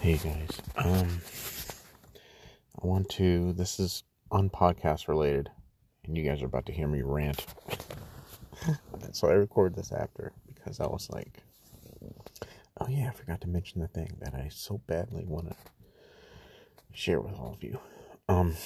[0.00, 1.20] Hey guys, um,
[2.82, 3.52] I want to.
[3.52, 5.50] This is on podcast related,
[6.04, 7.44] and you guys are about to hear me rant.
[9.12, 11.42] so I recorded this after because I was like,
[12.80, 15.56] oh yeah, I forgot to mention the thing that I so badly want to
[16.94, 17.78] share with all of you.
[18.26, 18.56] Um,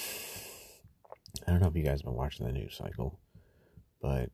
[1.48, 3.19] I don't know if you guys have been watching the news cycle,
[4.01, 4.30] but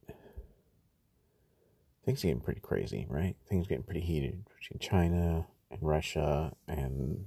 [2.04, 3.36] things are getting pretty crazy, right?
[3.48, 7.26] Things getting pretty heated between China and Russia and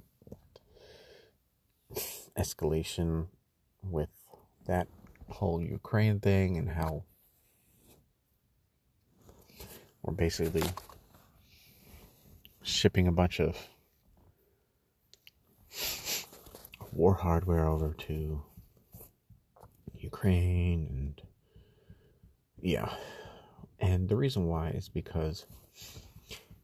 [2.38, 3.28] escalation
[3.82, 4.10] with
[4.66, 4.88] that
[5.28, 7.04] whole Ukraine thing and how
[10.02, 10.64] we're basically
[12.62, 13.56] shipping a bunch of
[16.92, 18.42] war hardware over to
[19.96, 21.22] Ukraine and
[22.60, 22.94] yeah.
[23.78, 25.44] And the reason why is because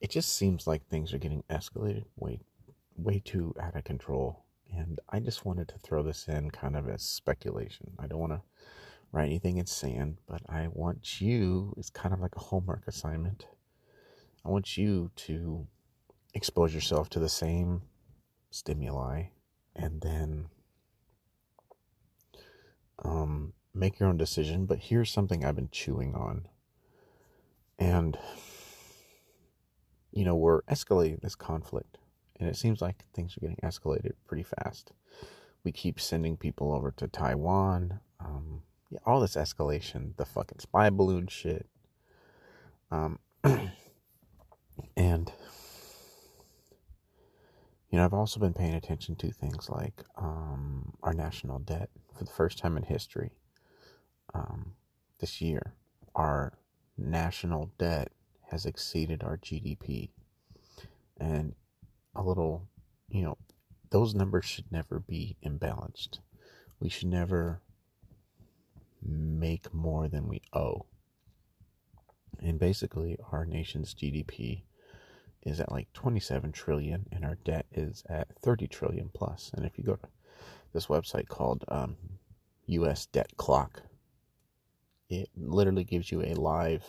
[0.01, 2.41] it just seems like things are getting escalated way
[2.97, 4.45] way too out of control.
[4.77, 7.93] And I just wanted to throw this in kind of as speculation.
[7.99, 8.43] I don't want to
[9.13, 13.47] write anything in sand, but I want you, it's kind of like a homework assignment.
[14.45, 15.67] I want you to
[16.35, 17.83] expose yourself to the same
[18.51, 19.25] stimuli
[19.75, 20.47] and then
[23.05, 24.67] um, make your own decision.
[24.67, 26.47] But here's something I've been chewing on.
[27.79, 28.19] And,
[30.13, 31.99] you know, we're escalating this conflict.
[32.39, 34.93] And it seems like things are getting escalated pretty fast.
[35.63, 38.01] We keep sending people over to Taiwan.
[38.19, 41.67] Um, yeah, all this escalation, the fucking spy balloon shit.
[42.91, 43.19] Um,
[44.97, 45.33] and
[47.91, 52.25] you know, I've also been paying attention to things like um, our national debt for
[52.25, 53.33] the first time in history.
[54.33, 54.75] Um,
[55.19, 55.75] this year,
[56.15, 56.53] our
[56.97, 58.13] national debt
[58.51, 60.11] has exceeded our GDP.
[61.19, 61.55] And
[62.15, 62.69] a little,
[63.09, 63.39] you know,
[63.91, 66.19] those numbers should never be imbalanced.
[66.81, 67.61] We should never
[69.03, 70.87] make more than we owe.
[72.43, 74.63] And basically, our nation's GDP
[75.43, 79.51] is at like 27 trillion and our debt is at 30 trillion plus.
[79.55, 80.09] And if you go to
[80.73, 81.97] this website called um,
[82.67, 83.83] US Debt Clock,
[85.09, 86.85] it literally gives you a live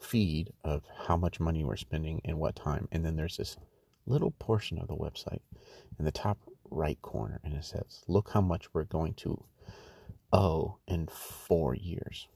[0.00, 2.88] feed of how much money we're spending and what time.
[2.92, 3.56] And then there's this
[4.06, 5.40] little portion of the website
[5.98, 6.38] in the top
[6.70, 9.44] right corner and it says, look how much we're going to
[10.32, 12.28] owe in four years.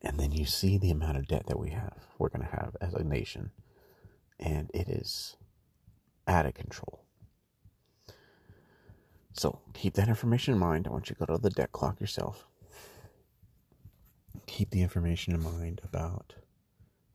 [0.00, 2.76] And then you see the amount of debt that we have, we're going to have
[2.80, 3.50] as a nation.
[4.38, 5.36] And it is
[6.26, 7.04] out of control.
[9.34, 10.86] So keep that information in mind.
[10.86, 12.46] I want you to go to the debt clock yourself.
[14.52, 16.34] Keep the information in mind about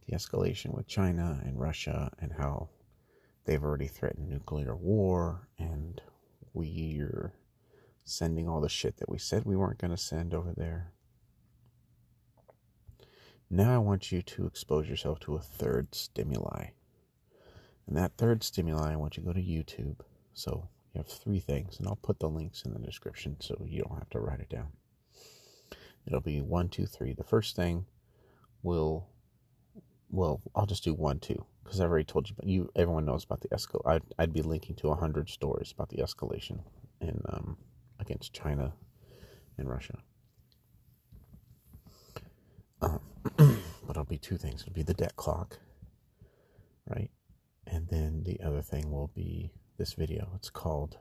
[0.08, 2.70] the escalation with China and Russia and how
[3.46, 6.02] they've already threatened nuclear war and
[6.56, 7.34] we're
[8.03, 10.94] sending all the shit that we said we weren't going to send over there.
[13.52, 16.69] Now I want you to expose yourself to a third stimuli.
[17.86, 20.00] And that third stimuli, I want you to go to YouTube.
[20.34, 23.84] So you have three things, and I'll put the links in the description so you
[23.84, 24.72] don't have to write it down.
[26.07, 27.13] It'll be one, two, three.
[27.13, 27.85] The first thing
[28.63, 29.07] will,
[30.09, 32.35] well, I'll just do one, two, because I've already told you.
[32.35, 33.81] But you, everyone knows about the escal.
[33.85, 36.59] I'd, I'd be linking to a hundred stories about the escalation
[37.01, 37.57] in um,
[38.00, 38.73] against China
[39.57, 39.97] and Russia.
[42.81, 43.01] Um,
[43.38, 44.62] but it'll be two things.
[44.62, 45.59] It'll be the debt clock,
[46.89, 47.09] right?
[47.66, 50.31] And then the other thing will be this video.
[50.35, 50.97] It's called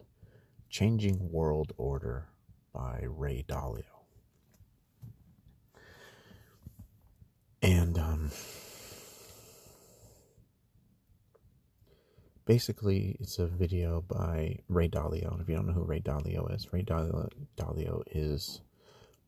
[0.69, 2.27] Changing World Order
[2.75, 3.96] by Ray Dalio.
[7.63, 8.31] And um,
[12.45, 15.33] basically, it's a video by Ray Dalio.
[15.33, 18.61] And if you don't know who Ray Dalio is, Ray Dalio, Dalio is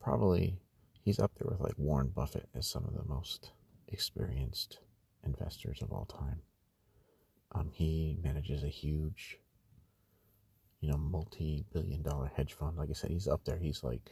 [0.00, 0.58] probably
[1.02, 3.52] he's up there with like Warren Buffett as some of the most
[3.88, 4.78] experienced
[5.24, 6.40] investors of all time.
[7.52, 9.38] Um, he manages a huge,
[10.80, 12.76] you know, multi-billion dollar hedge fund.
[12.76, 13.56] Like I said, he's up there.
[13.56, 14.10] He's like,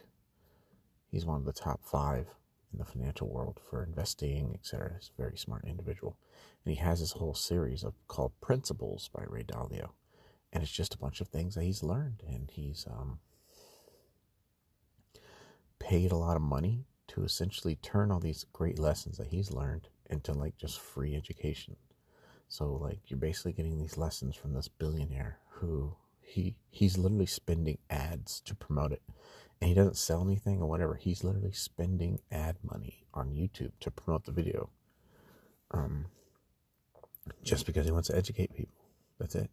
[1.11, 2.25] he's one of the top five
[2.71, 4.93] in the financial world for investing, etc.
[4.99, 6.17] He's a very smart individual,
[6.65, 9.91] and he has this whole series of called Principles by Ray Dalio,
[10.51, 13.19] and it's just a bunch of things that he's learned, and he's um,
[15.79, 19.87] paid a lot of money to essentially turn all these great lessons that he's learned
[20.09, 21.75] into like just free education.
[22.47, 27.77] So like you're basically getting these lessons from this billionaire who he he's literally spending
[27.89, 29.01] ads to promote it.
[29.59, 30.95] And he doesn't sell anything or whatever.
[30.95, 34.69] He's literally spending ad money on YouTube to promote the video.
[35.71, 36.05] Um
[37.43, 38.85] just because he wants to educate people.
[39.19, 39.49] That's it.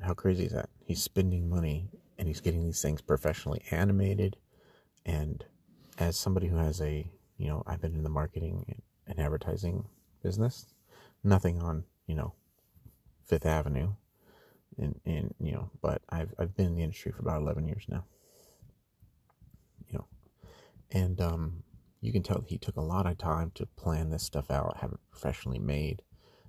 [0.00, 0.68] How crazy is that?
[0.84, 4.36] He's spending money and he's getting these things professionally animated.
[5.04, 5.44] And
[5.98, 9.84] as somebody who has a, you know, I've been in the marketing and advertising
[10.22, 10.66] business,
[11.24, 12.34] nothing on, you know,
[13.26, 13.92] Fifth Avenue.
[14.78, 17.84] And, and you know, but I've, I've been in the industry for about 11 years
[17.88, 18.04] now.
[19.88, 20.06] You know,
[20.90, 21.62] and, um,
[22.00, 24.92] you can tell he took a lot of time to plan this stuff out, have
[24.92, 26.02] it professionally made.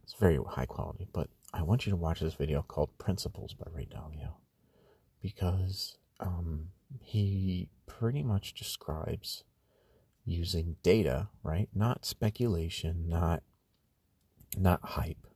[0.03, 3.65] It's very high quality, but I want you to watch this video called Principles by
[3.71, 4.35] Ray Dalio
[5.21, 6.69] because um,
[7.01, 9.43] he pretty much describes
[10.25, 11.69] using data, right?
[11.73, 13.43] Not speculation, not
[14.57, 15.27] not hype,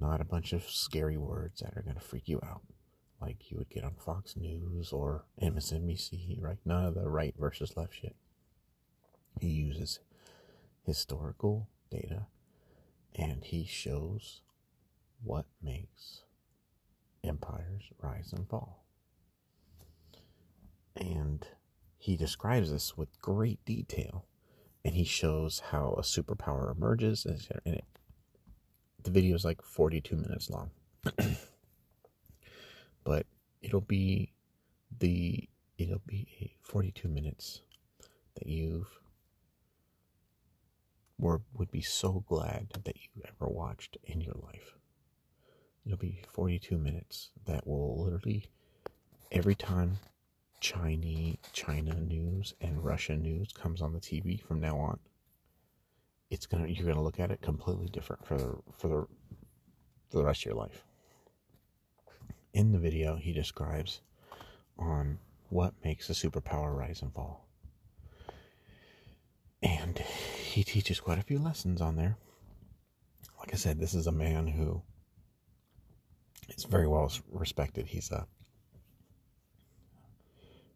[0.00, 2.62] not a bunch of scary words that are going to freak you out
[3.20, 6.58] like you would get on Fox News or MSNBC, right?
[6.64, 8.16] None of the right versus left shit.
[9.40, 10.00] He uses
[10.84, 12.26] historical data
[13.14, 14.40] and he shows
[15.22, 16.22] what makes
[17.22, 18.84] empires rise and fall.
[20.96, 21.46] And
[21.98, 24.24] he describes this with great detail
[24.84, 27.84] and he shows how a superpower emerges and it,
[29.04, 30.70] the video is like 42 minutes long
[33.04, 33.26] but
[33.62, 34.32] it'll be
[34.98, 35.48] the
[35.78, 37.62] it'll be 42 minutes
[38.34, 39.00] that you've
[41.20, 44.76] were would be so glad that you ever watched in your life.
[45.84, 48.46] It'll be 42 minutes that will literally
[49.30, 49.98] every time
[50.60, 54.98] Chinese China news and Russian news comes on the TV from now on,
[56.30, 59.06] it's gonna you're gonna look at it completely different for the for the
[60.08, 60.84] for the rest of your life.
[62.52, 64.00] In the video, he describes
[64.78, 65.18] on
[65.50, 67.46] what makes a superpower rise and fall.
[69.62, 72.16] And he teaches quite a few lessons on there.
[73.38, 74.82] Like I said, this is a man who
[76.48, 77.86] is very well respected.
[77.88, 78.26] He's a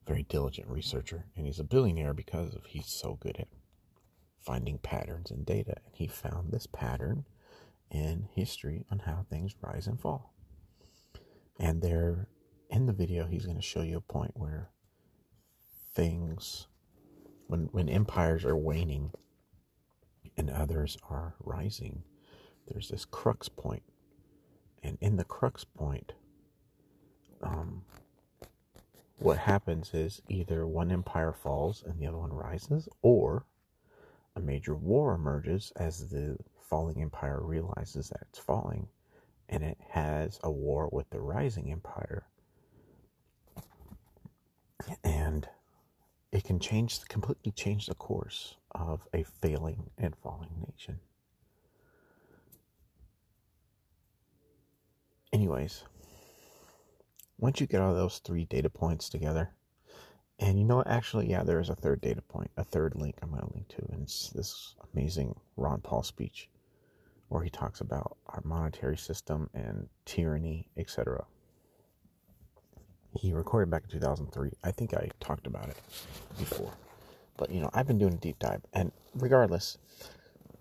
[0.07, 3.49] very diligent researcher, and he's a billionaire because of he's so good at
[4.45, 5.75] finding patterns in data.
[5.85, 7.25] And he found this pattern
[7.91, 10.35] in history on how things rise and fall.
[11.59, 12.29] And there,
[12.71, 14.71] in the video, he's going to show you a point where
[15.95, 16.67] things
[17.47, 19.13] when when empires are waning
[20.37, 22.03] and others are rising,
[22.67, 23.83] there's this crux point.
[24.83, 26.13] and in the crux point,
[27.43, 27.83] um,
[29.19, 33.47] what happens is either one empire falls and the other one rises, or
[34.37, 38.89] a major war emerges as the falling empire realizes that it's falling,
[39.49, 42.27] and it has a war with the rising empire.
[45.03, 45.49] And
[46.33, 50.99] it can change completely change the course of a failing and falling nation.
[55.33, 55.85] Anyways,
[57.39, 59.51] once you get all those three data points together,
[60.39, 60.87] and you know what?
[60.87, 63.69] Actually, yeah, there is a third data point, a third link I'm going to link
[63.69, 66.49] to, and it's this amazing Ron Paul speech
[67.29, 71.25] where he talks about our monetary system and tyranny, etc
[73.17, 74.51] he recorded back in 2003.
[74.63, 75.77] I think I talked about it
[76.39, 76.73] before.
[77.37, 78.63] But, you know, I've been doing a deep dive.
[78.73, 79.79] And regardless,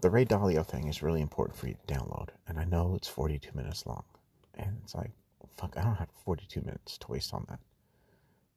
[0.01, 2.29] the Ray Dalio thing is really important for you to download.
[2.47, 4.03] And I know it's 42 minutes long.
[4.56, 5.11] And it's like,
[5.57, 7.59] fuck, I don't have 42 minutes to waste on that.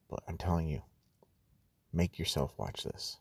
[0.09, 0.83] But I'm telling you,
[1.97, 3.17] make yourself watch this.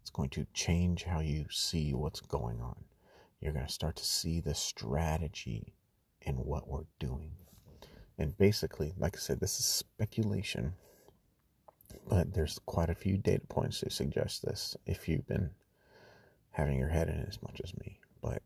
[0.00, 2.84] It's going to change how you see what's going on.
[3.40, 5.74] You're going to start to see the strategy
[6.22, 7.30] in what we're doing.
[8.18, 10.72] And basically, like I said, this is speculation,
[12.08, 15.50] but there's quite a few data points to suggest this if you've been
[16.50, 18.00] having your head in it as much as me.
[18.20, 18.42] But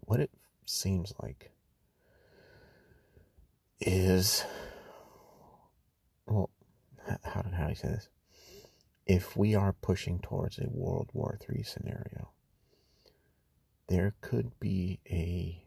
[0.00, 0.30] what it
[0.66, 1.50] seems like
[3.80, 4.44] is,
[6.26, 6.50] well,
[7.74, 8.08] say this?
[9.06, 12.30] If we are pushing towards a World War III scenario,
[13.88, 15.64] there could be a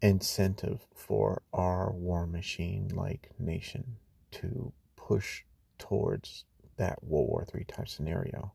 [0.00, 3.96] incentive for our war machine like nation
[4.30, 5.42] to push
[5.78, 6.44] towards
[6.76, 8.52] that World War III type scenario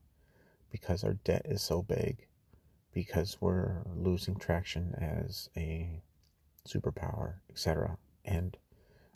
[0.72, 2.28] because our debt is so big,
[2.94, 6.02] because we're losing traction as a
[6.68, 7.98] superpower, etc.
[8.24, 8.56] And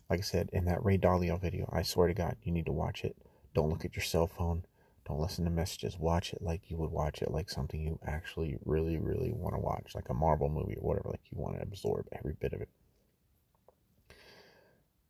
[0.10, 2.72] like I said in that Ray Dalio video, I swear to God, you need to
[2.72, 3.16] watch it.
[3.54, 4.64] Don't look at your cell phone.
[5.08, 6.00] Don't listen to messages.
[6.00, 9.60] Watch it like you would watch it like something you actually really, really want to
[9.60, 11.10] watch, like a Marvel movie or whatever.
[11.10, 12.70] Like you want to absorb every bit of it.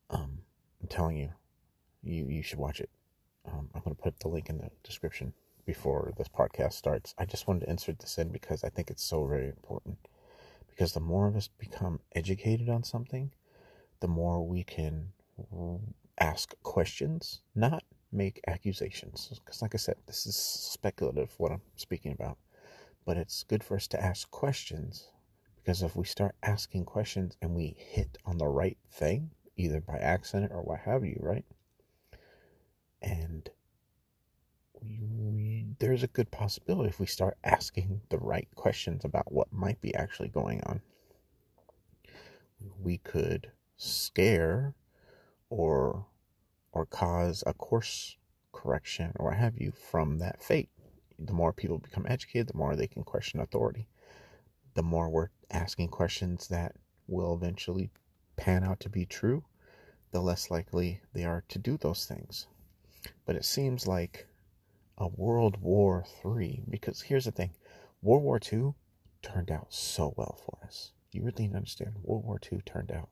[0.10, 0.40] Um,
[0.82, 1.30] I'm telling you,
[2.02, 2.90] you you should watch it.
[3.46, 5.34] Um, I'm gonna put the link in the description
[5.66, 7.14] before this podcast starts.
[7.18, 9.98] I just wanted to insert this in because I think it's so very important.
[10.70, 13.32] Because the more of us become educated on something,
[14.04, 15.08] the more we can
[16.20, 19.32] ask questions, not make accusations.
[19.34, 22.38] Because, like I said, this is speculative what I'm speaking about.
[23.06, 25.08] But it's good for us to ask questions
[25.56, 29.96] because if we start asking questions and we hit on the right thing, either by
[30.00, 31.46] accident or what have you, right?
[33.02, 33.50] And
[34.82, 39.80] we, there's a good possibility if we start asking the right questions about what might
[39.80, 40.82] be actually going on,
[42.82, 43.50] we could
[43.84, 44.74] scare
[45.50, 46.06] or
[46.72, 48.18] or cause a course
[48.52, 50.70] correction or what have you from that fate.
[51.20, 53.88] The more people become educated, the more they can question authority.
[54.74, 56.76] The more we're asking questions that
[57.08, 57.92] will eventually
[58.36, 59.44] pan out to be true,
[60.12, 62.48] the less likely they are to do those things.
[63.26, 64.28] But it seems like
[64.98, 67.52] a World War III, because here's the thing
[68.02, 68.74] World War II
[69.22, 70.94] turned out so well for us.
[71.12, 73.10] You really need to understand, World War II turned out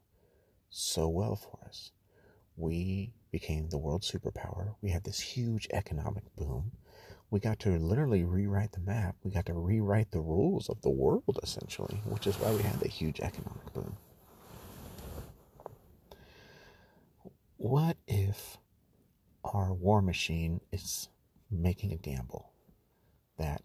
[0.72, 1.92] so well for us.
[2.58, 4.76] We became the world superpower.
[4.82, 6.72] We had this huge economic boom.
[7.30, 9.16] We got to literally rewrite the map.
[9.24, 12.80] We got to rewrite the rules of the world, essentially, which is why we had
[12.80, 13.96] the huge economic boom.
[17.58, 18.58] What if
[19.44, 21.10] our war machine is
[21.50, 22.52] making a gamble
[23.38, 23.62] that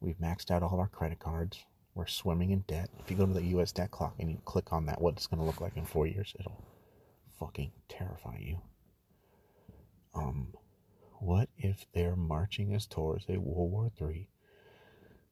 [0.00, 2.88] we've maxed out all of our credit cards, we're swimming in debt.
[2.98, 5.26] If you go to the US debt clock and you click on that, what it's
[5.26, 6.64] going to look like in four years, it'll
[7.38, 8.60] fucking terrify you.
[10.14, 10.48] Um,
[11.20, 14.28] what if they're marching us towards a World War III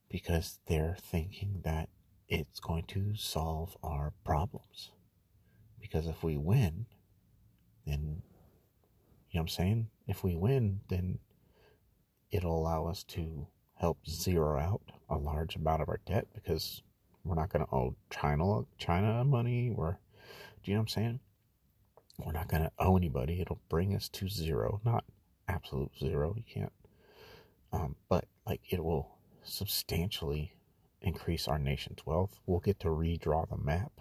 [0.08, 1.88] because they're thinking that
[2.28, 4.90] it's going to solve our problems?
[5.80, 6.86] Because if we win,
[7.86, 8.22] then,
[9.30, 9.88] you know what I'm saying?
[10.06, 11.18] If we win, then
[12.30, 13.46] it'll allow us to
[13.80, 16.82] help zero out a large amount of our debt because
[17.24, 19.70] we're not going to owe China China money.
[19.74, 21.20] We're, do you know what I'm saying?
[22.18, 23.40] We're not going to owe anybody.
[23.40, 25.04] It'll bring us to zero, not
[25.48, 26.34] absolute zero.
[26.36, 26.72] You can't,
[27.72, 30.52] um, but like it will substantially
[31.00, 32.38] increase our nation's wealth.
[32.44, 33.92] We'll get to redraw the map.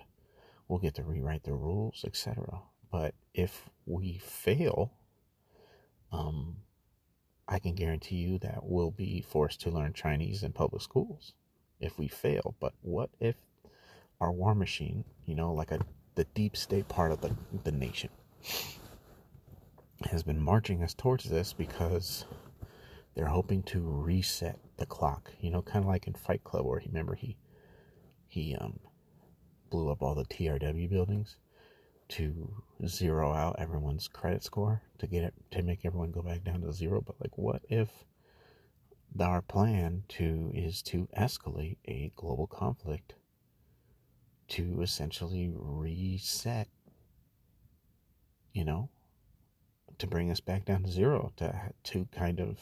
[0.68, 2.60] We'll get to rewrite the rules, etc.
[2.92, 4.92] But if we fail,
[6.12, 6.58] um,
[7.52, 11.34] I can guarantee you that we'll be forced to learn Chinese in public schools
[11.80, 12.56] if we fail.
[12.60, 13.36] But what if
[14.22, 15.80] our war machine, you know, like a
[16.14, 18.10] the deep state part of the, the nation,
[20.12, 22.26] has been marching us towards this because
[23.16, 25.32] they're hoping to reset the clock.
[25.42, 27.36] You know, kind of like in Fight Club, where he remember he
[28.28, 28.80] he um
[29.72, 31.38] blew up all the TRW buildings
[32.10, 36.62] to zero out everyone's credit score to get it to make everyone go back down
[36.62, 37.02] to zero.
[37.02, 37.90] But like what if
[39.20, 43.14] our plan to is to escalate a global conflict
[44.48, 46.68] to essentially reset
[48.54, 48.90] you know
[49.98, 52.58] to bring us back down to zero to to kind of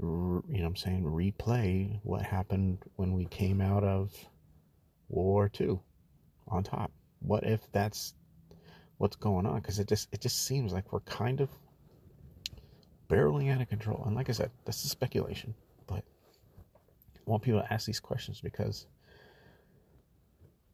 [0.00, 4.12] you know I'm saying replay what happened when we came out of
[5.08, 5.80] World War II
[6.50, 6.90] on top.
[7.20, 8.14] What if that's
[8.98, 9.60] what's going on?
[9.60, 11.48] Because it just it just seems like we're kind of
[13.08, 14.02] barreling out of control.
[14.06, 15.54] And like I said, this is speculation,
[15.86, 16.04] but
[17.16, 18.86] I want people to ask these questions because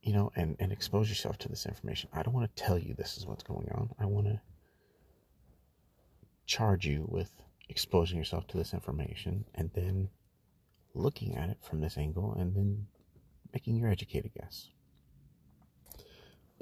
[0.04, 2.10] you know, and, and expose yourself to this information.
[2.12, 3.88] I don't want to tell you this is what's going on.
[3.98, 4.38] I want to
[6.46, 7.32] charge you with
[7.70, 10.10] exposing yourself to this information and then
[10.94, 12.86] looking at it from this angle and then
[13.54, 14.68] making your educated guess.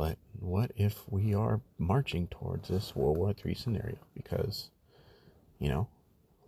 [0.03, 3.99] But what if we are marching towards this World War III scenario?
[4.17, 4.71] Because,
[5.61, 5.87] you know,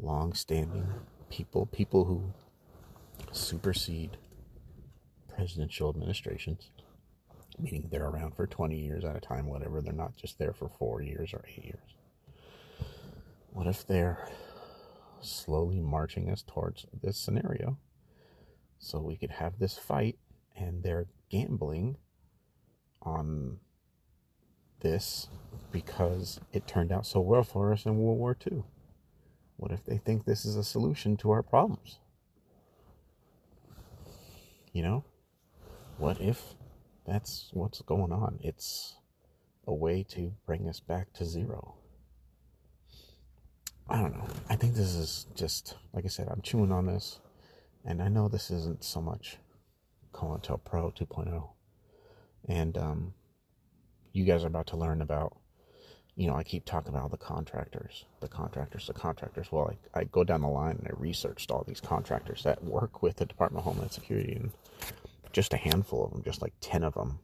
[0.01, 0.93] long standing
[1.31, 2.33] people, people who
[3.31, 4.17] supersede
[5.33, 6.71] presidential administrations,
[7.57, 10.69] meaning they're around for 20 years at a time, whatever, they're not just there for
[10.69, 11.95] four years or eight years.
[13.53, 14.31] What if they're
[15.21, 17.79] slowly marching us towards this scenario
[18.81, 20.19] so we could have this fight
[20.57, 21.99] and they're gambling
[23.05, 23.59] on
[24.81, 25.29] this
[25.73, 28.63] because it turned out so well for us in World War II.
[29.57, 31.99] What if they think this is a solution to our problems?
[34.73, 35.05] You know?
[35.97, 36.55] What if
[37.07, 38.39] that's what's going on?
[38.43, 38.97] It's
[39.67, 41.77] a way to bring us back to zero.
[43.89, 44.27] I don't know.
[44.49, 47.21] I think this is just, like I said, I'm chewing on this.
[47.85, 49.39] And I know this isn't so much
[50.13, 51.54] COINTELPRO 2.0
[52.49, 53.15] and um,
[54.13, 55.37] you guys are about to learn about
[56.17, 59.51] you know, I keep talking about the contractors, the contractors, the contractors.
[59.51, 63.03] Well, I, I go down the line and I researched all these contractors that work
[63.03, 64.53] with the Department of Homeland Security, and
[65.33, 67.19] just a handful of them, just like 10 of them,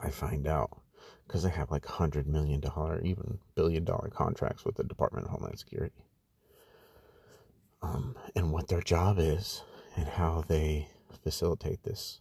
[0.00, 0.80] I find out
[1.26, 2.62] because they have like $100 million,
[3.04, 5.94] even billion dollar contracts with the Department of Homeland Security.
[7.82, 9.62] Um, and what their job is
[9.96, 10.88] and how they
[11.22, 12.20] facilitate this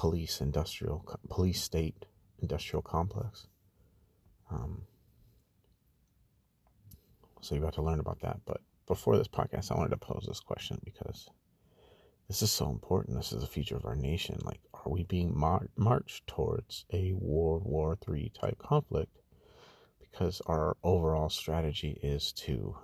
[0.00, 2.06] police industrial, police state
[2.40, 3.48] industrial complex.
[4.50, 4.84] Um,
[7.42, 8.40] so you're about to learn about that.
[8.46, 11.28] But before this podcast, I wanted to pose this question because
[12.28, 13.18] this is so important.
[13.18, 14.38] This is the future of our nation.
[14.42, 19.18] Like, are we being mar- marched towards a World War III type conflict?
[20.00, 22.74] Because our overall strategy is to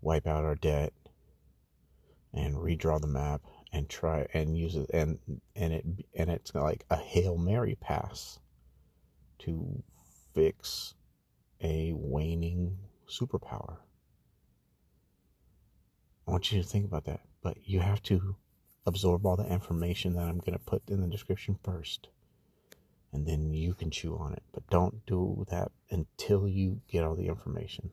[0.00, 0.92] wipe out our debt
[2.32, 3.40] and redraw the map
[3.72, 5.18] and try and use it and
[5.56, 8.38] and it and it's like a hail mary pass
[9.38, 9.82] to
[10.34, 10.94] fix
[11.62, 12.76] a waning
[13.08, 13.76] superpower.
[16.26, 18.36] I want you to think about that, but you have to
[18.86, 22.08] absorb all the information that I'm going to put in the description first.
[23.12, 24.42] And then you can chew on it.
[24.52, 27.90] But don't do that until you get all the information.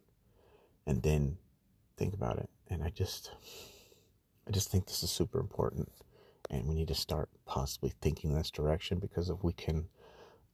[0.86, 1.38] And then
[1.98, 2.50] think about it.
[2.69, 3.31] And I just
[4.50, 5.91] I just think this is super important.
[6.50, 9.88] And we need to start possibly thinking this direction because if we can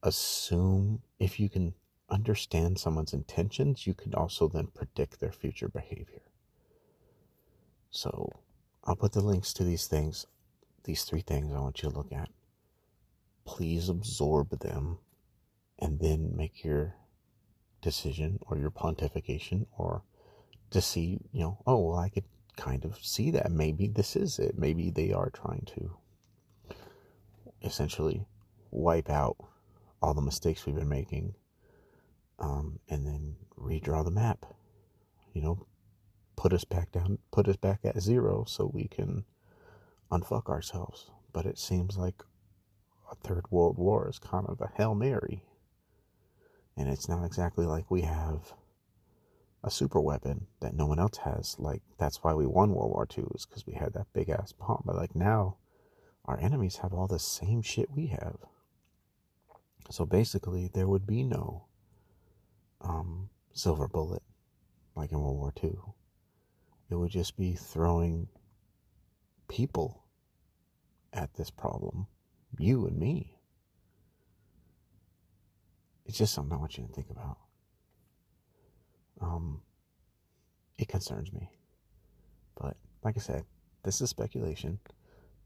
[0.02, 1.72] assume if you can
[2.10, 6.20] understand someone's intentions, you can also then predict their future behavior.
[7.90, 8.30] So
[8.84, 10.26] I'll put the links to these things,
[10.84, 12.28] these three things I want you to look at.
[13.46, 14.98] Please absorb them
[15.78, 16.94] and then make your
[17.80, 20.02] decision or your pontification or
[20.70, 22.24] to see, you know, oh, well, I could
[22.56, 23.50] kind of see that.
[23.50, 24.58] Maybe this is it.
[24.58, 25.96] Maybe they are trying to
[27.62, 28.26] essentially
[28.70, 29.36] wipe out
[30.02, 31.34] all the mistakes we've been making
[32.38, 34.44] um, and then redraw the map.
[35.32, 35.66] You know,
[36.36, 39.24] put us back down, put us back at zero so we can
[40.10, 41.10] unfuck ourselves.
[41.32, 42.22] But it seems like
[43.10, 45.42] a third world war is kind of a Hail Mary.
[46.76, 48.52] And it's not exactly like we have
[49.64, 51.56] a super weapon that no one else has.
[51.58, 54.52] Like, that's why we won World War II, is because we had that big ass
[54.52, 54.82] bomb.
[54.84, 55.56] But like now,
[56.24, 58.36] our enemies have all the same shit we have.
[59.90, 61.66] So basically, there would be no
[62.80, 64.22] um, silver bullet
[64.94, 65.76] like in World War II.
[66.90, 68.28] It would just be throwing
[69.48, 70.04] people
[71.12, 72.06] at this problem,
[72.58, 73.38] you and me.
[76.04, 77.38] It's just something I want you to think about.
[79.20, 79.62] Um,
[80.78, 81.50] it concerns me.
[82.60, 83.44] But like I said,
[83.82, 84.78] this is speculation,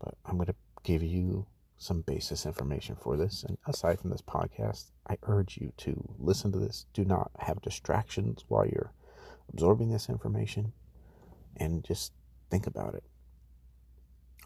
[0.02, 1.46] but I'm going to give you
[1.78, 3.42] some basis information for this.
[3.44, 6.86] And aside from this podcast, I urge you to listen to this.
[6.92, 8.92] Do not have distractions while you're
[9.52, 10.72] absorbing this information
[11.56, 12.12] and just
[12.50, 13.04] think about it.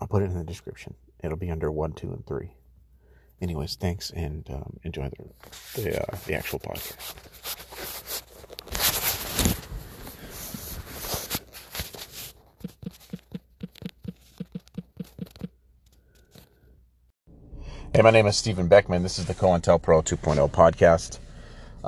[0.01, 0.95] I'll put it in the description.
[1.23, 2.53] It'll be under one, two, and three.
[3.41, 7.64] Anyways, thanks and um, enjoy the the, uh, the actual podcast.
[17.97, 19.05] Hey, my name is Stephen Beckman.
[19.05, 21.21] This is the COINTELPRO 2.0 podcast.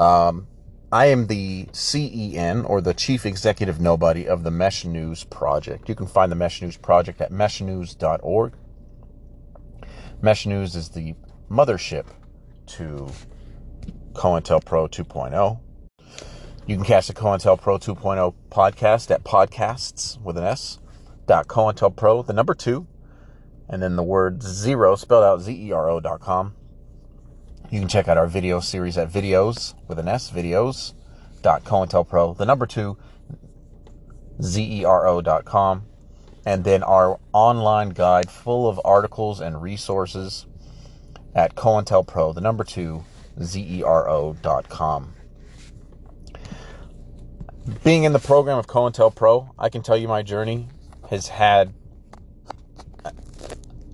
[0.00, 0.46] Um,
[0.92, 5.88] I am the CEN or the Chief Executive Nobody of the Mesh News Project.
[5.88, 8.52] You can find the Mesh News Project at meshnews.org.
[10.22, 11.16] Mesh News is the
[11.50, 12.06] mothership
[12.66, 13.10] to
[14.12, 15.58] COINTELPRO 2.0.
[16.68, 20.78] You can catch the COINTELPRO 2.0 podcast at podcasts with an S
[21.26, 22.86] dot COINTELPRO, the number two,
[23.68, 26.54] and then the word zero spelled out Z-E-R-O dot com.
[27.70, 30.94] You can check out our video series at videos with an S, videos
[31.42, 32.96] dot COINTELPRO, the number two,
[34.42, 35.86] Z-E-R-O dot com.
[36.44, 40.46] And then our online guide full of articles and resources
[41.34, 43.04] at COINTELPRO, the number two,
[43.42, 45.14] Z-E-R-O dot com.
[47.82, 50.68] Being in the program of COINTELPRO, I can tell you my journey
[51.10, 51.74] has had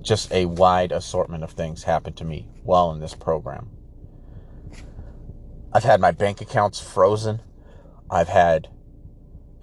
[0.03, 3.71] just a wide assortment of things happened to me while in this program.
[5.73, 7.41] I've had my bank accounts frozen.
[8.11, 8.69] I've had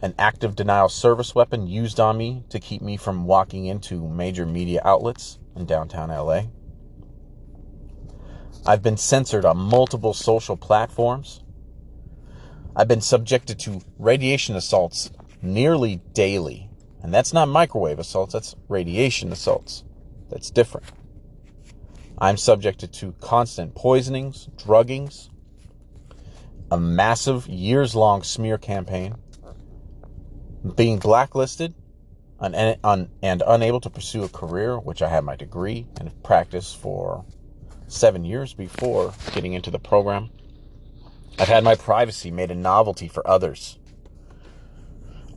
[0.02, 4.46] an active denial service weapon used on me to keep me from walking into major
[4.46, 6.44] media outlets in downtown LA.
[8.66, 11.44] I've been censored on multiple social platforms.
[12.76, 16.70] I've been subjected to radiation assaults nearly daily.
[17.04, 19.84] And that's not microwave assaults, that's radiation assaults
[20.30, 20.88] that's different.
[22.18, 25.30] I'm subjected to constant poisonings, druggings,
[26.70, 29.16] a massive years long smear campaign,
[30.76, 31.74] being blacklisted
[32.42, 37.26] and, and unable to pursue a career, which I had my degree and practiced for
[37.88, 40.30] seven years before getting into the program.
[41.40, 43.80] I've had my privacy made a novelty for others.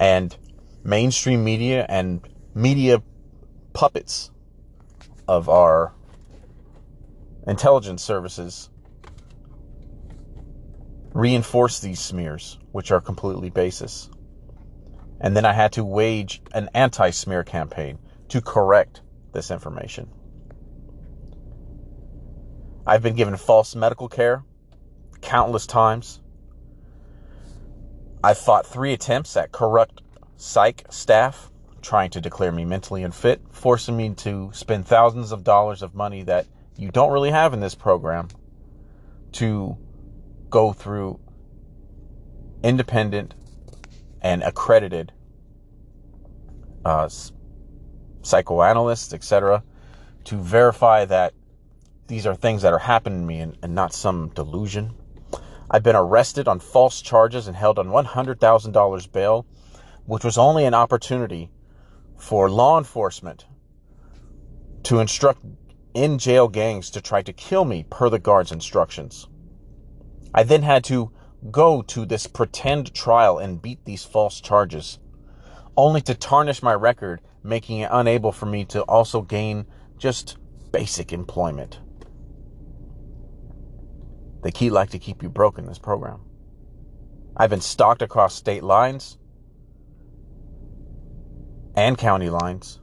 [0.01, 0.37] And
[0.83, 3.03] mainstream media and media
[3.73, 4.32] puppets
[5.29, 5.93] of our
[7.47, 8.71] intelligence services
[11.13, 14.09] reinforce these smears, which are completely baseless.
[15.21, 20.11] And then I had to wage an anti smear campaign to correct this information.
[22.87, 24.45] I've been given false medical care
[25.21, 26.21] countless times.
[28.25, 30.03] I've fought three attempts at corrupt
[30.37, 31.52] psych staff
[31.83, 36.23] trying to declare me mentally unfit, forcing me to spend thousands of dollars of money
[36.23, 38.29] that you don't really have in this program
[39.33, 39.77] to
[40.49, 41.19] go through
[42.63, 43.35] independent
[44.21, 45.13] and accredited
[46.85, 47.09] uh,
[48.23, 49.63] psychoanalysts, etc.,
[50.25, 51.35] to verify that
[52.07, 54.95] these are things that are happening to me and, and not some delusion.
[55.71, 59.47] I've been arrested on false charges and held on $100,000 bail,
[60.05, 61.51] which was only an opportunity
[62.23, 63.47] for law enforcement
[64.85, 65.41] to instruct
[65.93, 69.27] in jail gangs to try to kill me per the guard's instructions.
[70.33, 71.11] I then had to
[71.51, 75.01] go to this pretend trial and beat these false charges,
[75.77, 79.67] only to tarnish my record, making it unable for me to also gain
[79.99, 80.37] just
[80.71, 81.81] basic employment.
[84.45, 86.21] They keep like to keep you broke in this program.
[87.37, 89.19] I've been stalked across state lines
[91.75, 92.81] and county lines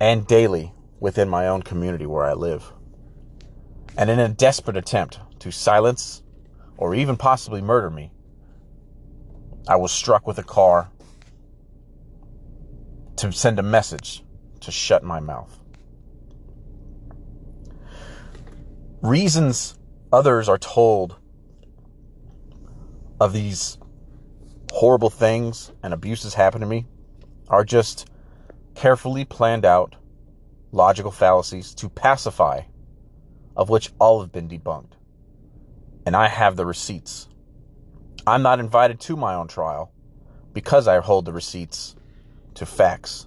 [0.00, 2.72] and daily within my own community where I live.
[3.96, 6.22] And in a desperate attempt to silence
[6.76, 8.12] or even possibly murder me,
[9.68, 10.90] I was struck with a car
[13.16, 14.22] to send a message
[14.60, 15.58] to shut my mouth.
[19.00, 19.78] Reasons
[20.12, 21.16] others are told
[23.18, 23.78] of these
[24.72, 26.86] horrible things and abuses happen to me
[27.48, 28.08] are just
[28.74, 29.96] carefully planned out
[30.72, 32.62] logical fallacies to pacify,
[33.56, 34.92] of which all have been debunked.
[36.04, 37.28] And I have the receipts.
[38.26, 39.92] I'm not invited to my own trial
[40.52, 41.96] because I hold the receipts
[42.54, 43.26] to facts.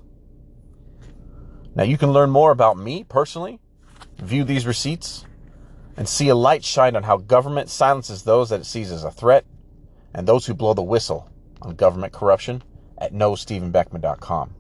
[1.76, 3.60] Now, you can learn more about me personally,
[4.18, 5.26] view these receipts,
[5.96, 9.12] and see a light shine on how government silences those that it sees as a
[9.12, 9.46] threat
[10.14, 11.30] and those who blow the whistle
[11.62, 12.64] on government corruption
[13.00, 14.54] at knowstephenbeckman.com.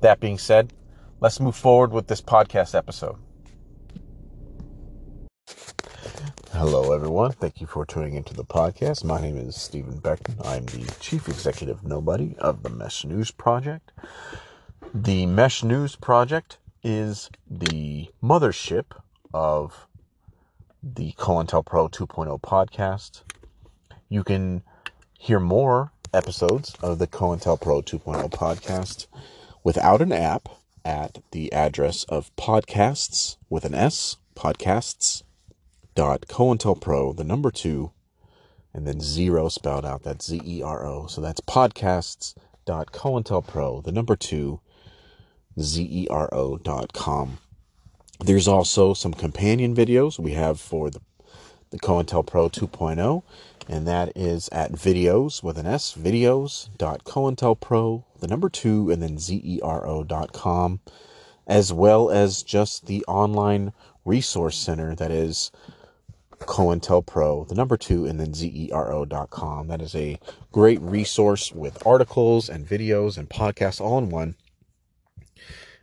[0.00, 0.72] That being said,
[1.20, 3.16] let's move forward with this podcast episode.
[6.52, 7.32] Hello, everyone.
[7.32, 9.04] Thank you for tuning into the podcast.
[9.04, 10.36] My name is Stephen Beckman.
[10.44, 13.92] I'm the Chief Executive Nobody of the Mesh News Project.
[14.94, 18.86] The Mesh News Project is the mothership
[19.32, 19.86] of
[20.82, 23.22] the COINTELPRO 2.0 podcast.
[24.08, 24.62] You can
[25.18, 29.06] hear more episodes of the COINTELPRO 2.0 podcast
[29.64, 30.48] without an app
[30.84, 35.22] at the address of podcasts with an S, podcasts
[35.94, 37.92] dot COINTELPRO, the number two,
[38.74, 40.02] and then zero spelled out.
[40.02, 41.06] That's Z E R O.
[41.06, 44.60] So that's podcasts dot COINTELPRO, the number two,
[45.60, 47.38] Z E R O dot com.
[48.20, 51.00] There's also some companion videos we have for the
[51.70, 53.22] the COINTELPRO 2.0
[53.68, 60.80] and that is at videos with an S, videos.cointelpro, the number two, and then zero.com,
[61.46, 63.72] as well as just the online
[64.04, 65.50] resource center that is
[66.46, 69.68] COINTELPRO, the number two, and then zero.com.
[69.68, 70.18] That is a
[70.50, 74.36] great resource with articles and videos and podcasts all in one.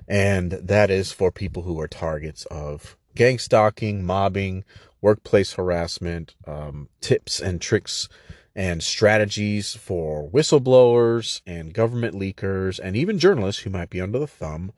[0.07, 4.63] And that is for people who are targets of gang stalking, mobbing,
[5.01, 8.09] workplace harassment, um, tips and tricks
[8.55, 14.27] and strategies for whistleblowers and government leakers and even journalists who might be under the
[14.27, 14.73] thumb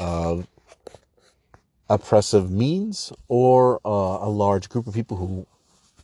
[0.00, 0.46] of
[1.88, 5.46] oppressive means or uh, a large group of people who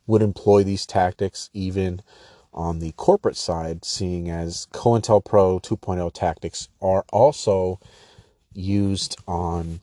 [0.07, 2.03] would employ these tactics even
[2.53, 7.79] on the corporate side, seeing as COINTELPRO 2.0 tactics are also
[8.53, 9.81] used on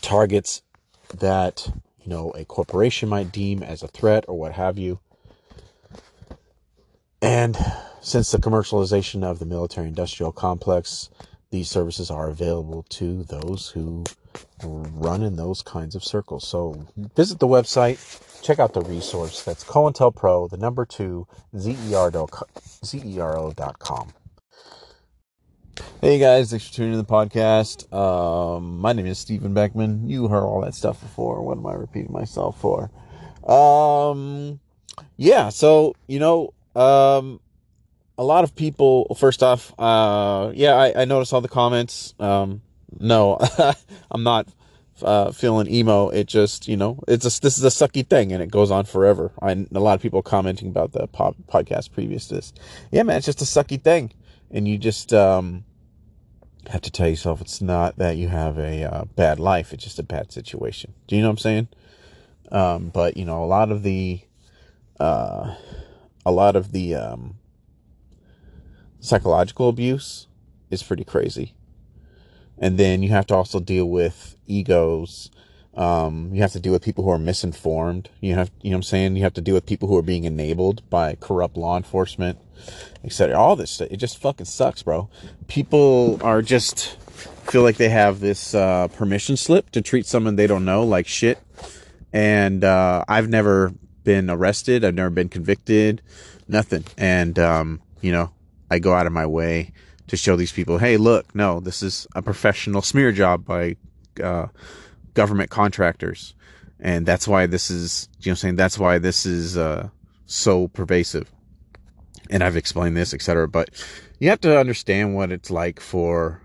[0.00, 0.62] targets
[1.16, 5.00] that you know a corporation might deem as a threat or what have you.
[7.22, 7.56] And
[8.00, 11.10] since the commercialization of the military industrial complex,
[11.50, 14.04] these services are available to those who
[14.62, 16.46] run in those kinds of circles.
[16.46, 17.98] So visit the website
[18.42, 19.42] check out the resource.
[19.42, 22.28] That's COINTELPRO, the number two, Z-E-R-O,
[22.84, 24.12] Z-E-R-O.com.
[26.00, 27.92] Hey guys, thanks for tuning in the podcast.
[27.92, 30.08] Um, my name is Stephen Beckman.
[30.08, 31.42] You heard all that stuff before.
[31.42, 32.90] What am I repeating myself for?
[33.46, 34.60] Um,
[35.16, 37.40] yeah, so, you know, um,
[38.16, 42.14] a lot of people, first off, uh, yeah, I, I noticed all the comments.
[42.18, 42.62] Um,
[42.98, 43.38] no,
[44.10, 44.48] I'm not
[45.02, 46.08] uh, feeling emo.
[46.08, 48.84] It just, you know, it's a, this is a sucky thing and it goes on
[48.84, 49.32] forever.
[49.42, 52.52] I, a lot of people commenting about the podcast previous to this.
[52.90, 54.12] Yeah, man, it's just a sucky thing.
[54.50, 55.64] And you just, um,
[56.68, 59.72] have to tell yourself it's not that you have a uh, bad life.
[59.72, 60.94] It's just a bad situation.
[61.06, 61.68] Do you know what I'm saying?
[62.52, 64.20] Um, but you know, a lot of the,
[64.98, 65.54] uh,
[66.26, 67.36] a lot of the, um,
[69.00, 70.26] psychological abuse
[70.70, 71.54] is pretty crazy
[72.60, 75.30] and then you have to also deal with egos.
[75.74, 78.10] Um, you have to deal with people who are misinformed.
[78.20, 79.16] You have, you know I'm saying?
[79.16, 82.38] You have to deal with people who are being enabled by corrupt law enforcement,
[83.04, 83.38] etc.
[83.38, 85.08] All this it just fucking sucks, bro.
[85.46, 86.96] People are just
[87.50, 91.06] feel like they have this uh, permission slip to treat someone they don't know like
[91.06, 91.38] shit.
[92.12, 94.84] And uh, I've never been arrested.
[94.84, 96.02] I've never been convicted.
[96.48, 96.84] Nothing.
[96.98, 98.32] And um, you know,
[98.70, 99.72] I go out of my way
[100.08, 103.76] to show these people, hey, look, no, this is a professional smear job by
[104.22, 104.48] uh,
[105.14, 106.34] government contractors,
[106.78, 109.88] and that's why this is, you know, I'm saying that's why this is uh,
[110.26, 111.30] so pervasive.
[112.30, 113.48] And I've explained this, etc.
[113.48, 113.70] But
[114.20, 116.40] you have to understand what it's like for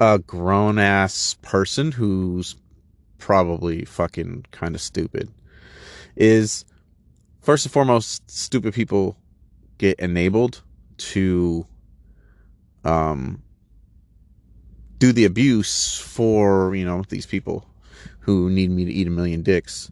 [0.00, 2.56] a grown ass person who's
[3.18, 5.30] probably fucking kind of stupid.
[6.16, 6.64] Is
[7.40, 9.16] first and foremost, stupid people
[9.78, 10.62] get enabled
[10.98, 11.66] to
[12.84, 13.42] um,
[14.98, 17.64] do the abuse for, you know, these people
[18.20, 19.90] who need me to eat a million dicks.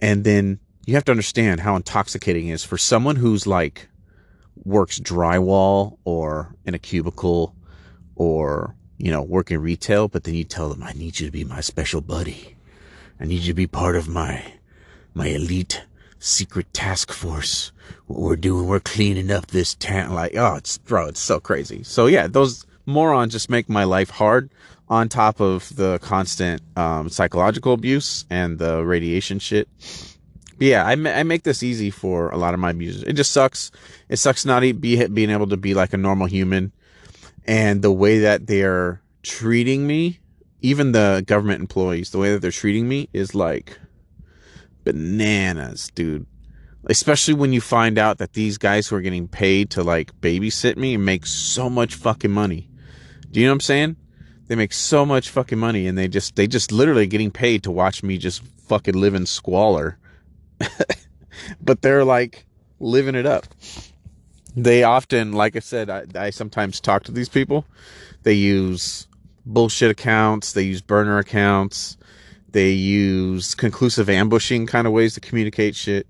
[0.00, 3.88] And then you have to understand how intoxicating it is for someone who's like
[4.64, 7.54] works drywall or in a cubicle
[8.14, 11.44] or, you know, working retail, but then you tell them, I need you to be
[11.44, 12.56] my special buddy.
[13.20, 14.42] I need you to be part of my,
[15.12, 15.84] my elite
[16.18, 17.72] secret task force.
[18.06, 20.14] What we're doing, we're cleaning up this town.
[20.14, 21.82] Like, oh, it's, bro, it's so crazy.
[21.82, 24.50] So yeah, those morons just make my life hard
[24.88, 29.68] on top of the constant, um, psychological abuse and the radiation shit.
[30.58, 33.02] But yeah, I, I make this easy for a lot of my users.
[33.02, 33.70] It just sucks.
[34.08, 36.72] It sucks not be, being able to be like a normal human.
[37.44, 40.20] And the way that they're treating me,
[40.62, 43.78] even the government employees, the way that they're treating me is like,
[44.84, 46.26] bananas, dude.
[46.88, 50.76] Especially when you find out that these guys who are getting paid to like babysit
[50.76, 52.68] me make so much fucking money.
[53.36, 53.96] Do you know what I'm saying?
[54.46, 57.70] They make so much fucking money and they just they just literally getting paid to
[57.70, 59.98] watch me just fucking live in squalor.
[61.60, 62.46] but they're like
[62.80, 63.46] living it up.
[64.56, 67.66] They often, like I said, I, I sometimes talk to these people.
[68.22, 69.06] They use
[69.44, 71.98] bullshit accounts, they use burner accounts,
[72.52, 76.06] they use conclusive ambushing kind of ways to communicate shit.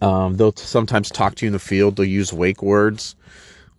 [0.00, 1.96] Um, they'll sometimes talk to you in the field.
[1.96, 3.16] They'll use wake words,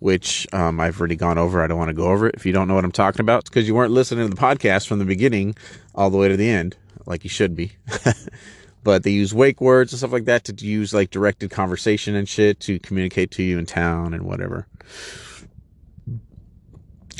[0.00, 1.62] which um, I've already gone over.
[1.62, 2.34] I don't want to go over it.
[2.34, 4.40] If you don't know what I'm talking about, it's because you weren't listening to the
[4.40, 5.54] podcast from the beginning
[5.94, 7.72] all the way to the end, like you should be.
[8.82, 12.28] but they use wake words and stuff like that to use like directed conversation and
[12.28, 14.66] shit to communicate to you in town and whatever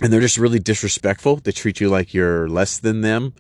[0.00, 1.36] and they're just really disrespectful.
[1.36, 3.34] They treat you like you're less than them.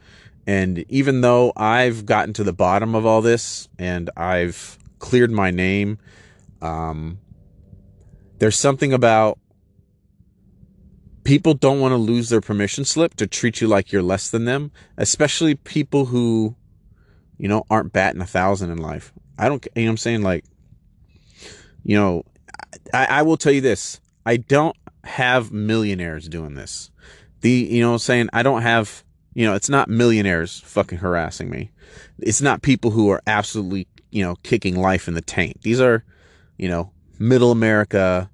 [0.46, 5.50] And even though I've gotten to the bottom of all this and I've cleared my
[5.50, 5.98] name,
[6.60, 7.18] um,
[8.40, 9.38] there's something about
[11.24, 14.46] people don't want to lose their permission slip to treat you like you're less than
[14.46, 16.56] them, especially people who,
[17.38, 19.12] you know, aren't batting a thousand in life.
[19.38, 20.22] I don't, you know what I'm saying?
[20.22, 20.44] Like,
[21.84, 22.24] you know,
[22.92, 24.00] I, I will tell you this.
[24.24, 26.90] I don't have millionaires doing this.
[27.42, 31.50] The, you know, I'm saying I don't have, you know, it's not millionaires fucking harassing
[31.50, 31.70] me.
[32.18, 35.60] It's not people who are absolutely, you know, kicking life in the tank.
[35.62, 36.04] These are,
[36.56, 38.28] you know, middle America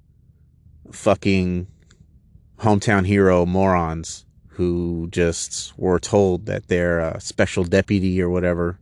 [0.91, 1.67] fucking
[2.59, 8.79] hometown hero morons who just were told that they're a special deputy or whatever.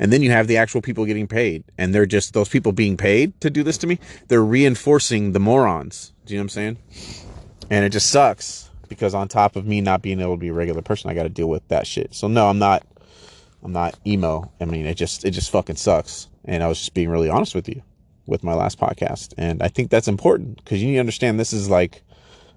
[0.00, 1.64] And then you have the actual people getting paid.
[1.78, 3.98] And they're just those people being paid to do this to me.
[4.26, 6.78] They're reinforcing the morons do you know what I'm saying?
[7.70, 10.52] And it just sucks because on top of me not being able to be a
[10.52, 12.14] regular person, I got to deal with that shit.
[12.14, 12.86] So no, I'm not.
[13.62, 14.52] I'm not emo.
[14.60, 16.28] I mean, it just it just fucking sucks.
[16.44, 17.82] And I was just being really honest with you
[18.28, 21.52] with my last podcast, and I think that's important because you need to understand this
[21.52, 22.02] is like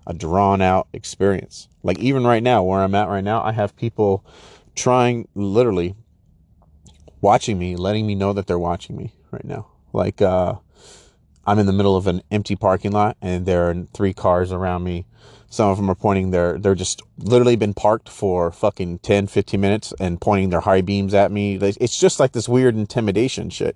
[0.05, 1.67] a drawn out experience.
[1.81, 4.25] Like even right now, where I'm at right now, I have people
[4.75, 5.95] trying literally
[7.21, 9.67] watching me, letting me know that they're watching me right now.
[9.93, 10.55] Like, uh,
[11.45, 14.83] I'm in the middle of an empty parking lot and there are three cars around
[14.83, 15.05] me.
[15.51, 19.59] Some of them are pointing their, they're just literally been parked for fucking 10, 15
[19.59, 21.55] minutes and pointing their high beams at me.
[21.55, 23.75] It's just like this weird intimidation shit.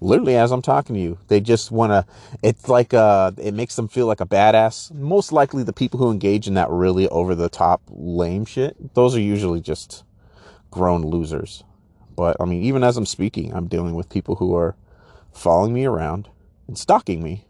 [0.00, 2.04] Literally, as I'm talking to you, they just want to,
[2.42, 4.92] it's like, uh, it makes them feel like a badass.
[4.92, 9.14] Most likely the people who engage in that really over the top lame shit, those
[9.14, 10.02] are usually just
[10.72, 11.62] grown losers.
[12.16, 14.74] But I mean, even as I'm speaking, I'm dealing with people who are
[15.32, 16.28] following me around
[16.66, 17.46] and stalking me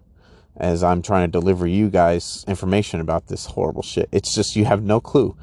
[0.57, 4.09] as I'm trying to deliver you guys information about this horrible shit.
[4.13, 5.37] It's just you have no clue.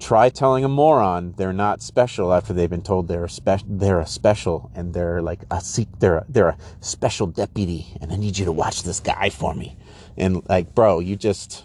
[0.00, 3.66] Try telling a moron they're not special after they've been told they're a special.
[3.68, 5.60] They're a special, and they're like a
[5.98, 9.54] they're a, they're a special deputy, and I need you to watch this guy for
[9.54, 9.76] me.
[10.16, 11.64] And like, bro, you just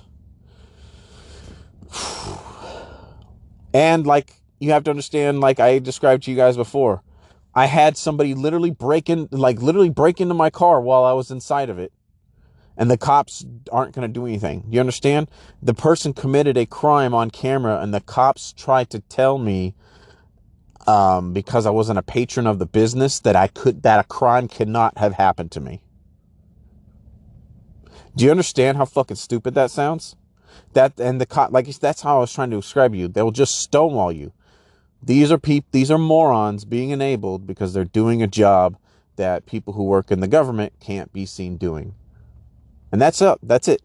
[3.73, 7.03] and like you have to understand, like I described to you guys before,
[7.53, 11.29] I had somebody literally break in, like literally break into my car while I was
[11.29, 11.91] inside of it.
[12.75, 14.65] And the cops aren't going to do anything.
[14.69, 15.29] You understand?
[15.61, 19.75] The person committed a crime on camera and the cops tried to tell me,
[20.87, 24.47] um, because I wasn't a patron of the business that I could, that a crime
[24.47, 25.81] cannot have happened to me.
[28.15, 30.15] Do you understand how fucking stupid that sounds?
[30.73, 33.07] That, and the cop, like, that's how I was trying to describe you.
[33.07, 34.33] They'll just stonewall you.
[35.01, 38.77] These are people, these are morons being enabled because they're doing a job
[39.15, 41.93] that people who work in the government can't be seen doing.
[42.93, 43.39] And that's up.
[43.43, 43.81] That's it.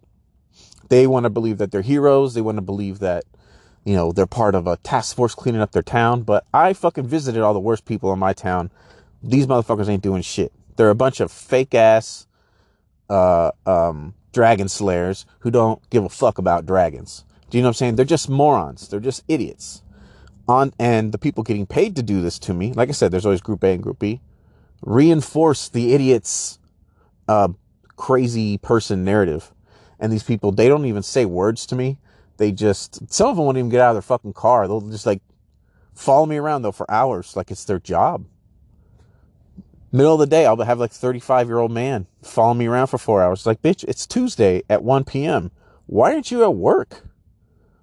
[0.91, 2.35] They want to believe that they're heroes.
[2.35, 3.25] They want to believe that,
[3.85, 6.23] you know, they're part of a task force cleaning up their town.
[6.23, 8.71] But I fucking visited all the worst people in my town.
[9.23, 10.53] These motherfuckers ain't doing shit.
[10.77, 12.29] They're a bunch of fake ass,
[13.11, 17.25] uh, um, dragon slayers who don't give a fuck about dragons.
[17.51, 17.97] Do you know what I'm saying?
[17.97, 18.89] They're just morons.
[18.89, 19.83] They're just idiots
[20.49, 23.27] on and the people getting paid to do this to me like i said there's
[23.27, 24.21] always group a and group b
[24.83, 26.59] reinforce the idiot's
[27.29, 27.49] uh,
[27.99, 29.53] crazy person narrative.
[30.01, 31.99] And these people they don't even say words to me.
[32.39, 34.67] They just some of them won't even get out of their fucking car.
[34.67, 35.21] They'll just like
[35.95, 37.37] follow me around though for hours.
[37.37, 38.25] Like it's their job.
[39.91, 42.99] Middle of the day i'll have like 35 year old man follow me around for
[42.99, 43.45] four hours.
[43.45, 45.51] Like bitch it's tuesday at 1 p.m
[45.89, 47.03] why aren't you at work?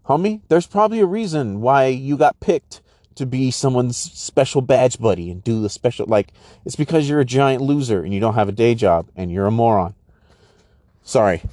[0.08, 2.84] Homie, there's probably a reason why you got picked
[3.15, 6.32] to be someone's special badge buddy and do the special, like,
[6.65, 9.47] it's because you're a giant loser and you don't have a day job and you're
[9.47, 9.95] a moron.
[11.06, 11.44] Sorry.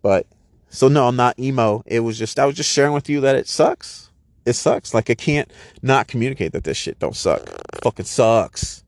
[0.00, 0.26] But,
[0.70, 1.82] so no, I'm not emo.
[1.84, 4.10] It was just, I was just sharing with you that it sucks.
[4.46, 4.94] It sucks.
[4.94, 7.42] Like, I can't not communicate that this shit don't suck.
[7.42, 8.84] It fucking sucks.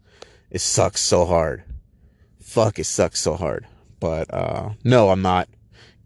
[0.51, 1.65] It sucks so hard.
[2.41, 3.67] Fuck, it sucks so hard.
[3.99, 5.49] But, uh, no, I'm not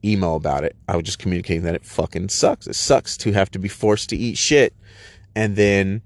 [0.03, 0.75] emo about it.
[0.89, 2.67] I was just communicating that it fucking sucks.
[2.67, 4.75] It sucks to have to be forced to eat shit
[5.37, 6.03] and then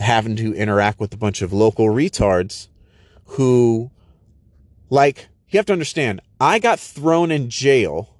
[0.00, 2.68] having to interact with a bunch of local retards
[3.24, 3.90] who,
[4.88, 8.14] like, you have to understand, I got thrown in jail,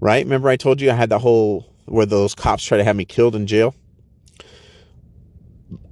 [0.00, 0.24] right?
[0.24, 3.04] Remember I told you I had that whole where those cops tried to have me
[3.04, 3.74] killed in jail?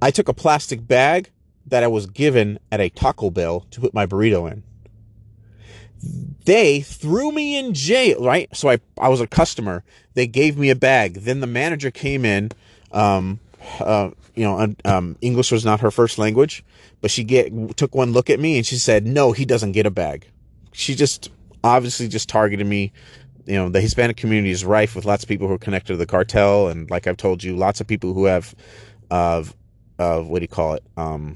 [0.01, 1.29] I took a plastic bag
[1.67, 4.63] that I was given at a Taco Bell to put my burrito in
[6.45, 8.55] they threw me in jail, right?
[8.55, 9.83] So I, I was a customer.
[10.13, 11.15] They gave me a bag.
[11.15, 12.51] Then the manager came in.
[12.91, 13.39] Um,
[13.79, 16.63] uh, you know, um, English was not her first language,
[16.99, 19.85] but she get took one look at me and she said, "No, he doesn't get
[19.85, 20.27] a bag."
[20.71, 21.29] She just
[21.63, 22.91] obviously just targeted me.
[23.45, 25.97] You know, the Hispanic community is rife with lots of people who are connected to
[25.97, 28.55] the cartel, and like I've told you, lots of people who have,
[29.09, 29.55] of,
[29.97, 31.35] of what do you call it, um,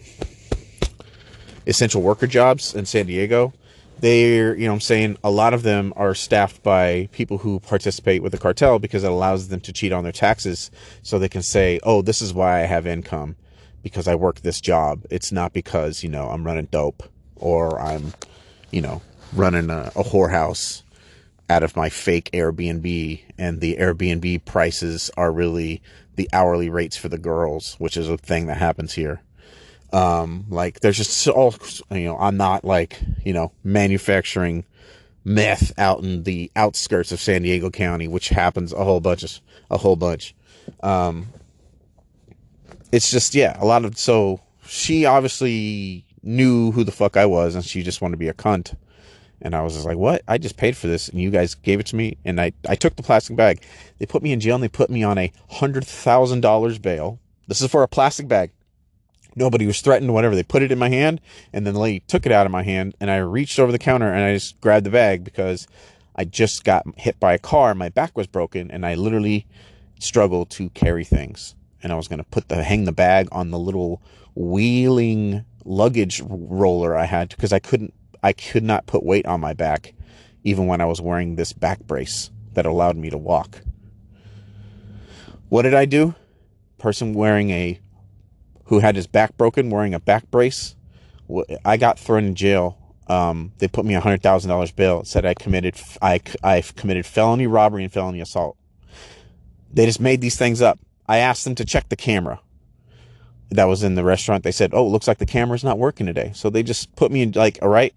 [1.66, 3.54] essential worker jobs in San Diego
[4.00, 8.22] they're, you know I'm saying, a lot of them are staffed by people who participate
[8.22, 10.72] with the cartel because it allows them to cheat on their taxes
[11.02, 13.36] so they can say, oh, this is why I have income
[13.84, 15.06] because I work this job.
[15.10, 17.04] It's not because, you know, I'm running dope
[17.36, 18.14] or I'm,
[18.72, 19.02] you know,
[19.36, 20.84] running a, a whorehouse
[21.50, 25.82] out of my fake Airbnb and the Airbnb prices are really
[26.16, 29.22] the hourly rates for the girls, which is a thing that happens here.
[29.94, 31.54] Um, like there's just all,
[31.92, 34.66] you know, I'm not like, you know, manufacturing
[35.24, 39.40] meth out in the outskirts of San Diego County, which happens a whole bunch of,
[39.70, 40.36] a whole bunch.
[40.82, 41.28] Um,
[42.92, 47.56] it's just, yeah, a lot of, so she obviously knew who the fuck I was
[47.56, 48.76] and she just wanted to be a cunt.
[49.42, 50.22] And I was just like, what?
[50.28, 52.18] I just paid for this and you guys gave it to me.
[52.26, 53.62] And I, I took the plastic bag.
[54.00, 57.20] They put me in jail and they put me on a hundred thousand dollars bail.
[57.48, 58.52] This is for a plastic bag.
[59.36, 60.34] Nobody was threatened, whatever.
[60.36, 61.20] They put it in my hand,
[61.52, 63.78] and then the lady took it out of my hand, and I reached over the
[63.78, 65.68] counter and I just grabbed the bag because
[66.16, 67.76] I just got hit by a car.
[67.76, 69.46] My back was broken, and I literally
[70.00, 71.54] struggled to carry things.
[71.84, 74.02] and I was going to put the hang the bag on the little
[74.34, 77.94] wheeling luggage roller I had because I couldn't
[78.26, 79.94] I could not put weight on my back
[80.44, 83.62] even when I was wearing this back brace that allowed me to walk.
[85.50, 86.16] What did I do?
[86.80, 87.80] Person wearing a
[88.66, 90.76] who had his back broken wearing a back brace.
[91.64, 92.80] I got thrown in jail.
[93.06, 95.02] Um, they put me a hundred thousand dollars bail.
[95.02, 98.58] It said I committed I I've committed felony robbery and felony assault.
[99.72, 100.80] They just made these things up.
[101.08, 102.40] I asked them to check the camera
[103.52, 104.44] that was in the restaurant.
[104.44, 107.12] They said, "Oh, it looks like the camera's not working today." So they just put
[107.12, 107.94] me in like, "All right."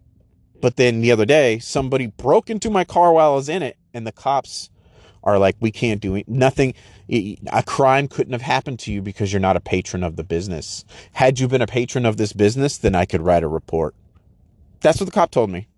[0.60, 3.76] But then the other day, somebody broke into my car while I was in it,
[3.94, 4.70] and the cops
[5.22, 6.28] are like, "We can't do it.
[6.28, 6.74] nothing.
[7.10, 10.84] A crime couldn't have happened to you because you're not a patron of the business.
[11.12, 13.94] Had you been a patron of this business, then I could write a report."
[14.80, 15.68] That's what the cop told me.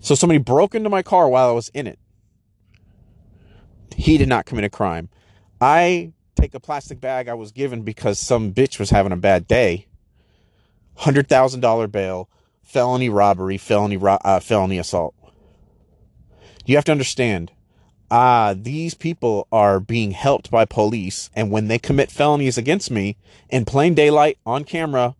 [0.00, 1.98] So somebody broke into my car while I was in it.
[3.96, 5.08] He did not commit a crime.
[5.60, 9.48] I take a plastic bag I was given because some bitch was having a bad
[9.48, 9.87] day.
[11.00, 12.28] $100,000 bail,
[12.62, 15.14] felony robbery, felony ro- uh, felony assault.
[16.66, 17.52] You have to understand,
[18.10, 22.90] ah, uh, these people are being helped by police and when they commit felonies against
[22.90, 23.16] me
[23.48, 25.14] in plain daylight on camera,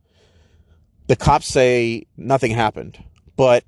[1.07, 3.03] the cops say nothing happened.
[3.37, 3.65] But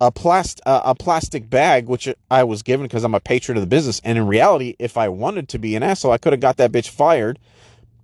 [0.00, 3.62] a plast uh, a plastic bag, which I was given because I'm a patron of
[3.62, 6.40] the business, and in reality, if I wanted to be an asshole, I could have
[6.40, 7.38] got that bitch fired,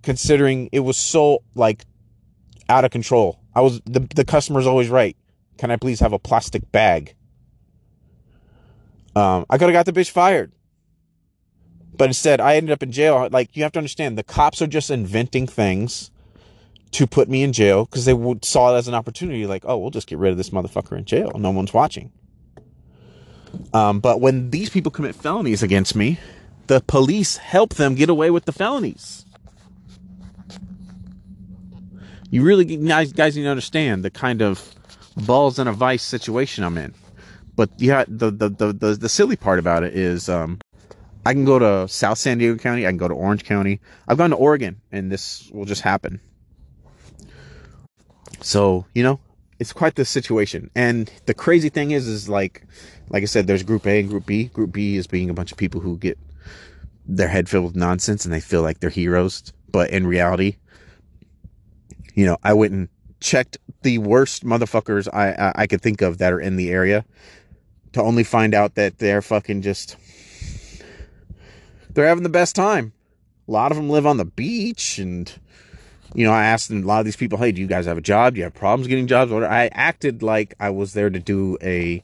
[0.01, 1.85] considering it was so like
[2.73, 3.39] out of control.
[3.55, 5.15] I was the the customer's always right.
[5.57, 7.15] Can I please have a plastic bag?
[9.15, 10.51] Um, I could have got the bitch fired.
[11.95, 13.29] But instead, I ended up in jail.
[13.31, 16.09] Like, you have to understand, the cops are just inventing things
[16.93, 19.89] to put me in jail because they saw it as an opportunity like oh we'll
[19.89, 22.11] just get rid of this motherfucker in jail no one's watching
[23.73, 26.19] um, but when these people commit felonies against me
[26.67, 29.25] the police help them get away with the felonies
[32.33, 34.73] you really guys, guys need to understand the kind of
[35.25, 36.93] balls in a vice situation i'm in
[37.55, 40.59] but yeah the the the, the, the silly part about it is um,
[41.25, 44.17] i can go to south san diego county i can go to orange county i've
[44.17, 46.19] gone to oregon and this will just happen
[48.43, 49.19] so, you know,
[49.59, 50.69] it's quite the situation.
[50.75, 52.63] And the crazy thing is, is like,
[53.09, 54.45] like I said, there's group A and group B.
[54.45, 56.19] Group B is being a bunch of people who get
[57.05, 59.53] their head filled with nonsense and they feel like they're heroes.
[59.71, 60.57] But in reality,
[62.13, 62.89] you know, I went and
[63.19, 67.05] checked the worst motherfuckers I, I, I could think of that are in the area
[67.93, 69.95] to only find out that they're fucking just,
[71.91, 72.93] they're having the best time.
[73.47, 75.31] A lot of them live on the beach and,
[76.13, 78.01] you know, I asked a lot of these people, hey, do you guys have a
[78.01, 78.33] job?
[78.33, 79.31] Do you have problems getting jobs?
[79.31, 82.03] I acted like I was there to do a,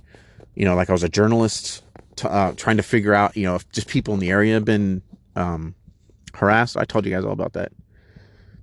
[0.55, 1.83] you know, like I was a journalist
[2.17, 4.65] to, uh, trying to figure out, you know, if just people in the area have
[4.65, 5.01] been
[5.35, 5.75] um,
[6.33, 6.77] harassed.
[6.77, 7.71] I told you guys all about that.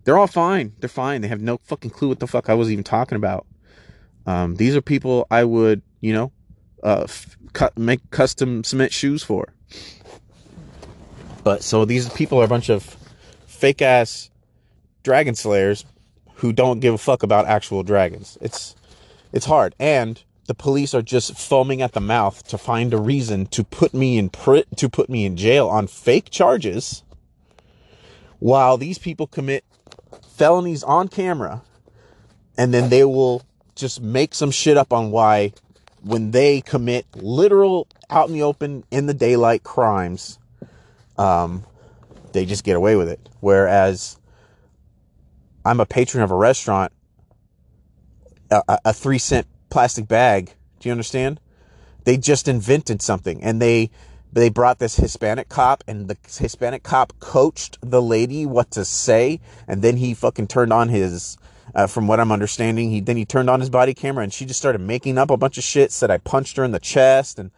[0.06, 0.72] They're all fine.
[0.78, 1.20] They're fine.
[1.20, 3.44] They have no fucking clue what the fuck I was even talking about.
[4.24, 6.32] Um, these are people I would, you know,
[6.84, 9.52] uh, f- cut, make custom cement shoes for.
[11.42, 12.96] But so these people are a bunch of
[13.46, 14.30] fake ass
[15.02, 15.84] dragon slayers
[16.34, 18.38] who don't give a fuck about actual dragons.
[18.40, 18.76] It's
[19.32, 19.74] it's hard.
[19.80, 23.92] And the police are just foaming at the mouth to find a reason to put
[23.92, 27.02] me in pr- to put me in jail on fake charges
[28.38, 29.64] while these people commit
[30.36, 31.62] felonies on camera
[32.58, 33.42] and then they will
[33.74, 35.52] just make some shit up on why
[36.02, 40.38] when they commit literal out in the open in the daylight crimes
[41.18, 41.64] um
[42.32, 44.18] they just get away with it whereas
[45.66, 46.92] I'm a patron of a restaurant,
[48.52, 50.52] a, a three cent plastic bag.
[50.78, 51.40] Do you understand?
[52.04, 53.90] They just invented something and they
[54.36, 59.40] they brought this Hispanic cop and the Hispanic cop coached the lady what to say
[59.66, 61.38] and then he fucking turned on his
[61.74, 64.44] uh, from what I'm understanding he then he turned on his body camera and she
[64.44, 67.38] just started making up a bunch of shit said I punched her in the chest
[67.38, 67.50] and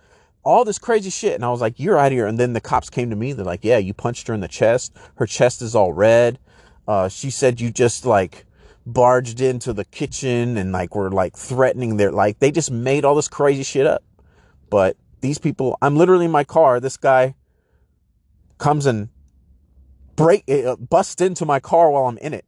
[0.44, 2.28] all this crazy shit and I was like you're out of here.
[2.28, 4.46] And then the cops came to me they're like yeah you punched her in the
[4.46, 4.96] chest.
[5.16, 6.38] Her chest is all red.
[6.86, 8.46] Uh, she said you just like
[8.86, 13.16] barged into the kitchen and like were like threatening their like they just made all
[13.16, 14.04] this crazy shit up.
[14.70, 16.80] But these people, I'm literally in my car.
[16.80, 17.34] This guy
[18.58, 19.08] comes and
[20.16, 22.44] break uh, busts into my car while I'm in it.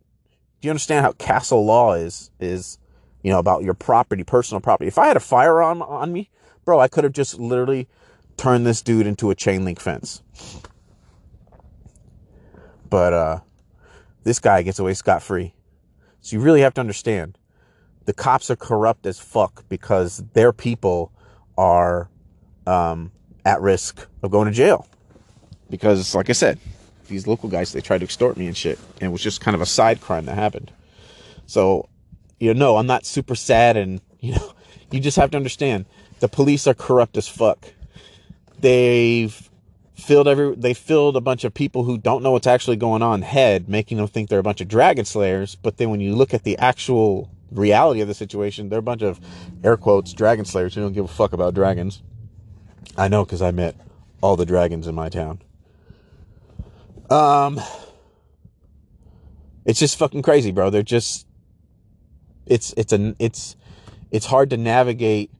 [0.60, 2.78] Do you understand how castle law is is
[3.22, 4.88] you know about your property, personal property?
[4.88, 6.30] If I had a firearm on me,
[6.64, 7.88] bro, I could have just literally
[8.36, 10.22] turned this dude into a chain link fence.
[12.88, 13.40] But uh
[14.24, 15.54] this guy gets away scot free.
[16.20, 17.38] So you really have to understand
[18.04, 21.12] the cops are corrupt as fuck because their people
[21.56, 22.10] are
[22.70, 23.10] um,
[23.44, 24.86] at risk of going to jail.
[25.68, 26.58] Because, like I said,
[27.08, 28.78] these local guys, they tried to extort me and shit.
[29.00, 30.70] And it was just kind of a side crime that happened.
[31.46, 31.88] So,
[32.38, 34.52] you know, no, I'm not super sad and, you know,
[34.90, 35.86] you just have to understand
[36.20, 37.72] the police are corrupt as fuck.
[38.60, 39.48] They've
[39.94, 43.22] filled every they filled a bunch of people who don't know what's actually going on
[43.22, 45.54] head, making them think they're a bunch of dragon slayers.
[45.54, 49.02] But then when you look at the actual reality of the situation, they're a bunch
[49.02, 49.20] of
[49.64, 52.02] air quotes dragon slayers who don't give a fuck about dragons.
[52.97, 53.76] I know because I met
[54.20, 55.41] all the dragons in my town.
[57.09, 57.61] Um,
[59.64, 60.70] it's just fucking crazy, bro.
[60.70, 61.26] They're just,
[62.47, 63.57] it's it's an, it's,
[64.11, 65.30] it's hard to navigate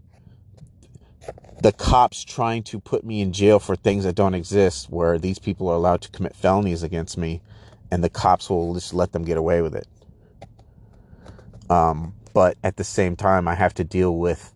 [1.63, 5.39] the cops trying to put me in jail for things that don't exist, where these
[5.39, 7.43] people are allowed to commit felonies against me,
[7.91, 9.87] and the cops will just let them get away with it.
[11.69, 14.55] Um, but at the same time, I have to deal with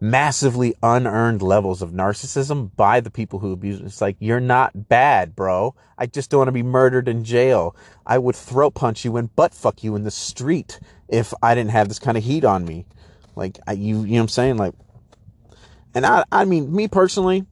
[0.00, 3.86] massively unearned levels of narcissism by the people who abuse it.
[3.86, 5.74] It's like, you're not bad, bro.
[5.96, 7.76] I just don't want to be murdered in jail.
[8.06, 11.70] I would throat punch you and butt fuck you in the street if I didn't
[11.70, 12.86] have this kind of heat on me.
[13.36, 14.56] Like, I, you, you know what I'm saying?
[14.56, 14.74] Like,
[15.94, 17.46] and I, I mean, me personally,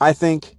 [0.00, 0.56] I think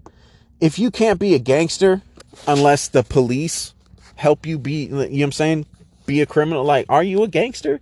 [0.59, 2.01] if you can't be a gangster
[2.47, 3.74] unless the police
[4.15, 5.65] help you be, you know what I'm saying?
[6.05, 6.63] Be a criminal.
[6.63, 7.69] Like, are you a gangster?
[7.69, 7.82] You know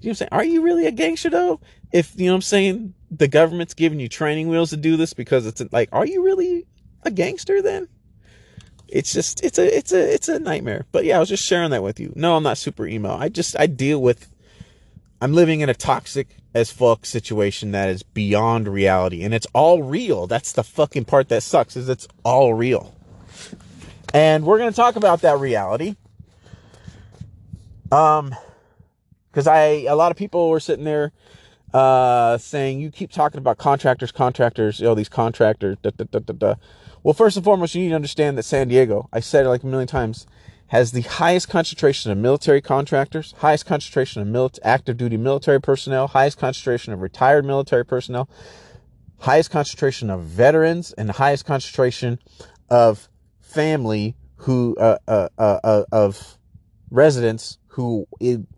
[0.00, 0.28] what I'm saying?
[0.32, 1.60] Are you really a gangster though?
[1.92, 2.94] If, you know what I'm saying?
[3.10, 6.66] The government's giving you training wheels to do this because it's like, are you really
[7.02, 7.88] a gangster then?
[8.86, 10.86] It's just, it's a, it's a, it's a nightmare.
[10.92, 12.12] But yeah, I was just sharing that with you.
[12.16, 13.16] No, I'm not super emo.
[13.16, 14.32] I just, I deal with,
[15.20, 19.82] I'm living in a toxic as fuck situation that is beyond reality and it's all
[19.82, 20.26] real.
[20.26, 22.94] That's the fucking part that sucks is it's all real.
[24.12, 25.96] And we're going to talk about that reality.
[27.92, 28.34] Um
[29.32, 31.12] cuz I a lot of people were sitting there
[31.72, 35.76] uh saying you keep talking about contractors contractors, you know these contractors
[37.02, 39.62] Well, first and foremost, you need to understand that San Diego, I said it like
[39.62, 40.26] a million times,
[40.68, 46.08] has the highest concentration of military contractors, highest concentration of mili- active duty military personnel,
[46.08, 48.28] highest concentration of retired military personnel,
[49.18, 52.18] highest concentration of veterans, and the highest concentration
[52.68, 53.08] of
[53.40, 56.38] family who uh, uh, uh, uh of
[56.90, 58.06] residents who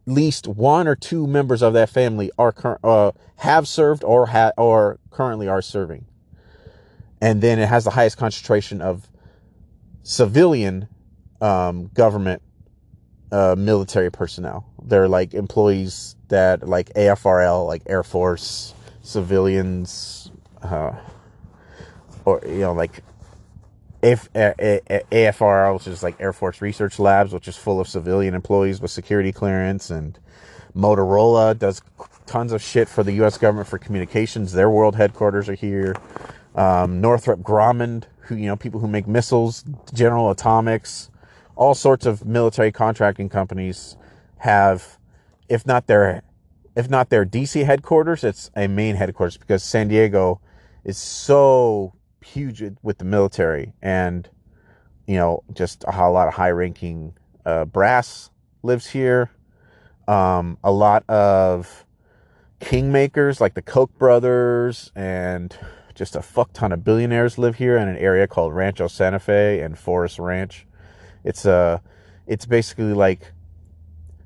[0.07, 4.99] least one or two members of that family are uh, have served or ha- or
[5.11, 6.05] currently are serving,
[7.21, 9.09] and then it has the highest concentration of
[10.03, 10.89] civilian
[11.41, 12.43] um, government
[13.31, 14.67] uh, military personnel.
[14.85, 20.31] They're like employees that like AFRL, like Air Force, civilians,
[20.63, 20.93] uh,
[22.25, 23.03] or you know like
[24.03, 28.81] if AFRL, which is like Air Force Research Labs, which is full of civilian employees
[28.81, 30.19] with security clearance, and
[30.75, 31.81] Motorola does
[32.27, 33.39] tons of shit for the U.S.
[33.39, 34.53] government for communications.
[34.53, 35.95] Their world headquarters are here.
[36.57, 41.11] Um, Northrop Grumman, who you know people who make missiles, General Atomics,
[41.55, 43.97] all sorts of military contracting companies
[44.39, 44.99] have,
[45.49, 46.23] if not their,
[46.75, 50.41] if not their DC headquarters, it's a main headquarters because San Diego
[50.85, 54.29] is so huge with the military and,
[55.07, 57.15] you know, just a lot of high ranking
[57.45, 58.31] uh, brass
[58.63, 59.31] lives here.
[60.09, 61.87] Um, a lot of
[62.61, 65.57] kingmakers like the Koch brothers and
[65.95, 69.61] just a fuck ton of billionaires live here in an area called Rancho Santa Fe
[69.61, 70.67] and Forest Ranch.
[71.25, 71.79] It's a, uh,
[72.27, 73.33] it's basically like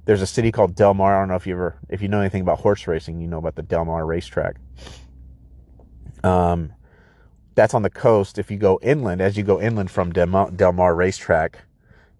[0.05, 1.17] there's a city called Del Mar.
[1.17, 3.39] I don't know if you ever, if you know anything about horse racing, you know
[3.39, 4.57] about the Del Mar racetrack.
[6.23, 6.73] Um,
[7.57, 8.39] that's on the coast.
[8.39, 11.59] If you go inland, as you go inland from Del Mar, Del Mar racetrack,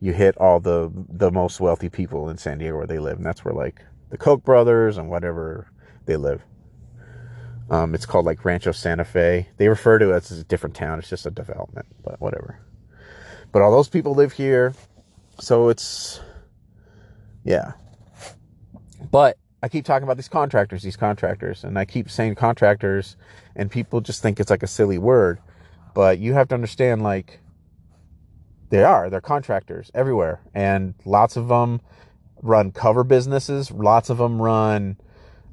[0.01, 3.25] you hit all the the most wealthy people in San Diego where they live, and
[3.25, 5.69] that's where like the Koch brothers and whatever
[6.07, 6.43] they live.
[7.69, 9.49] Um, it's called like Rancho Santa Fe.
[9.57, 10.99] They refer to it as a different town.
[10.99, 12.61] It's just a development, but whatever.
[13.53, 14.73] But all those people live here.
[15.41, 16.21] So it's,
[17.45, 17.73] yeah.
[19.11, 23.17] But I keep talking about these contractors, these contractors, and I keep saying contractors,
[23.57, 25.41] and people just think it's like a silly word.
[25.95, 27.41] But you have to understand, like,
[28.71, 29.09] they are.
[29.11, 30.41] They're contractors everywhere.
[30.55, 31.81] And lots of them
[32.43, 33.71] run cover businesses.
[33.71, 34.99] Lots of them run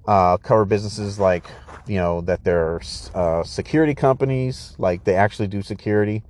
[0.06, 1.46] uh, cover businesses like,
[1.88, 2.82] you know, that they're
[3.14, 6.24] uh, security companies, like they actually do security.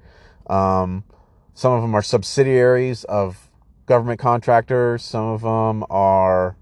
[0.47, 1.03] Um,
[1.55, 3.49] some of them are subsidiaries of
[3.86, 5.03] government contractors.
[5.03, 6.55] Some of them are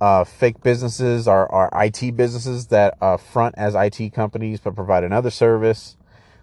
[0.00, 5.04] uh, fake businesses, are, are IT businesses that uh, front as IT companies but provide
[5.04, 5.96] another service.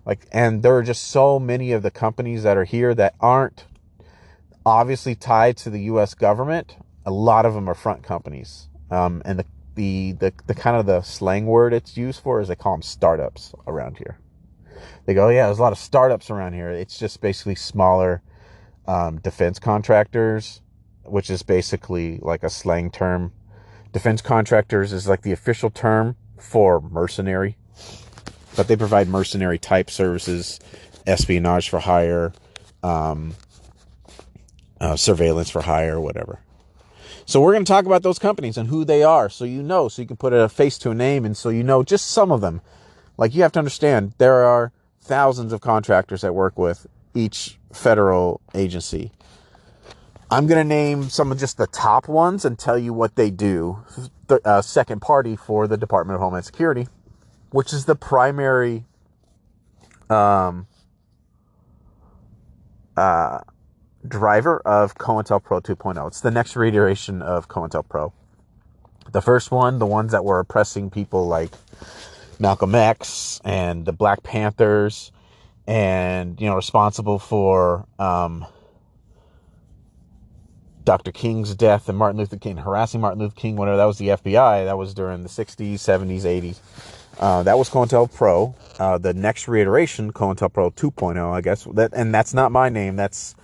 [0.05, 3.65] Like, and there are just so many of the companies that are here that aren't
[4.65, 6.13] obviously tied to the U.S.
[6.13, 6.77] government.
[7.05, 9.45] A lot of them are front companies, um, and the,
[9.75, 12.81] the the the kind of the slang word it's used for is they call them
[12.81, 14.19] startups around here
[15.05, 16.69] they go, yeah, there's a lot of startups around here.
[16.69, 18.21] It's just basically smaller
[18.87, 20.61] um, defense contractors,
[21.05, 23.31] which is basically like a slang term.
[23.93, 27.57] Defense contractors is like the official term for mercenary,
[28.55, 30.59] but they provide mercenary type services,
[31.05, 32.33] espionage for hire,
[32.83, 33.35] um,
[34.79, 36.39] uh, surveillance for hire, whatever.
[37.25, 39.89] So we're going to talk about those companies and who they are, so you know,
[39.89, 42.31] so you can put a face to a name, and so you know just some
[42.31, 42.61] of them.
[43.17, 44.71] Like you have to understand, there are
[45.01, 49.11] thousands of contractors that work with each federal agency.
[50.29, 53.29] I'm going to name some of just the top ones and tell you what they
[53.29, 53.83] do.
[54.27, 56.87] The uh, second party for the Department of Homeland Security,
[57.51, 58.83] which is the primary
[60.09, 60.67] um,
[62.97, 63.39] uh,
[64.05, 66.07] driver of COINTELPRO 2.0.
[66.07, 68.11] It's the next reiteration of COINTELPRO.
[69.13, 71.51] The first one, the ones that were oppressing people like
[72.37, 75.13] Malcolm X and the Black Panthers,
[75.65, 78.45] and you know, responsible for um,
[80.87, 81.11] Dr.
[81.11, 83.57] King's death and Martin Luther King harassing Martin Luther King.
[83.57, 84.63] Whatever that was, the FBI.
[84.63, 86.59] That was during the '60s, '70s, '80s.
[87.19, 88.55] Uh, that was COINTELPRO.
[88.79, 91.65] Uh, the next reiteration, COINTELPRO 2.0, I guess.
[91.73, 92.95] That and that's not my name.
[92.95, 93.35] That's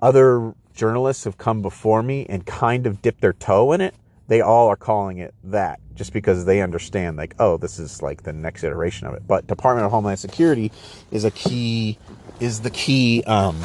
[0.00, 3.96] other journalists have come before me and kind of dipped their toe in it,
[4.28, 8.22] they all are calling it that just because they understand like oh this is like
[8.22, 10.72] the next iteration of it but department of homeland security
[11.10, 11.98] is a key
[12.40, 13.60] is the key um,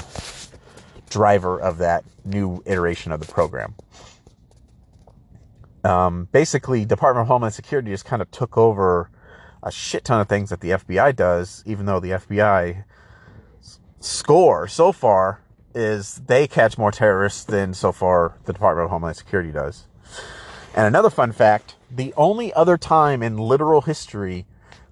[1.10, 3.76] driver of that new iteration of the program
[5.84, 9.10] um, basically department of homeland security just kind of took over
[9.64, 12.84] a shit ton of things that the fbi does even though the fbi
[14.00, 15.42] score so far
[15.78, 19.86] is they catch more terrorists than so far the Department of Homeland Security does.
[20.76, 24.46] And another fun fact the only other time in literal history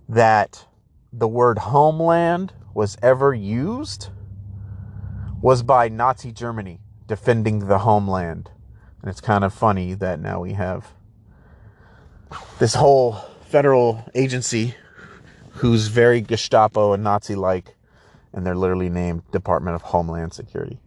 [0.08, 0.66] that
[1.12, 4.10] the word homeland was ever used
[5.46, 8.50] was by Nazi Germany defending the homeland.
[9.00, 10.88] And it's kind of funny that now we have
[12.58, 14.74] this whole federal agency
[15.58, 17.76] who's very Gestapo and Nazi like
[18.34, 20.80] and they're literally named Department of Homeland Security.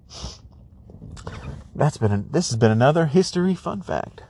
[1.76, 4.22] That's been a, this has been another history fun fact.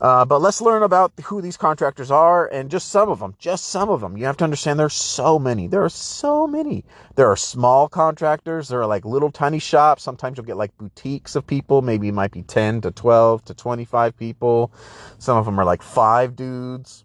[0.00, 3.34] Uh, but let's learn about who these contractors are and just some of them.
[3.38, 4.16] Just some of them.
[4.16, 5.66] You have to understand there's so many.
[5.68, 6.84] There are so many.
[7.14, 8.68] There are small contractors.
[8.68, 10.02] There are like little tiny shops.
[10.02, 11.82] Sometimes you'll get like boutiques of people.
[11.82, 14.72] Maybe it might be 10 to 12 to 25 people.
[15.18, 17.04] Some of them are like five dudes.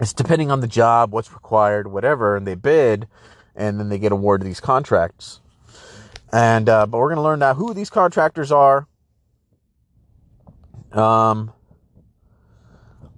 [0.00, 2.36] It's depending on the job, what's required, whatever.
[2.36, 3.06] And they bid
[3.54, 5.40] and then they get awarded these contracts.
[6.32, 8.86] And uh, but we're going to learn now who these contractors are,
[10.92, 11.52] um,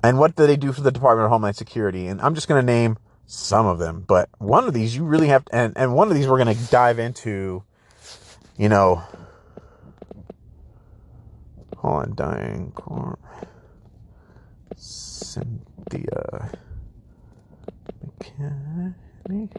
[0.03, 2.07] and what do they do for the Department of Homeland Security.
[2.07, 5.29] And I'm just going to name some of them, but one of these you really
[5.29, 7.63] have to, and and one of these we're going to dive into.
[8.59, 9.03] You know,
[11.79, 13.19] hold on, DynCorp.
[14.77, 16.51] Cynthia
[18.05, 19.51] McKinney.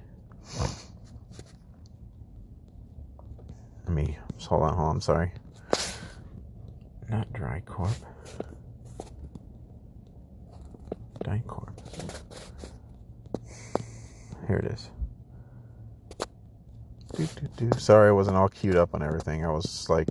[3.86, 4.18] Let me
[4.48, 5.32] hold on, hold on, I'm sorry.
[7.10, 7.92] Not dry corp.
[11.47, 11.72] corp.
[14.47, 14.89] Here it is.
[17.15, 17.80] Do, do, do.
[17.80, 19.45] Sorry, I wasn't all queued up on everything.
[19.45, 20.09] I was like.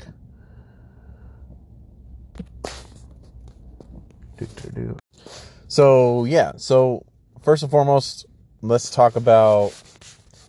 [5.69, 6.53] So, yeah.
[6.57, 7.05] So,
[7.43, 8.27] first and foremost,
[8.63, 9.73] let's talk about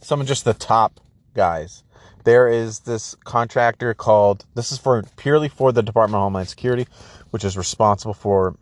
[0.01, 0.99] some of just the top
[1.33, 1.83] guys.
[2.23, 6.87] There is this contractor called, this is for purely for the Department of Homeland Security,
[7.31, 8.55] which is responsible for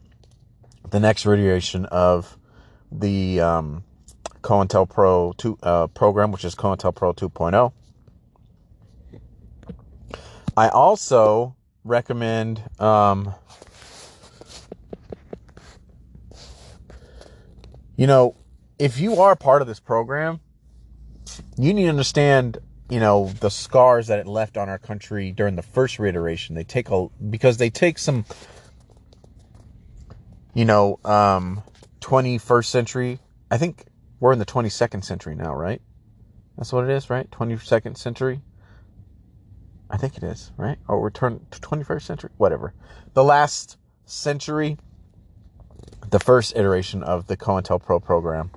[0.89, 2.37] the next iteration of
[2.91, 3.83] the um,
[4.41, 7.71] COINTELPRO 2 uh, program, which is COINTELPRO 2.0.
[10.57, 13.33] I also recommend um,
[17.99, 18.33] you know,
[18.79, 20.39] if you are part of this program,
[21.57, 22.57] you need to understand,
[22.89, 26.55] you know, the scars that it left on our country during the first reiteration.
[26.55, 28.23] They take a because they take some,
[30.53, 31.63] you know, um,
[32.01, 33.19] 21st century.
[33.51, 33.85] I think
[34.19, 35.81] we're in the 22nd century now, right?
[36.57, 37.29] That's what it is, right?
[37.31, 38.41] 22nd century.
[39.89, 40.77] I think it is, right?
[40.87, 42.73] Or we're turning to 21st century, whatever.
[43.13, 44.77] The last century,
[46.09, 48.51] the first iteration of the COINTELPRO program.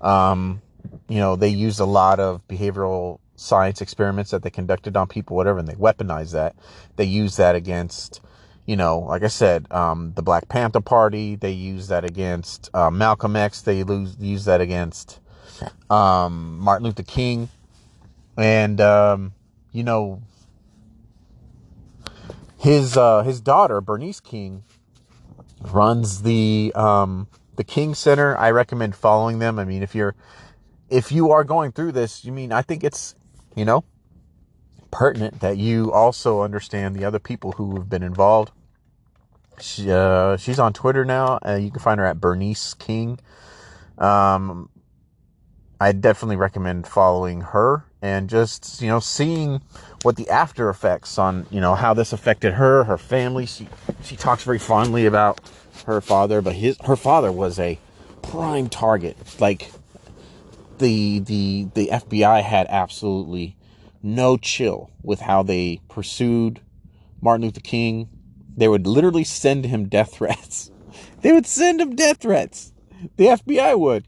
[0.00, 0.62] Um,
[1.08, 5.36] you know, they used a lot of behavioral science experiments that they conducted on people,
[5.36, 6.56] whatever, and they weaponized that.
[6.96, 8.20] They used that against,
[8.66, 11.34] you know, like I said, um, the Black Panther Party.
[11.34, 13.60] They use that against uh, Malcolm X.
[13.62, 15.20] They lose, use that against
[15.90, 17.48] um, Martin Luther King.
[18.36, 19.34] And, um,
[19.72, 20.22] you know,
[22.62, 24.62] his uh, his daughter Bernice King
[25.60, 28.36] runs the um, the King Center.
[28.38, 29.58] I recommend following them.
[29.58, 30.14] I mean, if you're
[30.88, 33.16] if you are going through this, you mean I think it's
[33.56, 33.84] you know
[34.92, 38.52] pertinent that you also understand the other people who have been involved.
[39.60, 41.40] She, uh, she's on Twitter now.
[41.44, 43.18] Uh, you can find her at Bernice King.
[43.98, 44.68] Um,
[45.80, 49.60] I definitely recommend following her and just you know seeing
[50.02, 53.46] what the after effects on you know how this affected her, her family.
[53.46, 53.68] She
[54.04, 55.40] she talks very fondly about
[55.86, 57.78] her father, but his her father was a
[58.22, 59.16] prime target.
[59.40, 59.72] Like
[60.78, 63.56] the the the FBI had absolutely
[64.02, 66.60] no chill with how they pursued
[67.20, 68.08] Martin Luther King.
[68.56, 70.70] They would literally send him death threats.
[71.22, 72.72] They would send him death threats.
[73.16, 74.06] The FBI would.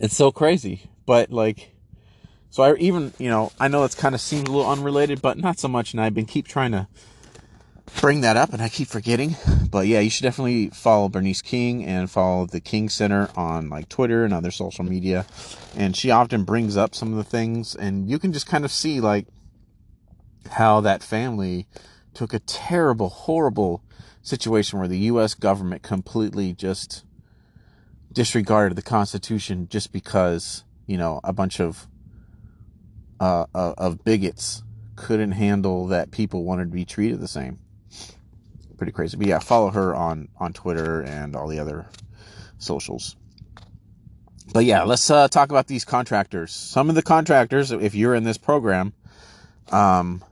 [0.00, 0.90] It's so crazy.
[1.06, 1.70] But like
[2.50, 5.38] so I even, you know, I know it's kind of seems a little unrelated, but
[5.38, 6.88] not so much and I've been keep trying to
[8.00, 9.36] bring that up and I keep forgetting.
[9.70, 13.88] But yeah, you should definitely follow Bernice King and follow the King Center on like
[13.88, 15.26] Twitter and other social media.
[15.76, 18.70] And she often brings up some of the things and you can just kind of
[18.70, 19.26] see like
[20.50, 21.66] how that family
[22.14, 23.82] took a terrible, horrible
[24.22, 27.04] situation where the US government completely just
[28.12, 31.86] disregarded the Constitution just because, you know, a bunch of
[33.20, 34.62] uh, of bigots
[34.96, 37.58] couldn't handle that people wanted to be treated the same
[38.80, 39.18] pretty crazy.
[39.18, 41.84] But yeah, follow her on on Twitter and all the other
[42.56, 43.14] socials.
[44.54, 46.50] But yeah, let's uh, talk about these contractors.
[46.50, 48.94] Some of the contractors, if you're in this program,
[49.70, 50.24] um,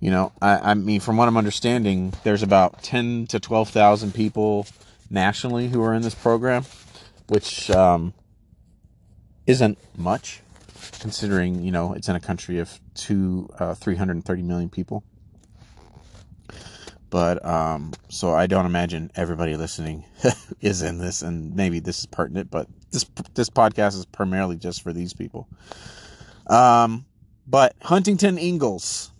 [0.00, 4.12] you know, I, I mean, from what I'm understanding, there's about ten to twelve thousand
[4.12, 4.66] people
[5.08, 6.64] nationally who are in this program,
[7.28, 8.12] which um,
[9.46, 10.40] isn't much
[10.98, 15.04] considering you know it's in a country of two uh, 330 million people.
[17.14, 20.04] But um, so I don't imagine everybody listening
[20.60, 22.50] is in this, and maybe this is pertinent.
[22.50, 25.46] But this this podcast is primarily just for these people.
[26.48, 27.04] Um,
[27.46, 29.12] but Huntington Ingalls,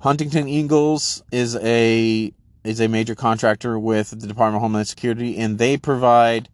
[0.00, 2.30] Huntington Ingalls is a
[2.62, 6.50] is a major contractor with the Department of Homeland Security, and they provide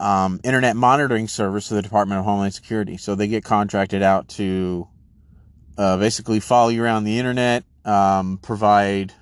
[0.00, 2.96] um, internet monitoring service to the Department of Homeland Security.
[2.96, 4.88] So they get contracted out to
[5.76, 9.12] uh, basically follow you around the internet, um, provide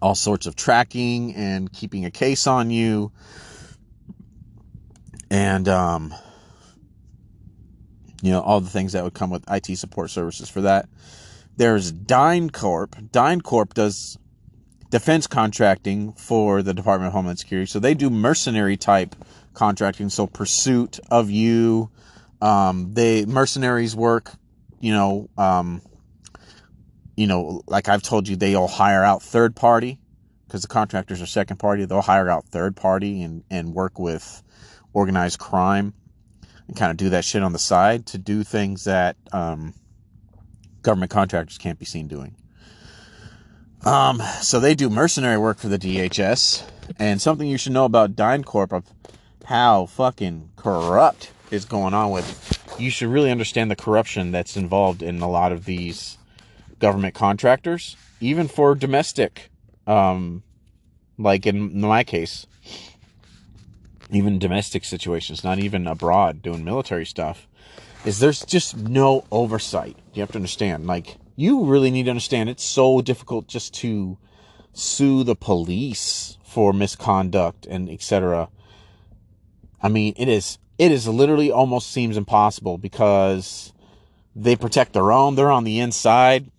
[0.00, 3.12] all sorts of tracking and keeping a case on you.
[5.30, 6.14] And, um,
[8.22, 10.88] you know, all the things that would come with IT support services for that.
[11.56, 13.10] There's DynCorp.
[13.10, 14.18] DynCorp does
[14.90, 17.66] defense contracting for the Department of Homeland Security.
[17.66, 19.14] So they do mercenary type
[19.54, 20.08] contracting.
[20.08, 21.90] So pursuit of you.
[22.42, 24.32] Um, they mercenaries work,
[24.80, 25.82] you know, um,
[27.20, 29.98] you know, like I've told you, they'll hire out third party
[30.46, 31.84] because the contractors are second party.
[31.84, 34.42] They'll hire out third party and, and work with
[34.94, 35.92] organized crime
[36.66, 39.74] and kind of do that shit on the side to do things that um,
[40.80, 42.34] government contractors can't be seen doing.
[43.84, 46.66] Um, so they do mercenary work for the DHS.
[46.98, 48.86] And something you should know about DynCorp of
[49.44, 52.58] how fucking corrupt is going on with.
[52.78, 56.16] You should really understand the corruption that's involved in a lot of these
[56.80, 59.50] government contractors, even for domestic,
[59.86, 60.42] um,
[61.18, 62.46] like in my case,
[64.10, 67.46] even domestic situations, not even abroad doing military stuff,
[68.04, 69.96] is there's just no oversight.
[70.14, 74.18] You have to understand, like, you really need to understand it's so difficult just to
[74.72, 78.48] sue the police for misconduct and etc.
[79.82, 83.72] I mean, it is it is literally almost seems impossible because
[84.34, 85.34] they protect their own.
[85.34, 86.50] They're on the inside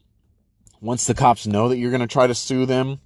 [0.82, 3.00] once the cops know that you're going to try to sue them,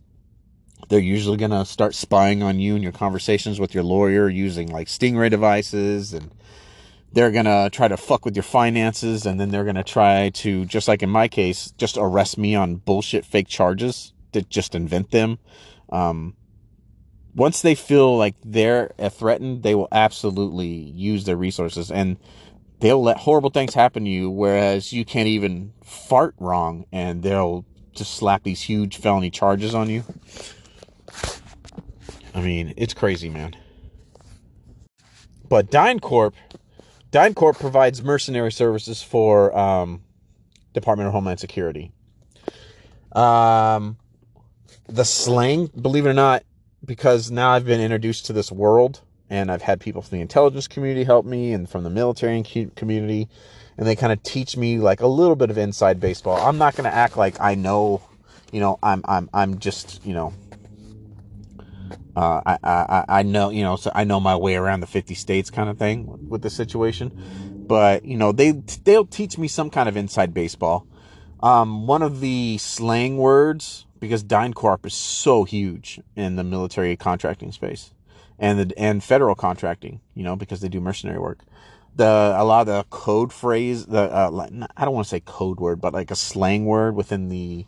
[0.87, 4.71] they're usually going to start spying on you and your conversations with your lawyer using
[4.71, 6.31] like stingray devices and
[7.11, 10.29] they're going to try to fuck with your finances and then they're going to try
[10.29, 14.75] to just like in my case just arrest me on bullshit fake charges to just
[14.75, 15.39] invent them.
[15.89, 16.35] Um,
[17.35, 21.91] once they feel like they're threatened they will absolutely use their resources.
[21.91, 22.17] And
[22.79, 27.65] they'll let horrible things happen to you, whereas you can't even fart wrong and they'll
[27.93, 30.03] just slap these huge felony charges on you.
[32.33, 33.55] I mean, it's crazy, man.
[35.47, 36.33] But DynCorp,
[37.11, 40.03] DynCorp provides mercenary services for um,
[40.73, 41.91] Department of Homeland Security.
[43.13, 43.97] Um,
[44.87, 46.43] the slang, believe it or not,
[46.83, 50.67] because now I've been introduced to this world and I've had people from the intelligence
[50.67, 52.43] community help me and from the military
[52.75, 53.27] community,
[53.77, 56.37] and they kind of teach me like a little bit of inside baseball.
[56.37, 58.01] I'm not going to act like I know,
[58.51, 60.33] you know, I'm I'm I'm just you know.
[62.15, 65.15] Uh, I, I I know you know so I know my way around the 50
[65.15, 69.69] states kind of thing with the situation, but you know they they'll teach me some
[69.69, 70.87] kind of inside baseball.
[71.43, 77.51] Um, one of the slang words because DynCorp is so huge in the military contracting
[77.51, 77.91] space
[78.39, 81.39] and the and federal contracting, you know, because they do mercenary work.
[81.95, 85.59] The a lot of the code phrase, the uh, I don't want to say code
[85.59, 87.65] word, but like a slang word within the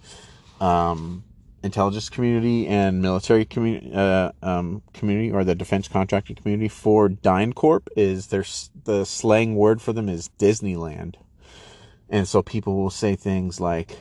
[0.59, 1.24] um,
[1.63, 7.88] intelligence community and military community uh, um, community or the defense contracting community for DynCorp
[7.95, 11.15] is there's the slang word for them is Disneyland,
[12.09, 13.97] and so people will say things like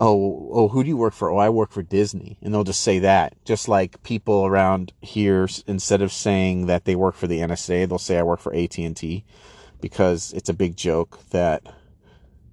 [0.00, 1.30] oh, oh, who do you work for?
[1.30, 2.38] Oh, I work for Disney.
[2.42, 3.34] And they'll just say that.
[3.44, 7.98] Just like people around here, instead of saying that they work for the NSA, they'll
[7.98, 9.24] say I work for AT&T
[9.80, 11.62] because it's a big joke that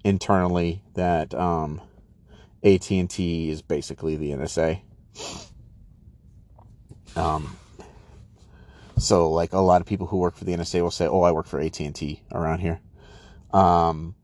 [0.04, 1.82] internally that, um,
[2.64, 4.82] AT&T is basically the NSA.
[7.16, 7.58] Um,
[8.98, 11.32] so like a lot of people who work for the NSA will say, "Oh, I
[11.32, 12.80] work for AT&T around here."
[13.54, 14.16] Um,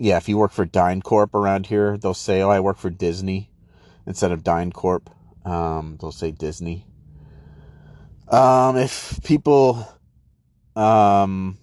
[0.00, 3.50] yeah, if you work for DynCorp around here, they'll say, "Oh, I work for Disney,"
[4.06, 5.08] instead of DynCorp.
[5.44, 6.86] Um, they'll say Disney.
[8.28, 9.86] Um, if people,
[10.74, 11.58] um,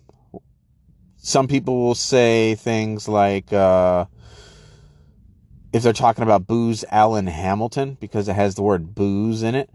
[1.18, 4.06] some people will say things like, uh,
[5.74, 9.72] if they're talking about Booz Allen Hamilton because it has the word booze in it,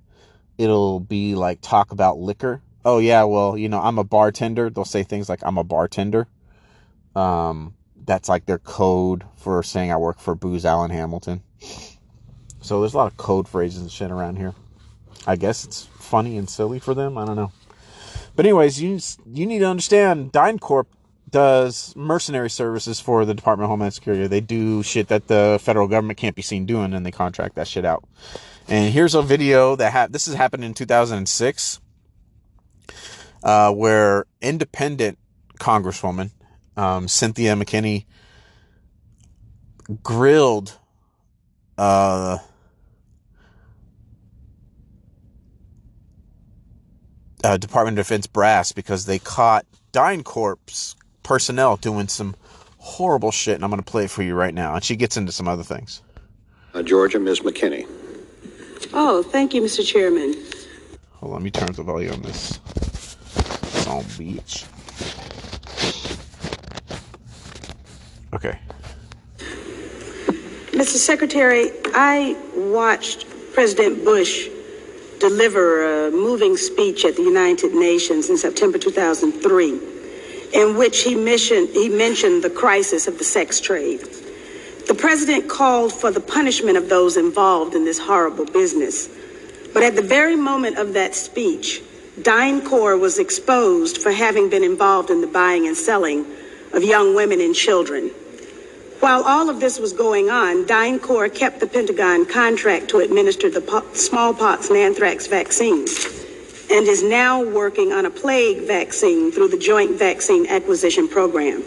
[0.56, 2.62] it'll be like talk about liquor.
[2.84, 4.70] Oh yeah, well, you know, I'm a bartender.
[4.70, 6.28] They'll say things like I'm a bartender.
[7.16, 7.74] Um,
[8.04, 11.42] that's like their code for saying I work for Booz Allen Hamilton.
[12.60, 14.54] So there's a lot of code phrases and shit around here.
[15.26, 17.18] I guess it's funny and silly for them.
[17.18, 17.52] I don't know.
[18.34, 20.86] But anyways, you you need to understand DynCorp
[21.30, 24.26] does mercenary services for the Department of Homeland Security.
[24.26, 27.66] They do shit that the federal government can't be seen doing, and they contract that
[27.66, 28.04] shit out.
[28.68, 31.80] And here's a video that ha- this has happened in 2006,
[33.42, 35.18] uh, where independent
[35.58, 36.30] Congresswoman
[36.76, 38.06] um, Cynthia McKinney
[40.02, 40.78] grilled
[41.78, 42.38] uh,
[47.44, 52.34] uh, Department of Defense brass because they caught DynCorp's personnel doing some
[52.78, 54.74] horrible shit, and I'm going to play it for you right now.
[54.74, 56.02] And she gets into some other things.
[56.74, 57.40] Uh, Georgia, Ms.
[57.40, 57.86] McKinney.
[58.92, 59.86] Oh, thank you, Mr.
[59.86, 60.34] Chairman.
[61.12, 62.58] Hold on, let me turn up the volume on this.
[63.84, 64.64] Song beach.
[68.34, 68.58] Okay.
[70.72, 70.96] Mr.
[70.96, 74.48] Secretary, I watched President Bush
[75.20, 79.80] deliver a moving speech at the United Nations in September 2003,
[80.54, 84.00] in which he mentioned, he mentioned the crisis of the sex trade.
[84.88, 89.08] The president called for the punishment of those involved in this horrible business.
[89.72, 91.82] But at the very moment of that speech,
[92.18, 96.26] DynCorp was exposed for having been involved in the buying and selling
[96.72, 98.10] of young women and children.
[99.02, 103.60] While all of this was going on, DynCorp kept the Pentagon contract to administer the
[103.60, 106.06] po- smallpox and anthrax vaccines
[106.70, 111.62] and is now working on a plague vaccine through the Joint Vaccine Acquisition Program.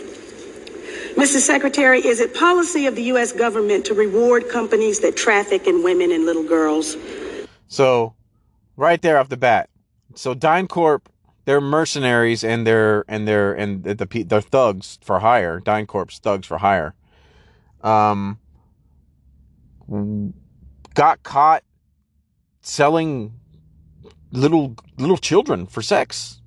[1.16, 1.40] Mr.
[1.40, 3.34] Secretary, is it policy of the U.S.
[3.34, 6.96] government to reward companies that traffic in women and little girls?
[7.68, 8.14] So,
[8.78, 9.70] right there off the bat,
[10.14, 11.02] so DynCorp,
[11.44, 15.60] they're mercenaries and they're and they're and the, the they're thugs for hire.
[15.60, 16.96] DynCorp's thugs for hire
[17.86, 18.40] um,
[20.94, 21.64] got caught
[22.62, 23.34] selling
[24.32, 26.42] little little children for sex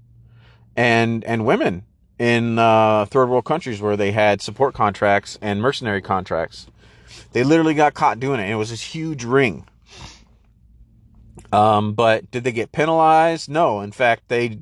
[0.76, 1.84] and and women
[2.18, 6.66] in uh, third world countries where they had support contracts and mercenary contracts.
[7.32, 8.50] They literally got caught doing it.
[8.50, 9.66] it was this huge ring.
[11.52, 13.48] Um, but did they get penalized?
[13.48, 13.80] No.
[13.80, 14.58] In fact, they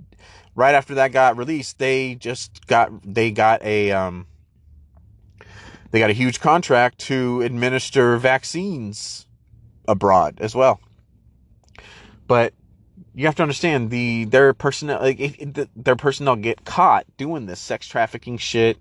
[0.55, 4.27] right after that got released, they just got they got a um,
[5.91, 9.27] they got a huge contract to administer vaccines
[9.89, 10.81] abroad as well.
[12.27, 12.55] But
[13.15, 17.87] you have to understand the their personnel like their personnel get caught doing this sex
[17.87, 18.79] trafficking shit.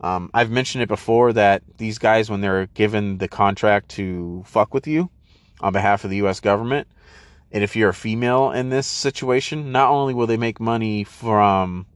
[0.00, 4.74] Um, I've mentioned it before that these guys when they're given the contract to fuck
[4.74, 5.10] with you
[5.60, 6.40] on behalf of the U.S.
[6.40, 6.86] government,
[7.50, 11.86] and if you're a female in this situation, not only will they make money from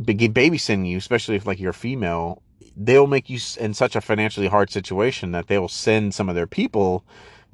[0.00, 2.42] babysitting you, especially if like you're a female,
[2.76, 6.34] they'll make you in such a financially hard situation that they will send some of
[6.34, 7.04] their people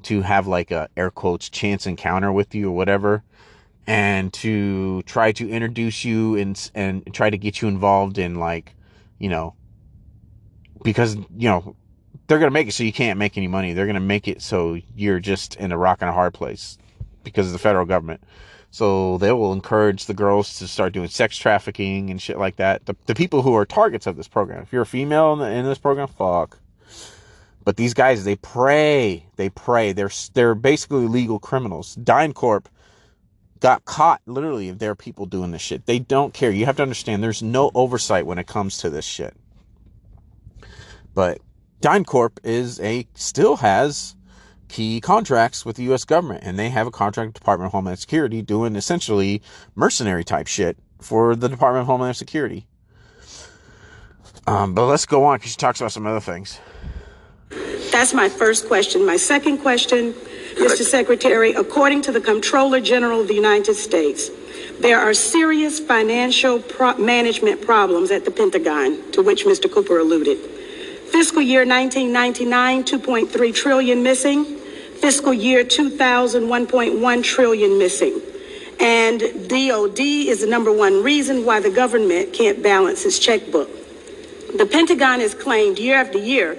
[0.03, 3.23] to have like a air quotes chance encounter with you or whatever
[3.87, 8.75] and to try to introduce you and and try to get you involved in like,
[9.19, 9.55] you know,
[10.83, 11.75] because you know
[12.27, 13.73] they're gonna make it so you can't make any money.
[13.73, 16.77] They're gonna make it so you're just in a rock and a hard place
[17.23, 18.23] because of the federal government.
[18.73, 22.87] So they will encourage the girls to start doing sex trafficking and shit like that.
[22.87, 24.63] The, the people who are targets of this program.
[24.63, 26.57] If you're a female in, the, in this program, fuck.
[27.63, 29.27] But these guys, they pray.
[29.35, 29.91] They pray.
[29.91, 31.95] They're they're basically legal criminals.
[31.97, 32.65] DynCorp
[33.59, 34.21] got caught.
[34.25, 36.49] Literally, if there are people doing this shit, they don't care.
[36.49, 37.21] You have to understand.
[37.21, 39.35] There's no oversight when it comes to this shit.
[41.13, 41.41] But
[41.79, 44.15] DynCorp is a still has
[44.73, 46.03] key contracts with the U.S.
[46.03, 49.39] government, and they have a contract with Department of Homeland Security doing essentially
[49.75, 52.65] mercenary type shit for the Department of Homeland Security.
[54.47, 56.59] Um, but let's go on because she talks about some other things.
[57.91, 59.05] That's my first question.
[59.05, 60.13] My second question,
[60.55, 60.81] Mr.
[60.81, 64.31] Secretary, according to the Comptroller General of the United States,
[64.79, 69.71] there are serious financial pro- management problems at the Pentagon, to which Mr.
[69.71, 70.39] Cooper alluded.
[71.11, 74.61] Fiscal year 1999, 2.3 trillion missing.
[75.03, 78.21] Fiscal year 2000, 1.1 trillion missing.
[78.79, 83.69] And DOD is the number one reason why the government can't balance its checkbook.
[84.57, 86.57] The Pentagon has claimed year after year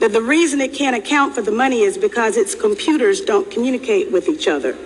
[0.00, 4.10] that the reason it can't account for the money is because its computers don't communicate
[4.10, 4.76] with each other.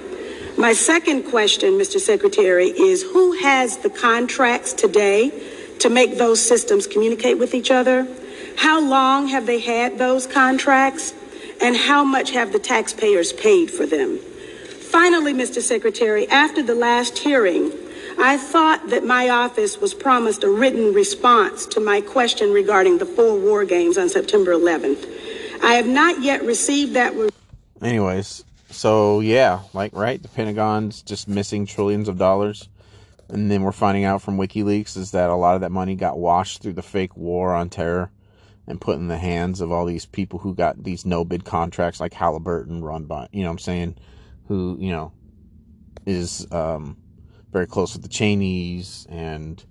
[0.58, 1.98] My second question, Mr.
[1.98, 5.32] Secretary, is who has the contracts today
[5.78, 8.06] to make those systems communicate with each other?
[8.58, 11.14] How long have they had those contracts?
[11.62, 14.18] And how much have the taxpayers paid for them?
[14.18, 15.60] Finally, Mr.
[15.60, 17.70] Secretary, after the last hearing,
[18.18, 23.06] I thought that my office was promised a written response to my question regarding the
[23.06, 25.06] four war games on September 11th.
[25.62, 27.14] I have not yet received that.
[27.14, 27.28] Re-
[27.82, 32.68] Anyways, so yeah, like right, the Pentagon's just missing trillions of dollars.
[33.28, 36.18] And then we're finding out from WikiLeaks is that a lot of that money got
[36.18, 38.10] washed through the fake war on terror
[38.70, 41.98] and put in the hands of all these people who got these no bid contracts
[41.98, 43.96] like Halliburton run by, you know what I'm saying,
[44.46, 45.12] who, you know,
[46.06, 46.96] is um,
[47.50, 49.62] very close with the Cheneys and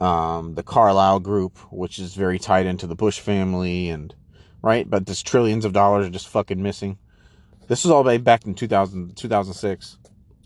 [0.00, 4.14] um, the Carlyle group, which is very tied into the Bush family and
[4.62, 6.98] right, but this trillions of dollars are just fucking missing.
[7.66, 9.98] This was all back in 2000, 2006.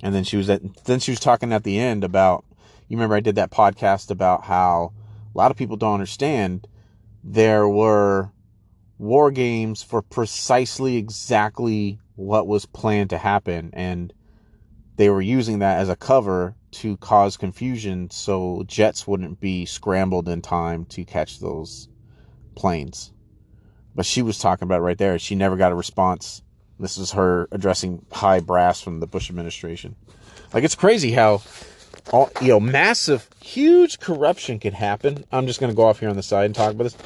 [0.02, 2.46] And then she was at, then she was talking at the end about,
[2.88, 4.94] you remember I did that podcast about how
[5.34, 6.66] a lot of people don't understand
[7.24, 8.30] there were
[8.98, 13.70] war games for precisely exactly what was planned to happen.
[13.72, 14.12] And
[14.96, 20.28] they were using that as a cover to cause confusion so jets wouldn't be scrambled
[20.28, 21.88] in time to catch those
[22.54, 23.10] planes.
[23.94, 25.18] But she was talking about right there.
[25.18, 26.42] She never got a response.
[26.78, 29.96] This is her addressing high brass from the Bush administration.
[30.52, 31.42] Like it's crazy how
[32.12, 35.24] all you know, massive, huge corruption can happen.
[35.32, 36.96] I'm just gonna go off here on the side and talk about this.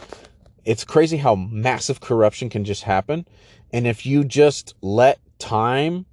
[0.65, 3.27] It's crazy how massive corruption can just happen.
[3.73, 6.07] And if you just let time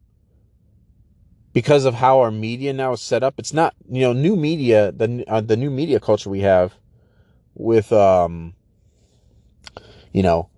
[1.53, 4.91] because of how our media now is set up, it's not, you know, new media,
[4.91, 6.73] the, uh, the new media culture we have
[7.53, 8.53] with, um,
[10.11, 10.49] you know,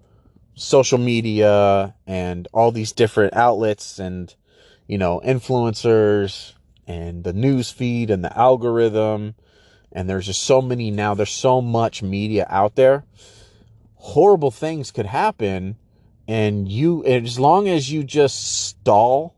[0.55, 4.35] social media and all these different outlets and,
[4.87, 6.53] you know, influencers
[6.87, 9.35] and the news feed and the algorithm.
[9.91, 13.03] And there's just so many now, there's so much media out there.
[13.95, 15.77] Horrible things could happen.
[16.27, 19.35] And you, as long as you just stall,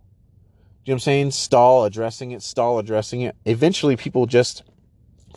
[0.85, 1.31] you know what I'm saying?
[1.31, 3.35] Stall addressing it, stall addressing it.
[3.45, 4.63] Eventually people just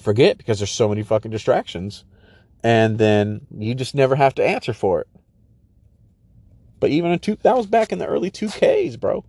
[0.00, 2.04] forget because there's so many fucking distractions.
[2.64, 5.08] And then you just never have to answer for it.
[6.80, 9.24] But even in two, that was back in the early 2Ks, bro.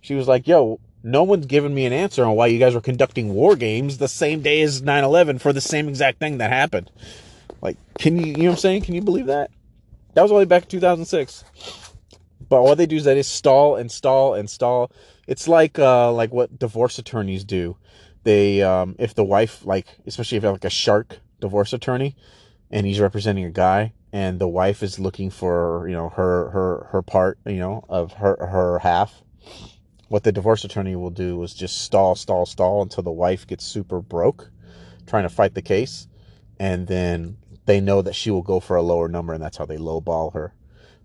[0.00, 2.80] She was like, yo, no one's given me an answer on why you guys were
[2.80, 6.90] conducting war games the same day as 9-11 for the same exact thing that happened.
[7.60, 8.82] Like, can you, you know what I'm saying?
[8.82, 9.50] Can you believe that?
[10.14, 11.44] That was only back in 2006.
[12.48, 14.90] But what they do is they just stall and stall and stall.
[15.26, 17.76] It's like, uh, like what divorce attorneys do.
[18.22, 22.16] They, um, if the wife, like, especially if you have like a shark divorce attorney
[22.70, 26.88] and he's representing a guy and the wife is looking for, you know, her, her,
[26.92, 29.20] her part, you know, of her, her half
[30.08, 33.64] what the divorce attorney will do is just stall, stall, stall until the wife gets
[33.64, 34.50] super broke
[35.06, 36.08] trying to fight the case.
[36.58, 37.36] And then
[37.66, 40.32] they know that she will go for a lower number and that's how they lowball
[40.34, 40.54] her.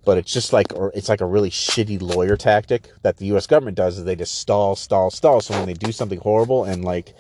[0.06, 3.48] But it's just like, or it's like a really shitty lawyer tactic that the US
[3.48, 5.42] government does is they just stall, stall, stall.
[5.42, 7.14] So when they do something horrible and like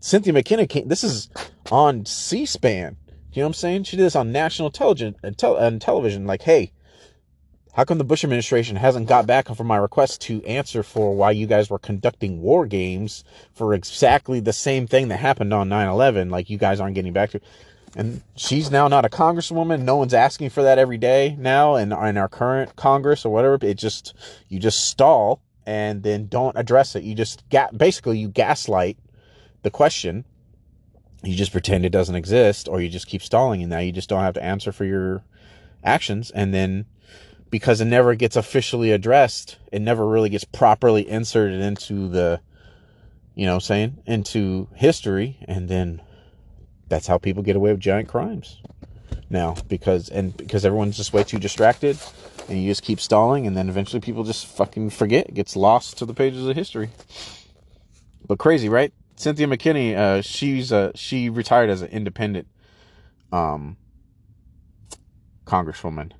[0.00, 1.28] Cynthia McKinney came, this is
[1.70, 2.96] on C-SPAN.
[3.32, 3.84] You know what I'm saying?
[3.84, 6.26] She did this on national television uh, and, and television.
[6.26, 6.72] Like, hey,
[7.74, 11.30] How come the Bush administration hasn't got back from my request to answer for why
[11.30, 16.30] you guys were conducting war games for exactly the same thing that happened on 9/11
[16.30, 17.40] like you guys aren't getting back to
[17.96, 19.82] and she's now not a congresswoman.
[19.82, 23.58] No one's asking for that every day now in, in our current Congress or whatever.
[23.62, 24.14] It just
[24.48, 27.02] you just stall and then don't address it.
[27.02, 27.42] You just
[27.76, 28.96] basically you gaslight
[29.62, 30.24] the question.
[31.22, 34.08] You just pretend it doesn't exist or you just keep stalling and now you just
[34.08, 35.22] don't have to answer for your
[35.82, 36.86] actions and then
[37.50, 42.40] because it never gets officially addressed, it never really gets properly inserted into the,
[43.34, 46.00] you know, saying into history, and then
[46.88, 48.60] that's how people get away with giant crimes.
[49.30, 51.96] Now because and because everyone's just way too distracted
[52.48, 55.98] and you just keep stalling and then eventually people just fucking forget it gets lost
[55.98, 56.90] to the pages of history.
[58.26, 58.92] But crazy right?
[59.14, 62.48] Cynthia McKinney uh, she's uh, she retired as an independent
[63.32, 63.76] um
[65.46, 66.12] congresswoman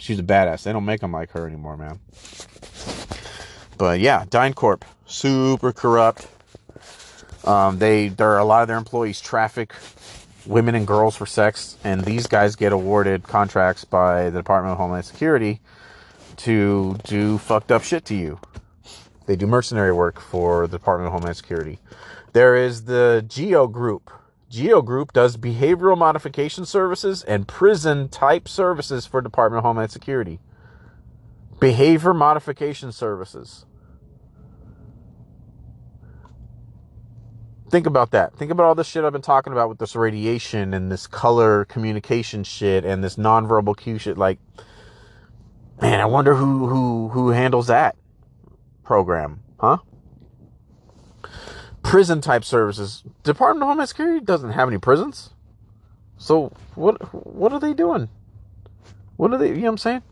[0.00, 0.62] She's a badass.
[0.62, 2.00] They don't make them like her anymore, man.
[3.76, 6.26] But yeah, DynCorp, super corrupt.
[7.44, 9.74] Um, they, there are a lot of their employees traffic
[10.46, 14.78] women and girls for sex, and these guys get awarded contracts by the Department of
[14.78, 15.60] Homeland Security
[16.38, 18.40] to do fucked up shit to you.
[19.26, 21.78] They do mercenary work for the Department of Homeland Security.
[22.32, 24.10] There is the Geo Group,
[24.50, 30.40] Geo Group does behavioral modification services and prison type services for Department of Homeland Security.
[31.60, 33.64] Behavior modification services.
[37.70, 38.34] Think about that.
[38.36, 41.64] Think about all this shit I've been talking about with this radiation and this color
[41.66, 44.18] communication shit and this nonverbal cue shit.
[44.18, 44.40] Like,
[45.80, 47.94] man, I wonder who who who handles that
[48.82, 49.78] program, huh?
[51.90, 53.02] Prison type services.
[53.24, 55.30] Department of Homeland Security doesn't have any prisons.
[56.18, 58.08] So what what are they doing?
[59.16, 60.02] What are they, you know what I'm saying?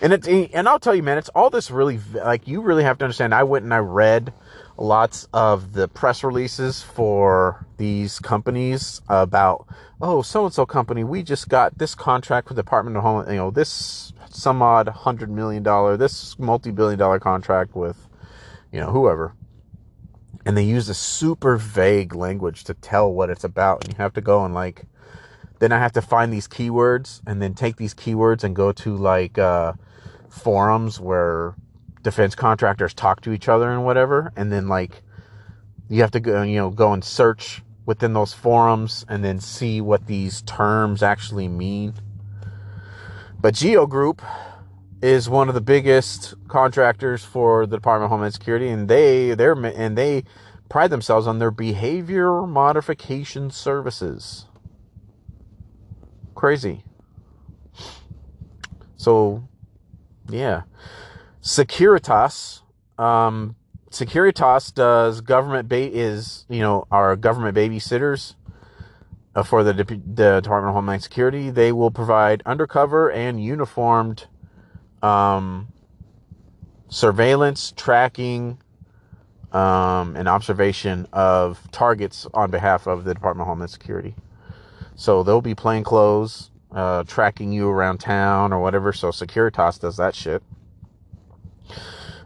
[0.00, 2.96] And it's and I'll tell you man, it's all this really like you really have
[2.98, 3.34] to understand.
[3.34, 4.32] I went and I read
[4.78, 9.66] lots of the press releases for these companies about
[10.00, 13.30] oh so and so company we just got this contract with the Department of Homeland
[13.30, 18.08] you know this some odd hundred million dollar this multi billion dollar contract with
[18.72, 19.34] you know whoever
[20.46, 24.12] and they use a super vague language to tell what it's about and you have
[24.12, 24.84] to go and like
[25.58, 28.96] then i have to find these keywords and then take these keywords and go to
[28.96, 29.72] like uh,
[30.28, 31.54] forums where
[32.02, 35.02] defense contractors talk to each other and whatever and then like
[35.88, 39.80] you have to go you know go and search within those forums and then see
[39.80, 41.92] what these terms actually mean.
[43.40, 44.22] But geo group
[45.02, 49.52] is one of the biggest contractors for the Department of Homeland Security, and they they're
[49.52, 50.24] and they
[50.68, 54.46] pride themselves on their behavior modification services.
[56.34, 56.84] Crazy.
[58.96, 59.48] So,
[60.28, 60.62] yeah,
[61.42, 62.62] Securitas.
[62.98, 63.56] Um,
[63.90, 68.34] Securitas does government ba- is you know our government babysitters
[69.34, 71.50] uh, for the, the Department of Homeland Security.
[71.50, 74.26] They will provide undercover and uniformed
[75.02, 75.68] um,
[76.88, 78.58] surveillance, tracking,
[79.52, 84.14] um, and observation of targets on behalf of the Department of Homeland Security.
[84.94, 88.92] So they'll be plain clothes, uh, tracking you around town or whatever.
[88.92, 90.42] So Securitas does that shit.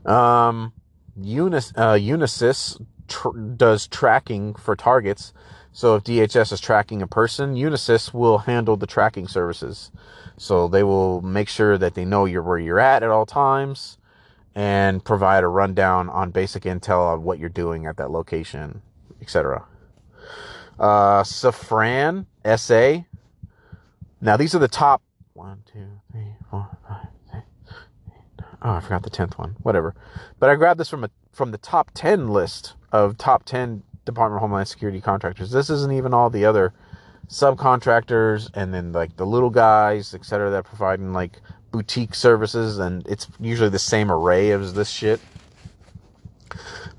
[0.04, 0.72] Um,
[1.20, 5.32] Unis, uh, Unisys tr- does tracking for targets.
[5.74, 9.90] So if DHS is tracking a person, Unisys will handle the tracking services.
[10.36, 13.98] So they will make sure that they know you're where you're at at all times
[14.54, 18.82] and provide a rundown on basic intel on what you're doing at that location,
[19.20, 19.64] etc.
[20.78, 22.26] Uh, Safran
[22.56, 23.02] SA.
[24.20, 25.02] Now these are the top
[25.32, 27.42] one, two, three, four, five, six,
[28.12, 29.56] eight, oh, I forgot the tenth one.
[29.62, 29.96] Whatever.
[30.38, 34.38] But I grabbed this from a from the top ten list of top ten Department
[34.38, 35.50] of Homeland Security contractors.
[35.50, 36.72] This isn't even all the other
[37.28, 41.40] subcontractors and then like the little guys, etc., that providing like
[41.70, 45.20] boutique services, and it's usually the same array as this shit.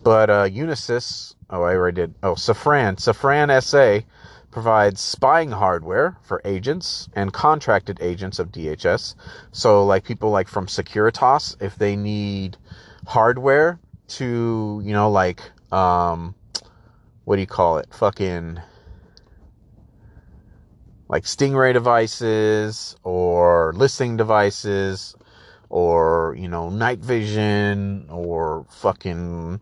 [0.03, 2.15] But uh, Unisys, oh, I already did.
[2.21, 4.05] Oh, Safran, Safran SA
[4.51, 9.15] provides spying hardware for agents and contracted agents of DHS.
[9.51, 12.57] So, like people like from Securitas, if they need
[13.07, 15.41] hardware to, you know, like,
[15.71, 16.35] um,
[17.25, 17.93] what do you call it?
[17.93, 18.59] Fucking
[21.07, 25.15] like Stingray devices or listening devices
[25.69, 29.59] or, you know, night vision or fucking,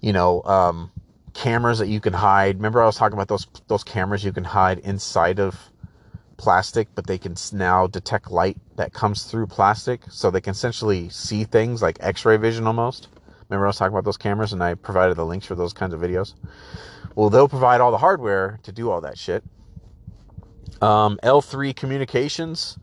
[0.00, 0.90] you know, um,
[1.34, 2.56] cameras that you can hide.
[2.56, 5.70] Remember I was talking about those, those cameras you can hide inside of
[6.36, 11.08] plastic, but they can now detect light that comes through plastic, so they can essentially
[11.10, 13.08] see things like X-ray vision almost.
[13.50, 15.92] Remember I was talking about those cameras, and I provided the links for those kinds
[15.92, 16.34] of videos.
[17.16, 19.42] Well, they'll provide all the hardware to do all that shit.
[20.80, 22.78] Um, L3 Communications.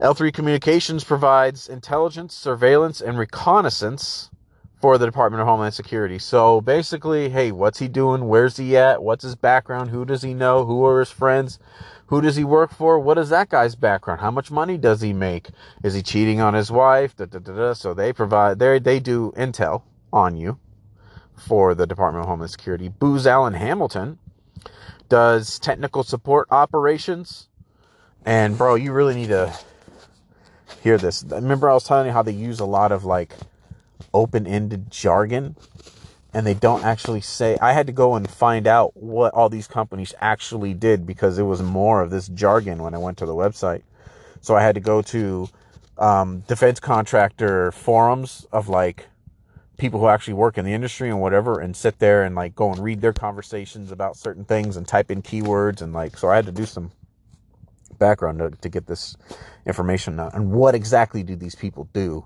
[0.00, 4.30] L3 Communications provides intelligence, surveillance, and reconnaissance
[4.84, 6.18] for the Department of Homeland Security.
[6.18, 8.28] So basically, hey, what's he doing?
[8.28, 9.02] Where's he at?
[9.02, 9.88] What's his background?
[9.88, 10.66] Who does he know?
[10.66, 11.58] Who are his friends?
[12.08, 12.98] Who does he work for?
[12.98, 14.20] What is that guy's background?
[14.20, 15.48] How much money does he make?
[15.82, 17.16] Is he cheating on his wife?
[17.16, 20.58] Da, da, da, so they provide, they they do intel on you
[21.34, 22.90] for the Department of Homeland Security.
[22.90, 24.18] Booz Allen Hamilton
[25.08, 27.48] does technical support operations.
[28.26, 29.58] And bro, you really need to
[30.82, 31.24] hear this.
[31.24, 33.32] Remember, I was telling you how they use a lot of like
[34.14, 35.56] open ended jargon
[36.32, 37.56] and they don't actually say.
[37.62, 41.44] I had to go and find out what all these companies actually did because it
[41.44, 43.82] was more of this jargon when I went to the website.
[44.40, 45.48] So I had to go to
[45.96, 49.06] um, defense contractor forums of like
[49.76, 52.70] people who actually work in the industry and whatever and sit there and like go
[52.70, 56.36] and read their conversations about certain things and type in keywords and like so I
[56.36, 56.92] had to do some
[57.98, 59.16] background to, to get this
[59.66, 62.24] information out and what exactly do these people do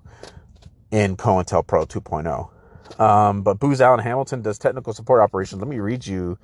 [0.91, 6.07] in COINTELPRO 2.0 um, but Booz Allen Hamilton does technical support operations let me read
[6.07, 6.39] you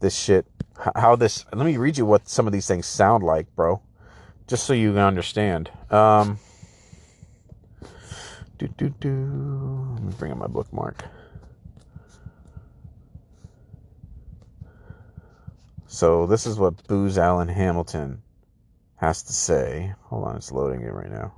[0.00, 0.46] this shit
[0.96, 3.80] how this let me read you what some of these things sound like bro
[4.46, 6.38] just so you can understand um,
[8.56, 9.94] do, do, do.
[9.94, 11.04] Let me bring up my bookmark.
[15.86, 18.22] So this is what Booz Allen Hamilton
[18.96, 19.94] has to say.
[20.04, 21.34] Hold on, it's loading it right now.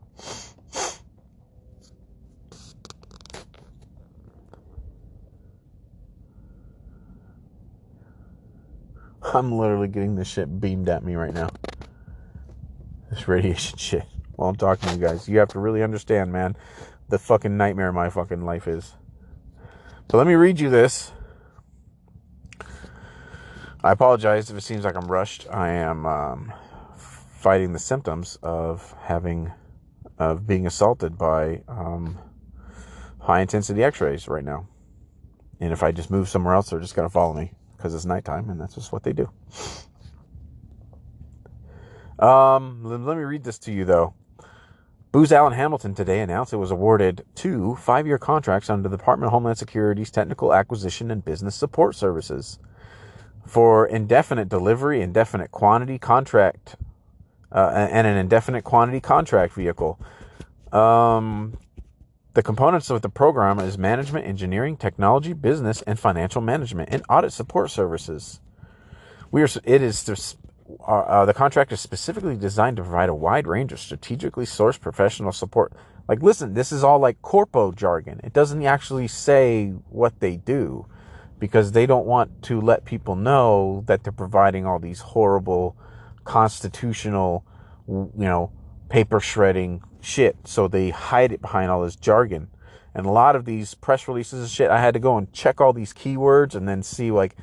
[9.35, 11.51] I'm literally getting this shit beamed at me right now.
[13.11, 14.05] This radiation shit.
[14.35, 16.57] While I'm talking to you guys, you have to really understand, man
[17.09, 18.95] the fucking nightmare my fucking life is.
[20.11, 21.13] So let me read you this.
[23.83, 25.47] I apologize if it seems like I'm rushed.
[25.51, 26.53] I am um,
[26.97, 29.53] fighting the symptoms of having,
[30.19, 32.19] of being assaulted by um,
[33.21, 34.67] high intensity x rays right now.
[35.61, 37.53] And if I just move somewhere else, they're just going to follow me
[37.87, 39.31] because it's nighttime and that's just what they do.
[42.19, 44.15] Um, let me read this to you though.
[45.13, 49.29] Booz Allen Hamilton today announced it was awarded two five year contracts under the Department
[49.29, 52.59] of Homeland Security's Technical Acquisition and Business Support Services
[53.47, 56.75] for indefinite delivery, indefinite quantity contract,
[57.53, 60.01] uh, and an indefinite quantity contract vehicle.
[60.73, 61.57] Um,
[62.37, 67.33] the components of the program is management, engineering, technology, business, and financial management, and audit
[67.33, 68.41] support services.
[69.31, 69.49] We are.
[69.65, 70.37] It is
[70.87, 75.33] uh, the contract is specifically designed to provide a wide range of strategically sourced professional
[75.33, 75.73] support.
[76.09, 78.21] Like, listen, this is all like corpo jargon.
[78.23, 80.85] It doesn't actually say what they do
[81.39, 85.75] because they don't want to let people know that they're providing all these horrible
[86.25, 87.47] constitutional,
[87.89, 88.53] you know,
[88.91, 90.37] paper shredding shit.
[90.45, 92.49] So they hide it behind all this jargon.
[92.95, 95.61] And a lot of these press releases and shit, I had to go and check
[95.61, 97.37] all these keywords and then see like,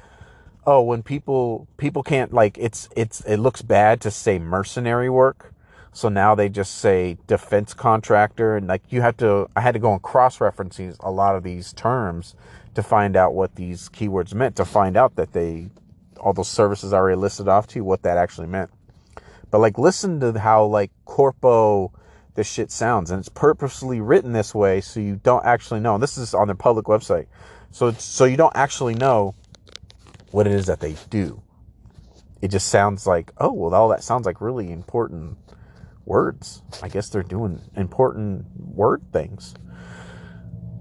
[0.65, 5.53] oh, when people people can't like it's it's it looks bad to say mercenary work.
[5.91, 9.79] So now they just say defense contractor and like you have to I had to
[9.79, 12.33] go and cross referencing a lot of these terms
[12.73, 15.69] to find out what these keywords meant to find out that they
[16.19, 18.71] all those services I already listed off to you what that actually meant.
[19.51, 21.91] But like listen to how like corpo
[22.35, 25.93] this shit sounds and it's purposely written this way so you don't actually know.
[25.95, 27.27] And this is on their public website.
[27.71, 29.35] So so you don't actually know
[30.31, 31.41] what it is that they do.
[32.41, 35.37] It just sounds like, oh, well, all that sounds like really important
[36.05, 36.61] words.
[36.81, 39.53] I guess they're doing important word things.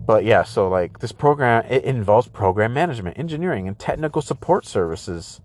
[0.04, 5.40] But yeah, so like this program, it involves program management, engineering, and technical support services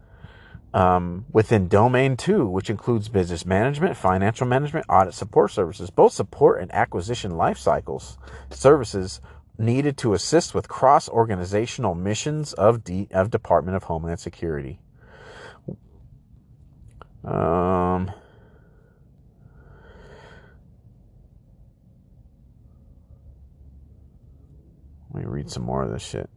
[0.74, 5.90] um, within Domain 2, which includes business management, financial management, audit support services.
[5.90, 8.18] Both support and acquisition life cycles
[8.50, 9.22] services
[9.58, 14.80] needed to assist with cross organizational missions of, D, of Department of Homeland Security.
[17.24, 18.12] Um,
[25.14, 26.30] let me read some more of this shit.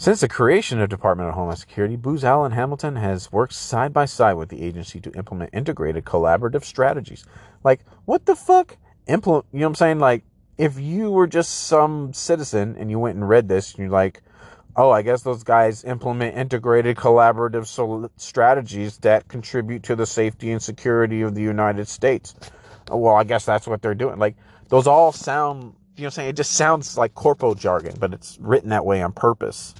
[0.00, 4.04] Since the creation of Department of Homeland Security, Booz Allen Hamilton has worked side by
[4.04, 7.24] side with the agency to implement integrated collaborative strategies.
[7.64, 8.76] Like, what the fuck?
[9.08, 9.98] Implement, you know what I'm saying?
[9.98, 10.22] Like,
[10.56, 14.22] if you were just some citizen and you went and read this, and you're like,
[14.76, 20.52] oh, I guess those guys implement integrated collaborative sol- strategies that contribute to the safety
[20.52, 22.36] and security of the United States.
[22.88, 24.20] Well, I guess that's what they're doing.
[24.20, 24.36] Like,
[24.68, 26.28] those all sound, you know what I'm saying?
[26.28, 29.74] It just sounds like corpo jargon, but it's written that way on purpose.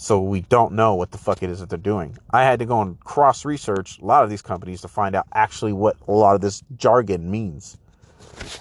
[0.00, 2.16] So we don't know what the fuck it is that they're doing.
[2.30, 5.26] I had to go and cross research a lot of these companies to find out
[5.34, 7.76] actually what a lot of this jargon means.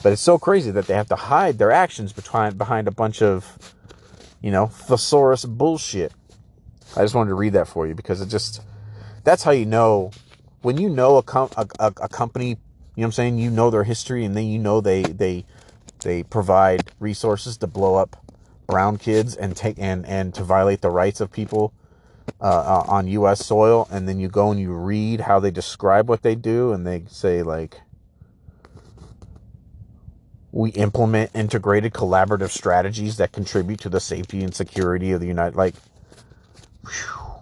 [0.01, 3.21] But it's so crazy that they have to hide their actions behind behind a bunch
[3.21, 3.75] of,
[4.41, 6.11] you know, thesaurus bullshit.
[6.95, 8.61] I just wanted to read that for you because it just
[9.23, 10.09] that's how you know
[10.63, 12.57] when you know a, com- a, a, a company, you know
[12.95, 15.45] what I'm saying, you know their history and then you know they they
[15.99, 18.17] they provide resources to blow up
[18.67, 21.73] brown kids and take and and to violate the rights of people
[22.41, 23.45] uh, uh, on U.S.
[23.45, 26.85] soil, and then you go and you read how they describe what they do, and
[26.85, 27.81] they say like,
[30.51, 35.55] we implement integrated collaborative strategies that contribute to the safety and security of the United.
[35.55, 35.75] Like,
[36.83, 37.41] whew,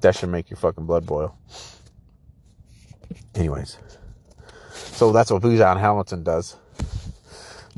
[0.00, 1.36] that should make your fucking blood boil.
[3.34, 3.78] Anyways,
[4.74, 6.56] so that's what Booz Allen Hamilton does.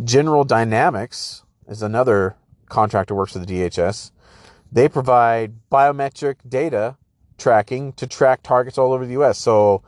[0.02, 2.36] General Dynamics is another
[2.70, 4.10] contractor works for the DHS.
[4.72, 6.96] They provide biometric data
[7.38, 9.38] tracking to track targets all over the U.S.
[9.38, 9.82] So,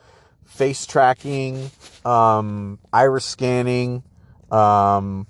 [0.44, 1.70] face tracking,
[2.04, 4.02] um, iris scanning.
[4.50, 5.26] Um,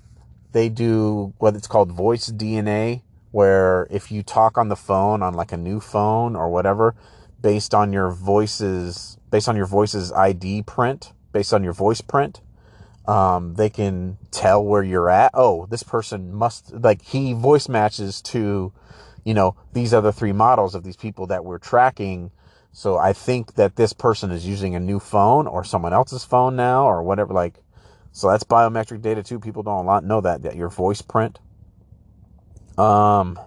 [0.51, 3.01] they do what it's called voice DNA,
[3.31, 6.95] where if you talk on the phone on like a new phone or whatever,
[7.41, 12.41] based on your voices, based on your voice's ID print, based on your voice print,
[13.05, 15.31] um, they can tell where you're at.
[15.33, 18.71] Oh, this person must like he voice matches to,
[19.25, 22.31] you know, these other three models of these people that we're tracking.
[22.71, 26.55] So I think that this person is using a new phone or someone else's phone
[26.55, 27.33] now or whatever.
[27.33, 27.55] Like,
[28.11, 29.39] so that's biometric data too.
[29.39, 31.39] People don't a lot know that that your voice print,
[32.77, 33.37] um,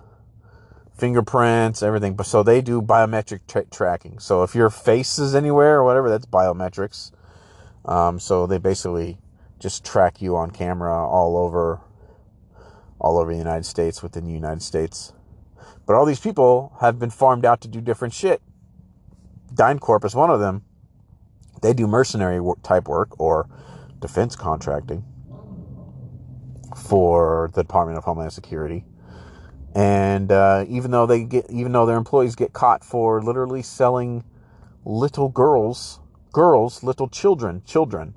[0.99, 2.15] fingerprints, everything.
[2.15, 4.19] But so they do biometric tra- tracking.
[4.19, 7.11] So if your face is anywhere or whatever, that's biometrics.
[7.87, 9.19] Um, so they basically
[9.59, 11.81] just track you on camera all over
[12.99, 15.13] all over the United States within the United States.
[15.87, 18.43] But all these people have been farmed out to do different shit.
[19.55, 20.65] DynCorp is one of them.
[21.63, 23.49] They do mercenary type work or
[24.01, 25.05] defense contracting
[26.75, 28.85] for the Department of Homeland Security.
[29.75, 34.25] And uh, even though they get, even though their employees get caught for literally selling
[34.85, 36.01] little girls,
[36.33, 38.15] girls, little children, children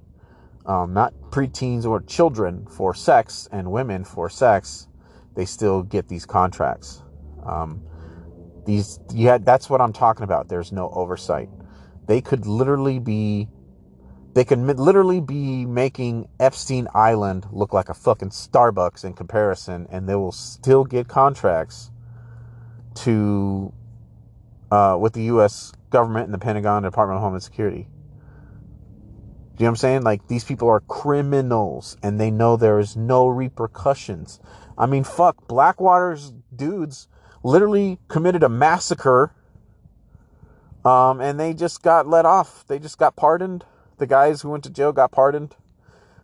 [0.69, 4.87] um, not preteens or children for sex and women for sex,
[5.35, 7.01] they still get these contracts.
[7.43, 7.81] Um,
[8.67, 10.47] these, yeah, that's what I'm talking about.
[10.47, 11.49] There's no oversight.
[12.05, 13.47] They could literally be,
[14.35, 20.07] they could literally be making Epstein Island look like a fucking Starbucks in comparison, and
[20.07, 21.89] they will still get contracts
[22.93, 23.73] to,
[24.69, 25.73] uh, with the U.S.
[25.89, 27.87] government and the Pentagon Department of Homeland Security
[29.59, 30.03] you know what I'm saying?
[30.03, 34.39] Like these people are criminals and they know there is no repercussions.
[34.77, 37.09] I mean, fuck, Blackwater's dudes
[37.43, 39.33] literally committed a massacre.
[40.85, 42.63] Um, and they just got let off.
[42.67, 43.65] They just got pardoned.
[43.97, 45.57] The guys who went to jail got pardoned.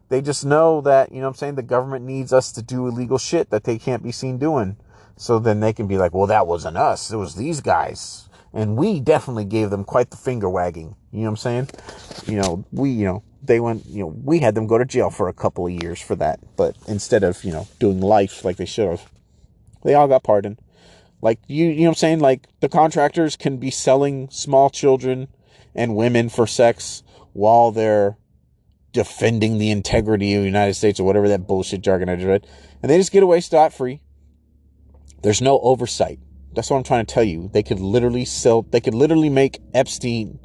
[0.07, 2.87] They just know that, you know what I'm saying, the government needs us to do
[2.87, 4.77] illegal shit that they can't be seen doing.
[5.17, 7.11] So then they can be like, well, that wasn't us.
[7.11, 8.24] It was these guys.
[8.55, 10.95] And we definitely gave them quite the finger wagging.
[11.11, 11.69] You know what I'm saying?
[12.25, 15.09] You know, we, you know, they went, you know, we had them go to jail
[15.09, 16.39] for a couple of years for that.
[16.55, 19.11] But instead of, you know, doing life like they should have,
[19.83, 20.57] they all got pardoned.
[21.21, 22.19] Like, you, you know what I'm saying?
[22.19, 25.27] Like, the contractors can be selling small children
[25.75, 27.03] and women for sex
[27.33, 28.17] while they're
[28.93, 32.47] defending the integrity of the United States or whatever that bullshit jargon I just read.
[32.81, 33.99] And they just get away scot free.
[35.23, 36.19] There's no oversight.
[36.55, 37.49] That's what I'm trying to tell you.
[37.53, 40.39] They could literally sell, they could literally make Epstein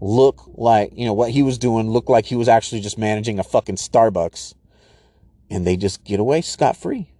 [0.00, 3.38] look like, you know, what he was doing look like he was actually just managing
[3.38, 4.54] a fucking Starbucks.
[5.50, 7.10] And they just get away scot free.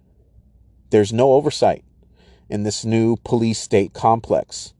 [0.89, 1.83] There's no oversight
[2.49, 4.73] in this new police state complex.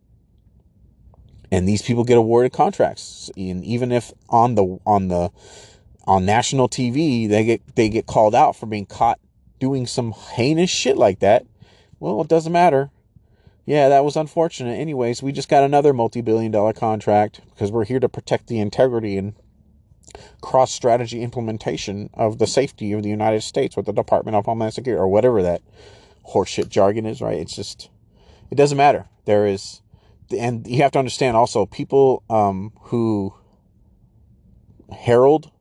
[1.52, 3.30] And these people get awarded contracts.
[3.38, 5.32] And even if on the on the
[6.06, 9.20] on national TV they get they get called out for being caught
[9.60, 11.45] doing some heinous shit like that,
[11.99, 12.90] well, it doesn't matter
[13.65, 14.73] yeah, that was unfortunate.
[14.73, 18.60] Anyways, we just got another multi billion dollar contract because we're here to protect the
[18.60, 19.34] integrity and
[20.41, 24.73] cross strategy implementation of the safety of the United States with the Department of Homeland
[24.73, 25.61] Security or whatever that
[26.34, 27.38] horseshit jargon is, right?
[27.38, 27.90] It's just,
[28.52, 29.07] it doesn't matter.
[29.26, 29.81] There is,
[30.38, 33.34] and you have to understand also people um, who
[34.91, 35.52] herald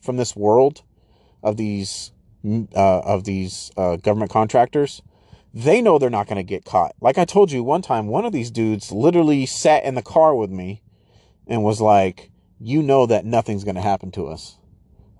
[0.00, 0.82] from this world
[1.42, 2.10] of these
[2.44, 5.00] uh, of these uh, government contractors,
[5.54, 6.96] they know they're not going to get caught.
[7.00, 10.34] Like I told you one time, one of these dudes literally sat in the car
[10.34, 10.82] with me
[11.46, 14.58] and was like, "You know that nothing's going to happen to us."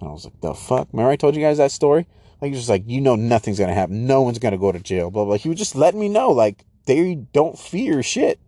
[0.01, 2.09] And I was like, "The fuck?" Remember I told you guys that story?
[2.41, 4.09] Like he was just like, "You know nothing's going to happen.
[4.09, 5.37] No one's going to go to jail." Blah blah.
[5.37, 8.41] He was just letting me know like they don't fear shit.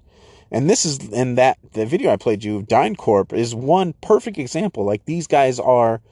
[0.51, 4.39] And this is in that the video I played you of DynCorp is one perfect
[4.39, 4.85] example.
[4.85, 6.03] Like these guys are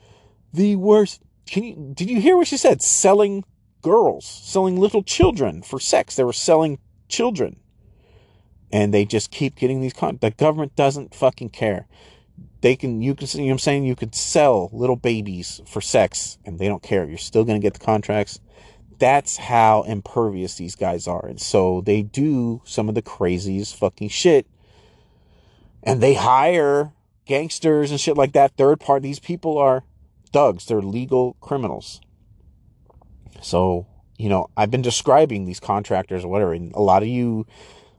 [0.53, 1.21] the worst.
[1.47, 2.81] Can you did you hear what she said?
[2.81, 3.45] Selling
[3.85, 6.17] girls, selling little children for sex.
[6.17, 6.79] They were selling
[7.09, 7.61] children.
[8.73, 11.87] And they just keep getting these con the government doesn't fucking care.
[12.61, 15.81] They can you can you know what I'm saying you could sell little babies for
[15.81, 17.05] sex and they don't care.
[17.05, 18.41] You're still gonna get the contracts
[18.99, 21.27] that's how impervious these guys are.
[21.27, 24.47] And so they do some of the craziest fucking shit.
[25.83, 26.93] And they hire
[27.27, 28.57] gangsters and shit like that.
[28.57, 29.85] Third part, These people are
[30.33, 30.67] thugs.
[30.67, 32.01] They're legal criminals.
[33.41, 33.87] So,
[34.17, 36.53] you know, I've been describing these contractors or whatever.
[36.53, 37.47] And a lot of you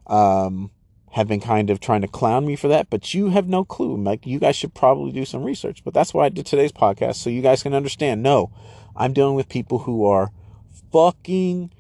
[0.08, 0.72] um,
[1.12, 3.96] have been kind of trying to clown me for that, but you have no clue.
[3.96, 5.84] Like, you guys should probably do some research.
[5.84, 7.16] But that's why I did today's podcast.
[7.16, 8.24] So you guys can understand.
[8.24, 8.52] No,
[8.96, 10.32] I'm dealing with people who are
[10.92, 11.72] fucking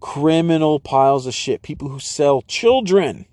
[0.00, 1.62] criminal piles of shit.
[1.62, 3.26] People who sell children.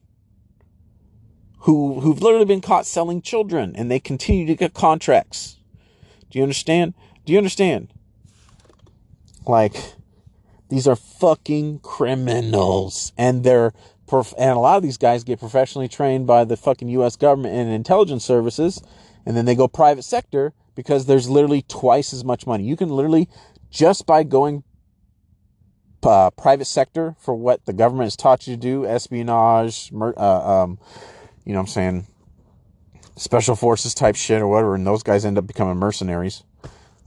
[1.61, 5.57] Who who've literally been caught selling children and they continue to get contracts.
[6.29, 6.93] Do you understand?
[7.25, 7.91] Do you understand?
[9.47, 9.93] Like
[10.69, 13.73] these are fucking criminals and they're
[14.37, 17.69] and a lot of these guys get professionally trained by the fucking US government and
[17.69, 18.81] intelligence services
[19.25, 22.63] and then they go private sector because there's literally twice as much money.
[22.63, 23.27] You can literally
[23.69, 24.63] just by going
[26.03, 30.79] uh, private sector for what the government has taught you to do, espionage, uh, um,
[31.43, 32.07] you know what I'm saying,
[33.17, 36.43] special forces type shit or whatever, and those guys end up becoming mercenaries.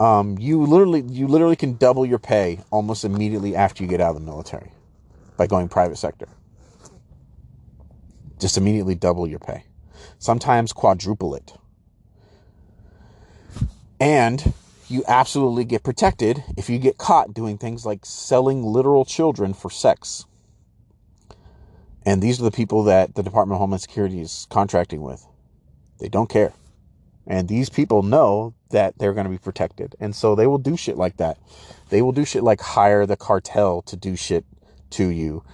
[0.00, 4.10] Um, you literally, you literally can double your pay almost immediately after you get out
[4.10, 4.72] of the military
[5.36, 6.26] by going private sector.
[8.40, 9.64] Just immediately double your pay.
[10.18, 11.52] Sometimes quadruple it.
[14.00, 14.54] And
[14.88, 19.70] you absolutely get protected if you get caught doing things like selling literal children for
[19.70, 20.24] sex.
[22.06, 25.26] And these are the people that the Department of Homeland Security is contracting with.
[25.98, 26.54] They don't care.
[27.26, 29.94] And these people know that they're going to be protected.
[30.00, 31.38] And so they will do shit like that.
[31.90, 34.44] They will do shit like hire the cartel to do shit
[34.90, 35.44] to you.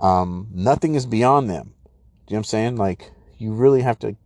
[0.00, 1.74] Um, nothing is beyond them.
[2.26, 2.76] Do you know what I'm saying?
[2.76, 4.16] Like, you really have to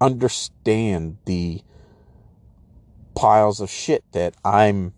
[0.00, 1.62] understand the
[3.14, 4.92] piles of shit that I'm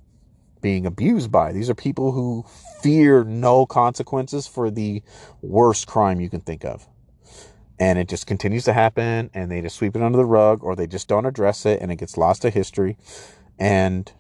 [0.61, 1.53] being abused by.
[1.53, 2.45] These are people who
[2.83, 5.03] fear no consequences for the
[5.43, 6.87] worst crime you can think of.
[7.79, 10.75] And it just continues to happen and they just sweep it under the rug or
[10.75, 12.97] they just don't address it and it gets lost to history.
[13.59, 14.11] And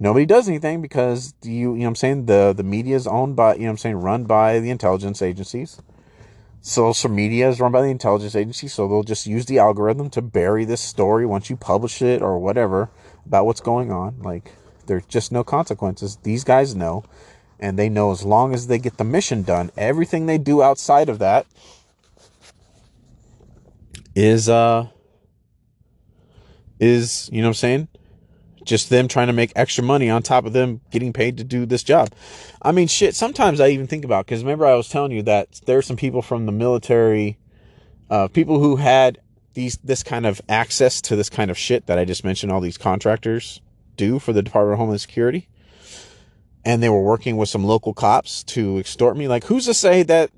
[0.00, 3.36] nobody does anything because you you know what I'm saying the the media is owned
[3.36, 5.80] by you know what I'm saying run by the intelligence agencies
[6.60, 10.22] social media is run by the intelligence agency, so they'll just use the algorithm to
[10.22, 12.90] bury this story once you publish it or whatever
[13.26, 14.20] about what's going on.
[14.22, 14.52] Like,
[14.86, 16.16] there's just no consequences.
[16.22, 17.04] These guys know,
[17.58, 21.08] and they know as long as they get the mission done, everything they do outside
[21.08, 21.46] of that
[24.14, 24.86] is, uh,
[26.80, 27.88] is, you know what I'm saying?
[28.68, 31.66] just them trying to make extra money on top of them getting paid to do
[31.66, 32.10] this job.
[32.62, 35.62] I mean, shit, sometimes I even think about, because remember I was telling you that
[35.66, 37.38] there are some people from the military,
[38.10, 39.18] uh, people who had
[39.54, 42.60] these, this kind of access to this kind of shit that I just mentioned all
[42.60, 43.60] these contractors
[43.96, 45.48] do for the Department of Homeland Security.
[46.64, 49.26] And they were working with some local cops to extort me.
[49.26, 50.30] Like, who's to say that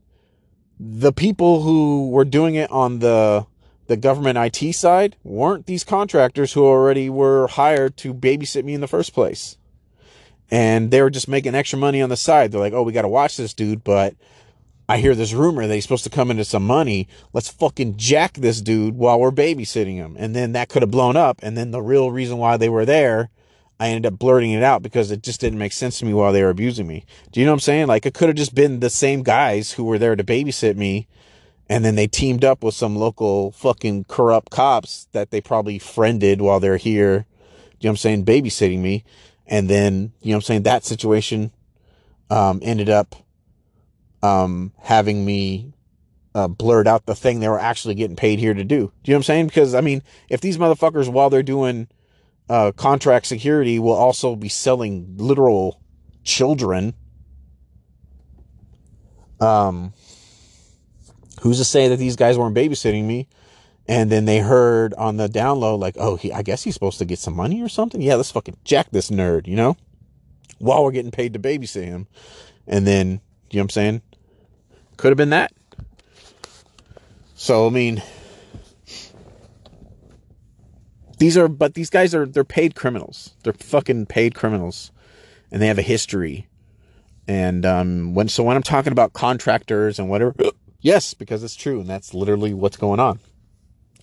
[0.78, 3.46] the people who were doing it on the
[3.90, 8.80] the government IT side weren't these contractors who already were hired to babysit me in
[8.80, 9.58] the first place.
[10.48, 12.52] And they were just making extra money on the side.
[12.52, 14.14] They're like, oh, we got to watch this dude, but
[14.88, 17.08] I hear this rumor that he's supposed to come into some money.
[17.32, 20.14] Let's fucking jack this dude while we're babysitting him.
[20.16, 21.40] And then that could have blown up.
[21.42, 23.28] And then the real reason why they were there,
[23.80, 26.32] I ended up blurting it out because it just didn't make sense to me while
[26.32, 27.04] they were abusing me.
[27.32, 27.88] Do you know what I'm saying?
[27.88, 31.08] Like it could have just been the same guys who were there to babysit me
[31.70, 36.42] and then they teamed up with some local fucking corrupt cops that they probably friended
[36.42, 37.26] while they're here.
[37.78, 38.24] You know what I'm saying?
[38.24, 39.04] Babysitting me.
[39.46, 40.62] And then, you know what I'm saying?
[40.64, 41.52] That situation,
[42.28, 43.14] um, ended up,
[44.20, 45.72] um, having me,
[46.34, 48.66] uh, blurt out the thing they were actually getting paid here to do.
[48.66, 49.46] Do you know what I'm saying?
[49.46, 51.86] Because, I mean, if these motherfuckers, while they're doing,
[52.48, 55.80] uh, contract security, will also be selling literal
[56.24, 56.94] children,
[59.40, 59.92] um,
[61.40, 63.28] who's to say that these guys weren't babysitting me?
[63.88, 67.04] And then they heard on the download, like, oh, he, I guess he's supposed to
[67.04, 68.00] get some money or something.
[68.00, 69.76] Yeah, let's fucking jack this nerd, you know?
[70.60, 72.06] while we're getting paid to babysit him.
[72.66, 74.02] And then, you know what I'm saying?
[74.96, 75.52] Could have been that.
[77.34, 78.02] So, I mean,
[81.18, 83.34] these are, but these guys are, they're paid criminals.
[83.42, 84.92] They're fucking paid criminals.
[85.50, 86.46] And they have a history.
[87.26, 90.34] And, um, when, so when I'm talking about contractors and whatever,
[90.80, 91.80] yes, because it's true.
[91.80, 93.20] And that's literally what's going on.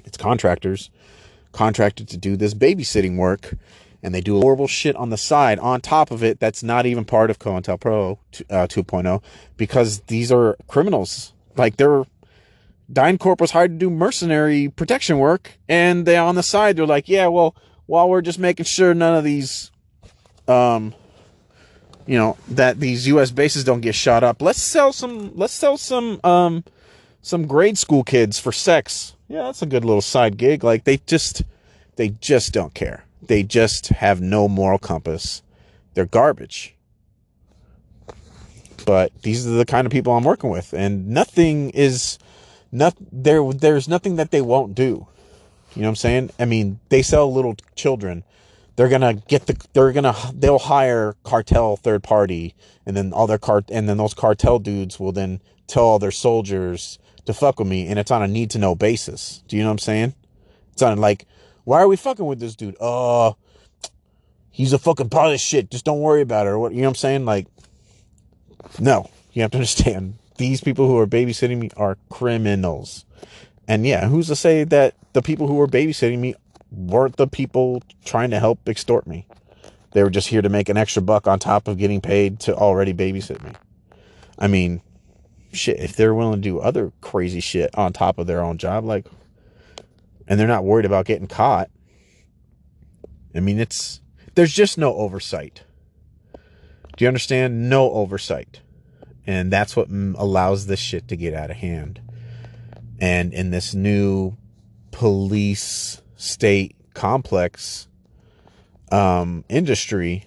[0.06, 0.90] It's contractors
[1.52, 3.56] contracted to do this babysitting work
[4.04, 7.04] and they do horrible shit on the side on top of it that's not even
[7.04, 8.18] part of COINTELPRO
[8.50, 9.24] uh, 2.0
[9.56, 11.34] because these are criminals.
[11.56, 12.04] Like they're
[12.92, 17.10] DynCorp was hired to do mercenary protection work and they on the side they're like,
[17.10, 17.56] yeah, well,
[17.86, 19.72] while we're just making sure none of these
[20.48, 20.94] um
[22.08, 25.78] you know that these US bases don't get shot up, let's sell some let's sell
[25.78, 26.64] some um
[27.22, 29.14] some grade school kids for sex.
[29.28, 30.64] Yeah, that's a good little side gig.
[30.64, 31.44] Like they just
[31.98, 33.04] they just don't care.
[33.22, 35.44] They just have no moral compass.
[35.94, 36.76] They're garbage.
[38.86, 42.18] But these are the kind of people I'm working with, and nothing is
[42.72, 43.44] not there.
[43.52, 45.08] There's nothing that they won't do.
[45.76, 46.30] You know what I'm saying?
[46.40, 48.24] I mean, they sell little children.
[48.78, 49.62] They're gonna get the.
[49.74, 50.16] They're gonna.
[50.34, 52.56] They'll hire cartel third party,
[52.86, 53.66] and then all their cart.
[53.70, 57.88] And then those cartel dudes will then tell all their soldiers to fuck with me,
[57.88, 59.44] and it's on a need to know basis.
[59.50, 60.14] Do you know what I'm saying?
[60.72, 61.26] It's on like
[61.68, 62.78] why are we fucking with this dude?
[62.80, 63.34] Uh,
[64.52, 65.70] he's a fucking pile of shit.
[65.70, 66.52] Just don't worry about it.
[66.52, 66.72] Or what?
[66.72, 67.26] You know what I'm saying?
[67.26, 67.48] Like,
[68.80, 70.14] no, you have to understand.
[70.38, 73.04] These people who are babysitting me are criminals.
[73.68, 76.36] And yeah, who's to say that the people who were babysitting me
[76.72, 79.28] weren't the people trying to help extort me?
[79.92, 82.56] They were just here to make an extra buck on top of getting paid to
[82.56, 83.52] already babysit me.
[84.38, 84.82] I mean,
[85.52, 88.86] shit, if they're willing to do other crazy shit on top of their own job,
[88.86, 89.08] like,
[90.28, 91.70] and they're not worried about getting caught.
[93.34, 94.02] I mean, it's
[94.36, 95.64] there's just no oversight.
[96.34, 97.70] Do you understand?
[97.70, 98.62] No oversight.
[99.26, 102.02] And that's what allows this shit to get out of hand.
[103.00, 104.38] And in this new
[104.92, 107.88] police state complex
[108.92, 110.26] um, industry,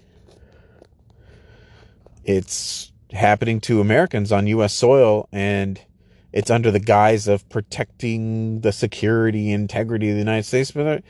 [2.24, 4.74] it's happening to Americans on U.S.
[4.74, 5.28] soil.
[5.30, 5.80] And
[6.32, 11.02] it's under the guise of protecting the security integrity of the United States, but there,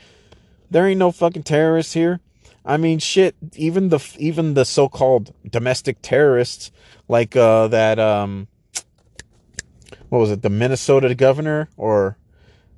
[0.69, 2.19] there ain't no fucking terrorists here.
[2.65, 3.35] I mean, shit.
[3.55, 6.71] Even the even the so-called domestic terrorists,
[7.07, 8.47] like uh, that, um,
[10.09, 12.17] what was it, the Minnesota governor or,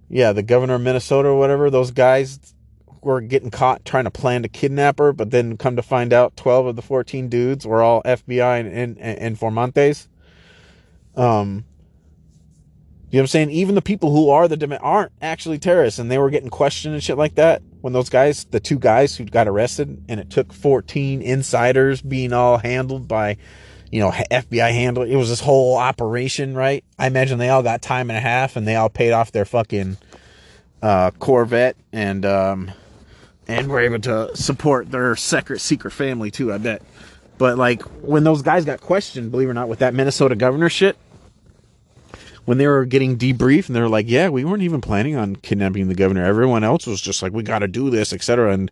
[0.09, 1.69] yeah, the governor of Minnesota or whatever.
[1.69, 2.53] Those guys
[3.01, 6.35] were getting caught trying to plan to kidnap her, but then come to find out,
[6.37, 10.07] twelve of the fourteen dudes were all FBI and, and, and informantes.
[11.15, 11.65] Um,
[13.13, 13.49] you know what I'm saying?
[13.51, 17.03] Even the people who are the aren't actually terrorists, and they were getting questioned and
[17.03, 17.61] shit like that.
[17.81, 22.33] When those guys, the two guys who got arrested, and it took 14 insiders being
[22.33, 23.37] all handled by,
[23.93, 25.03] you know, FBI handle.
[25.03, 26.83] It was this whole operation, right?
[26.97, 29.45] I imagine they all got time and a half, and they all paid off their
[29.45, 29.97] fucking
[30.81, 32.71] uh, Corvette, and um,
[33.47, 36.51] and were able to support their secret secret family too.
[36.51, 36.81] I bet.
[37.37, 40.69] But like when those guys got questioned, believe it or not, with that Minnesota governor
[40.69, 40.97] shit,
[42.45, 45.87] when they were getting debriefed and they're like, yeah, we weren't even planning on kidnapping
[45.87, 46.25] the governor.
[46.25, 48.53] Everyone else was just like, we got to do this, etc.
[48.53, 48.71] And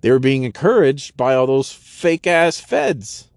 [0.00, 3.28] they were being encouraged by all those fake ass feds.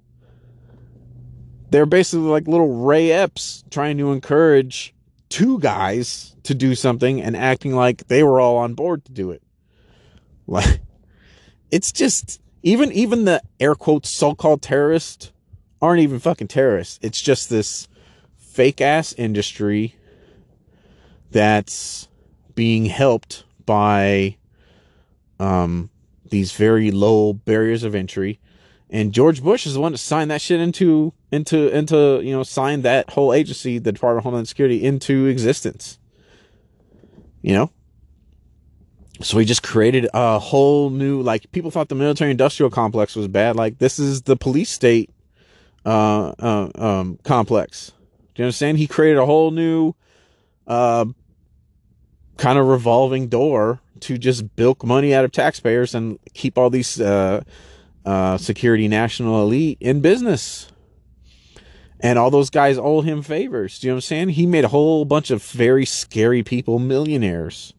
[1.75, 4.95] They're basically like little Ray Epps trying to encourage
[5.27, 9.31] two guys to do something and acting like they were all on board to do
[9.31, 9.43] it.
[10.47, 10.79] Like,
[11.71, 15.33] it's just even even the air quotes so-called terrorists
[15.81, 16.97] aren't even fucking terrorists.
[17.01, 17.89] It's just this
[18.37, 19.95] fake ass industry
[21.29, 22.07] that's
[22.53, 24.37] being helped by
[25.41, 25.89] um,
[26.29, 28.39] these very low barriers of entry.
[28.89, 32.43] And George Bush is the one that signed that shit into into into you know
[32.43, 35.97] signed that whole agency, the Department of Homeland Security, into existence.
[37.41, 37.71] You know,
[39.21, 43.27] so he just created a whole new like people thought the military industrial complex was
[43.27, 43.55] bad.
[43.55, 45.09] Like this is the police state
[45.85, 47.91] uh, uh um complex.
[48.33, 48.77] Do you understand?
[48.77, 49.93] He created a whole new
[50.67, 51.05] uh,
[52.37, 56.99] kind of revolving door to just bilk money out of taxpayers and keep all these
[56.99, 57.43] uh,
[58.05, 60.71] uh, security national elite in business.
[61.99, 63.79] And all those guys owe him favors.
[63.79, 64.29] Do you know what I'm saying?
[64.29, 67.73] He made a whole bunch of very scary people millionaires.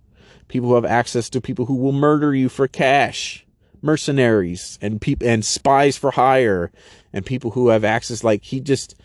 [0.49, 3.47] People who have access to people who will murder you for cash.
[3.83, 6.73] Mercenaries and people and spies for hire
[7.13, 8.97] and people who have access like he just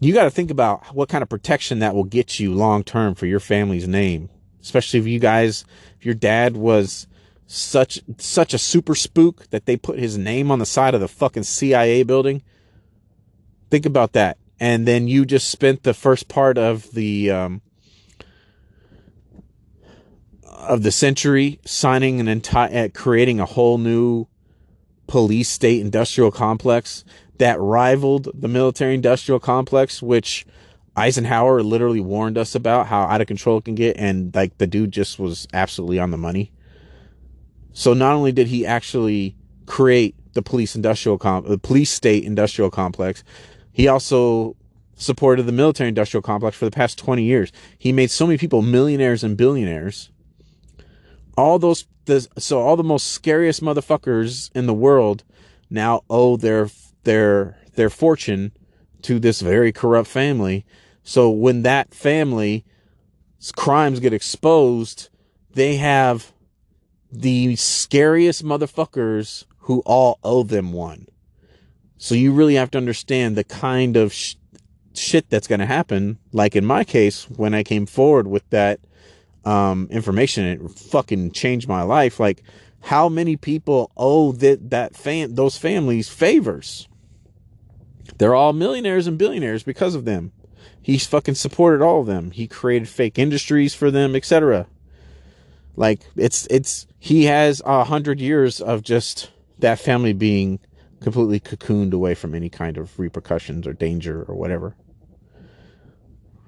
[0.00, 3.14] you got to think about what kind of protection that will get you long term
[3.14, 4.30] for your family's name.
[4.62, 5.64] Especially if you guys,
[5.98, 7.07] if your dad was
[7.50, 11.08] such such a super spook that they put his name on the side of the
[11.08, 12.42] fucking CIA building.
[13.70, 14.36] Think about that.
[14.60, 17.62] And then you just spent the first part of the um,
[20.44, 24.26] of the century signing an entire uh, creating a whole new
[25.06, 27.02] police state industrial complex
[27.38, 30.44] that rivaled the military industrial complex which
[30.96, 34.66] Eisenhower literally warned us about how out of control it can get and like the
[34.66, 36.52] dude just was absolutely on the money.
[37.78, 39.36] So not only did he actually
[39.66, 43.22] create the police industrial com- the police state industrial complex,
[43.70, 44.56] he also
[44.96, 47.52] supported the military industrial complex for the past 20 years.
[47.78, 50.10] He made so many people millionaires and billionaires.
[51.36, 51.86] All those
[52.36, 55.22] so all the most scariest motherfuckers in the world
[55.70, 56.70] now owe their
[57.04, 58.50] their their fortune
[59.02, 60.66] to this very corrupt family.
[61.04, 62.64] So when that family's
[63.54, 65.10] crimes get exposed,
[65.54, 66.32] they have
[67.10, 71.06] the scariest motherfuckers who all owe them one.
[71.96, 74.36] So you really have to understand the kind of sh-
[74.94, 76.18] shit that's going to happen.
[76.32, 78.80] Like in my case, when I came forward with that
[79.44, 82.20] um, information, it fucking changed my life.
[82.20, 82.42] Like
[82.80, 86.88] how many people owe that that fam those families favors?
[88.18, 90.32] They're all millionaires and billionaires because of them.
[90.80, 92.30] He's fucking supported all of them.
[92.30, 94.66] He created fake industries for them, etc.
[95.76, 100.60] Like it's it's he has a hundred years of just that family being
[101.00, 104.74] completely cocooned away from any kind of repercussions or danger or whatever.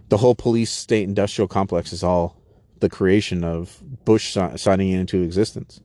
[0.08, 2.36] The whole police state industrial complex is all
[2.80, 5.80] the creation of Bush signing into existence.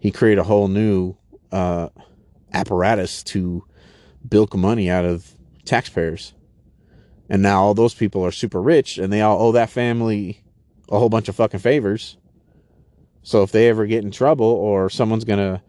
[0.00, 1.16] He created a whole new
[1.52, 1.90] uh,
[2.52, 3.64] apparatus to
[4.28, 6.34] bilk money out of taxpayers.
[7.28, 10.42] And now all those people are super rich and they all owe that family
[10.90, 12.16] a whole bunch of fucking favors.
[13.24, 15.62] So if they ever get in trouble or someone's going to,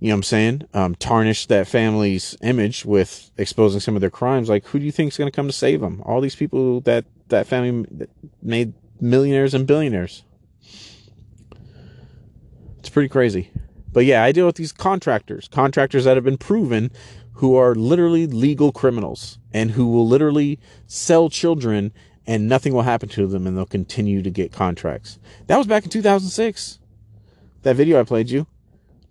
[0.00, 4.10] you know what I'm saying, um, tarnish that family's image with exposing some of their
[4.10, 6.02] crimes, like who do you think is going to come to save them?
[6.04, 7.86] All these people that that family
[8.42, 10.24] made millionaires and billionaires.
[12.78, 13.50] It's pretty crazy.
[13.92, 16.90] But yeah, I deal with these contractors, contractors that have been proven
[17.34, 21.92] who are literally legal criminals and who will literally sell children
[22.26, 25.18] and nothing will happen to them and they'll continue to get contracts.
[25.46, 26.77] That was back in 2006.
[27.62, 28.46] That video I played you.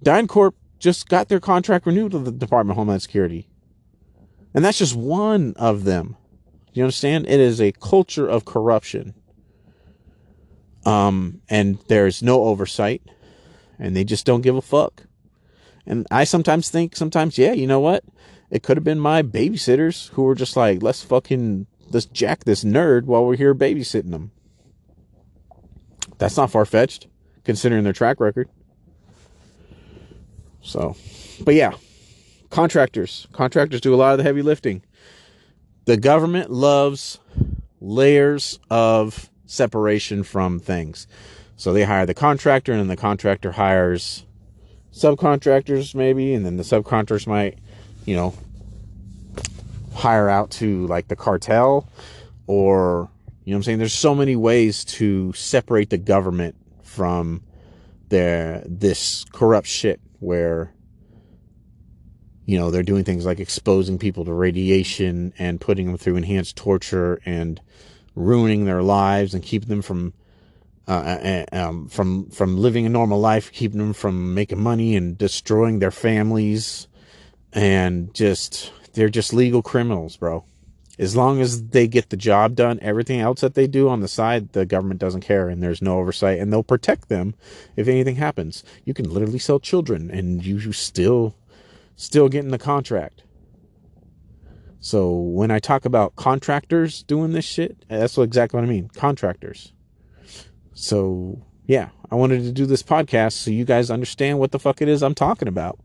[0.03, 3.47] DynCorp just got their contract renewed with the Department of Homeland Security.
[4.53, 6.15] And that's just one of them.
[6.73, 7.27] You understand?
[7.27, 9.15] It is a culture of corruption.
[10.85, 13.01] Um, and there's no oversight,
[13.77, 15.03] and they just don't give a fuck.
[15.85, 18.03] And I sometimes think, sometimes, yeah, you know what?
[18.49, 22.63] It could have been my babysitters who were just like, let's fucking let's jack this
[22.63, 24.31] nerd while we're here babysitting them.
[26.17, 27.07] That's not far fetched,
[27.47, 28.49] considering their track record.
[30.61, 30.97] So,
[31.43, 31.71] but yeah,
[32.49, 33.25] contractors.
[33.31, 34.83] Contractors do a lot of the heavy lifting.
[35.85, 37.19] The government loves
[37.79, 41.07] layers of separation from things.
[41.55, 44.25] So they hire the contractor, and then the contractor hires
[44.91, 47.59] subcontractors, maybe, and then the subcontractors might,
[48.05, 48.35] you know,
[49.93, 51.87] hire out to like the cartel
[52.45, 53.09] or
[53.45, 56.55] you know I'm saying there's so many ways to separate the government
[56.97, 57.43] from
[58.09, 60.73] their this corrupt shit where
[62.45, 66.55] you know they're doing things like exposing people to radiation and putting them through enhanced
[66.55, 67.61] torture and
[68.15, 70.11] ruining their lives and keeping them from
[70.87, 74.95] uh, uh, uh um, from from living a normal life, keeping them from making money
[74.95, 76.87] and destroying their families,
[77.53, 80.43] and just they're just legal criminals, bro.
[80.99, 84.07] As long as they get the job done, everything else that they do on the
[84.07, 87.35] side, the government doesn't care and there's no oversight and they'll protect them
[87.75, 88.63] if anything happens.
[88.83, 91.35] You can literally sell children and you still
[91.95, 93.23] still getting the contract.
[94.79, 98.89] So when I talk about contractors doing this shit, that's what exactly what I mean.
[98.95, 99.73] Contractors.
[100.73, 104.81] So yeah, I wanted to do this podcast so you guys understand what the fuck
[104.81, 105.79] it is I'm talking about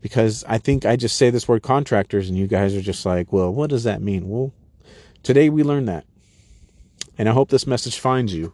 [0.00, 3.32] because I think I just say this word contractors and you guys are just like,
[3.32, 4.28] well, what does that mean?
[4.28, 4.52] Well,
[5.22, 6.04] today we learned that.
[7.16, 8.52] And I hope this message finds you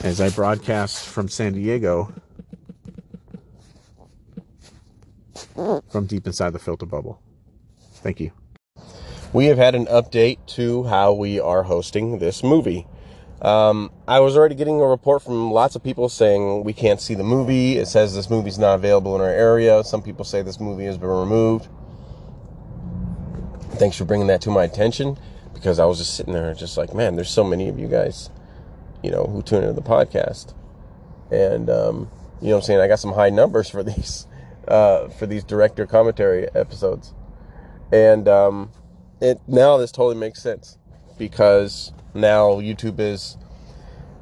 [0.00, 2.12] as I broadcast from San Diego
[5.90, 7.20] from deep inside the filter bubble.
[7.94, 8.30] Thank you.
[9.32, 12.86] We have had an update to how we are hosting this movie.
[13.42, 17.14] Um, I was already getting a report from lots of people saying we can't see
[17.14, 17.76] the movie.
[17.78, 19.84] It says this movie's not available in our area.
[19.84, 21.68] Some people say this movie has been removed.
[23.72, 25.18] Thanks for bringing that to my attention
[25.54, 28.30] because I was just sitting there just like, man, there's so many of you guys,
[29.02, 30.54] you know, who tune into the podcast.
[31.30, 32.10] And um,
[32.40, 32.80] You know what I'm saying?
[32.80, 34.26] I got some high numbers for these
[34.68, 37.14] uh, for these director commentary episodes,
[37.92, 38.70] and um,
[39.20, 40.78] it now this totally makes sense
[41.18, 43.36] because now YouTube has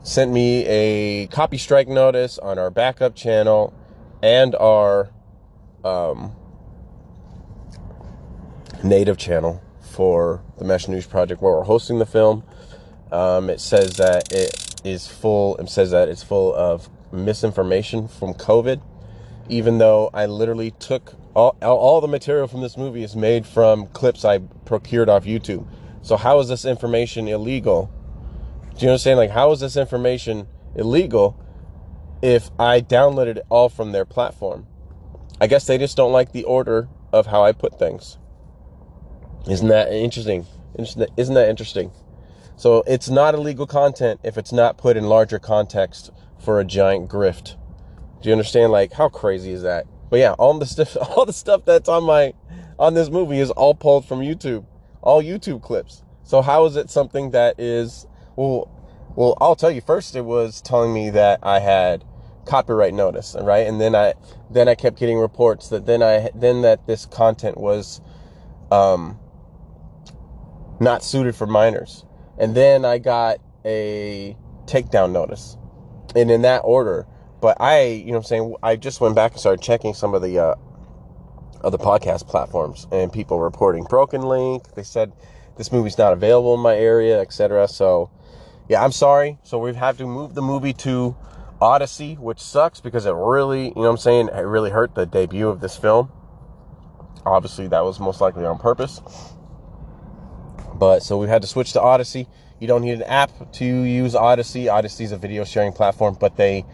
[0.02, 3.74] sent me a copy strike notice on our backup channel
[4.23, 5.10] and our
[5.85, 6.32] um,
[8.85, 12.44] native channel for the Mesh News Project where we're hosting the film.
[13.10, 15.56] Um, it says that it is full.
[15.56, 18.81] It says that it's full of misinformation from COVID,
[19.48, 23.86] even though I literally took all, all the material from this movie is made from
[23.89, 25.66] clips I procured off YouTube.
[26.06, 27.90] So how is this information illegal?
[28.78, 29.18] Do you understand?
[29.18, 30.46] Like, how is this information
[30.76, 31.36] illegal
[32.22, 34.68] if I downloaded it all from their platform?
[35.40, 38.18] I guess they just don't like the order of how I put things.
[39.50, 40.46] Isn't that interesting?
[40.78, 41.90] Isn't that interesting?
[42.54, 47.10] So it's not illegal content if it's not put in larger context for a giant
[47.10, 47.56] grift.
[48.22, 48.70] Do you understand?
[48.70, 49.88] Like how crazy is that?
[50.08, 52.32] But yeah, all the stuff, all the stuff that's on my,
[52.78, 54.66] on this movie is all pulled from YouTube,
[55.06, 56.02] all YouTube clips.
[56.24, 58.68] So how is it something that is well?
[59.14, 59.80] Well, I'll tell you.
[59.80, 62.04] First, it was telling me that I had
[62.44, 63.66] copyright notice, right?
[63.66, 64.12] And then I,
[64.50, 68.02] then I kept getting reports that then I, then that this content was,
[68.70, 69.18] um,
[70.80, 72.04] not suited for minors.
[72.38, 75.56] And then I got a takedown notice.
[76.14, 77.06] And in that order,
[77.40, 80.20] but I, you know I'm saying, I just went back and started checking some of
[80.20, 80.54] the uh
[81.66, 84.74] other podcast platforms and people reporting broken link.
[84.74, 85.12] They said
[85.59, 87.66] this movie's not available in my area, etc.
[87.66, 88.09] So,
[88.68, 89.38] yeah, I'm sorry.
[89.43, 91.16] So we've had to move the movie to
[91.60, 95.06] Odysee, which sucks because it really, you know what I'm saying, it really hurt the
[95.06, 96.12] debut of this film.
[97.24, 99.01] Obviously, that was most likely on purpose.
[100.76, 102.28] But so we had to switch to Odysee.
[102.60, 104.68] You don't need an app to use Odysee.
[104.68, 106.64] Odysee is a video sharing platform, but they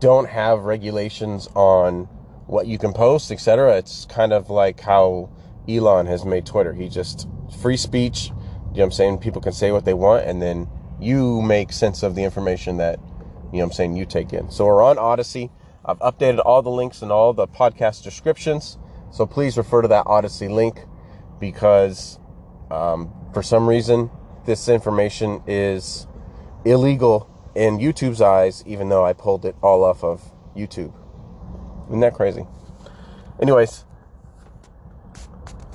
[0.00, 2.08] don't have regulations on
[2.46, 3.76] what you can post, etc.
[3.76, 5.30] It's kind of like how
[5.68, 6.72] Elon has made Twitter.
[6.72, 7.28] He just
[7.60, 8.26] free speech.
[8.26, 8.38] You know
[8.70, 9.18] what I'm saying?
[9.18, 10.68] People can say what they want, and then
[11.00, 12.98] you make sense of the information that
[13.52, 14.50] you know what I'm saying you take in.
[14.50, 15.50] So we're on Odysee.
[15.84, 18.78] I've updated all the links and all the podcast descriptions.
[19.10, 20.80] So please refer to that Odysee link
[21.38, 22.18] because
[22.70, 24.10] um, for some reason,
[24.46, 26.06] this information is
[26.64, 30.92] illegal in YouTube's eyes, even though I pulled it all off of YouTube.
[31.88, 32.46] Isn't that crazy?
[33.40, 33.84] Anyways,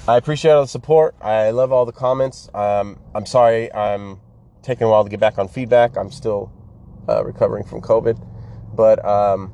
[0.07, 1.15] I appreciate all the support.
[1.21, 2.49] I love all the comments.
[2.53, 4.19] Um, I'm sorry I'm
[4.63, 5.97] taking a while to get back on feedback.
[5.97, 6.51] I'm still
[7.07, 8.19] uh, recovering from COVID.
[8.73, 9.53] But um,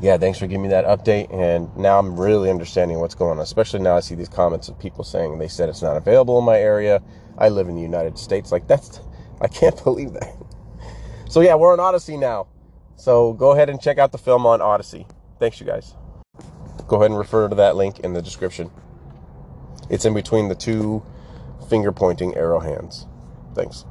[0.00, 1.32] yeah, thanks for giving me that update.
[1.34, 4.78] And now I'm really understanding what's going on, especially now I see these comments of
[4.78, 7.02] people saying they said it's not available in my area.
[7.38, 8.52] I live in the United States.
[8.52, 9.00] Like, that's,
[9.40, 10.34] I can't believe that.
[11.28, 12.46] So, yeah, we're on Odysee now.
[12.96, 15.06] So, go ahead and check out the film on Odysee.
[15.38, 15.94] Thanks, you guys.
[16.86, 18.70] Go ahead and refer to that link in the description.
[19.88, 21.02] It's in between the two
[21.68, 23.06] finger pointing arrow hands.
[23.54, 23.86] Thanks.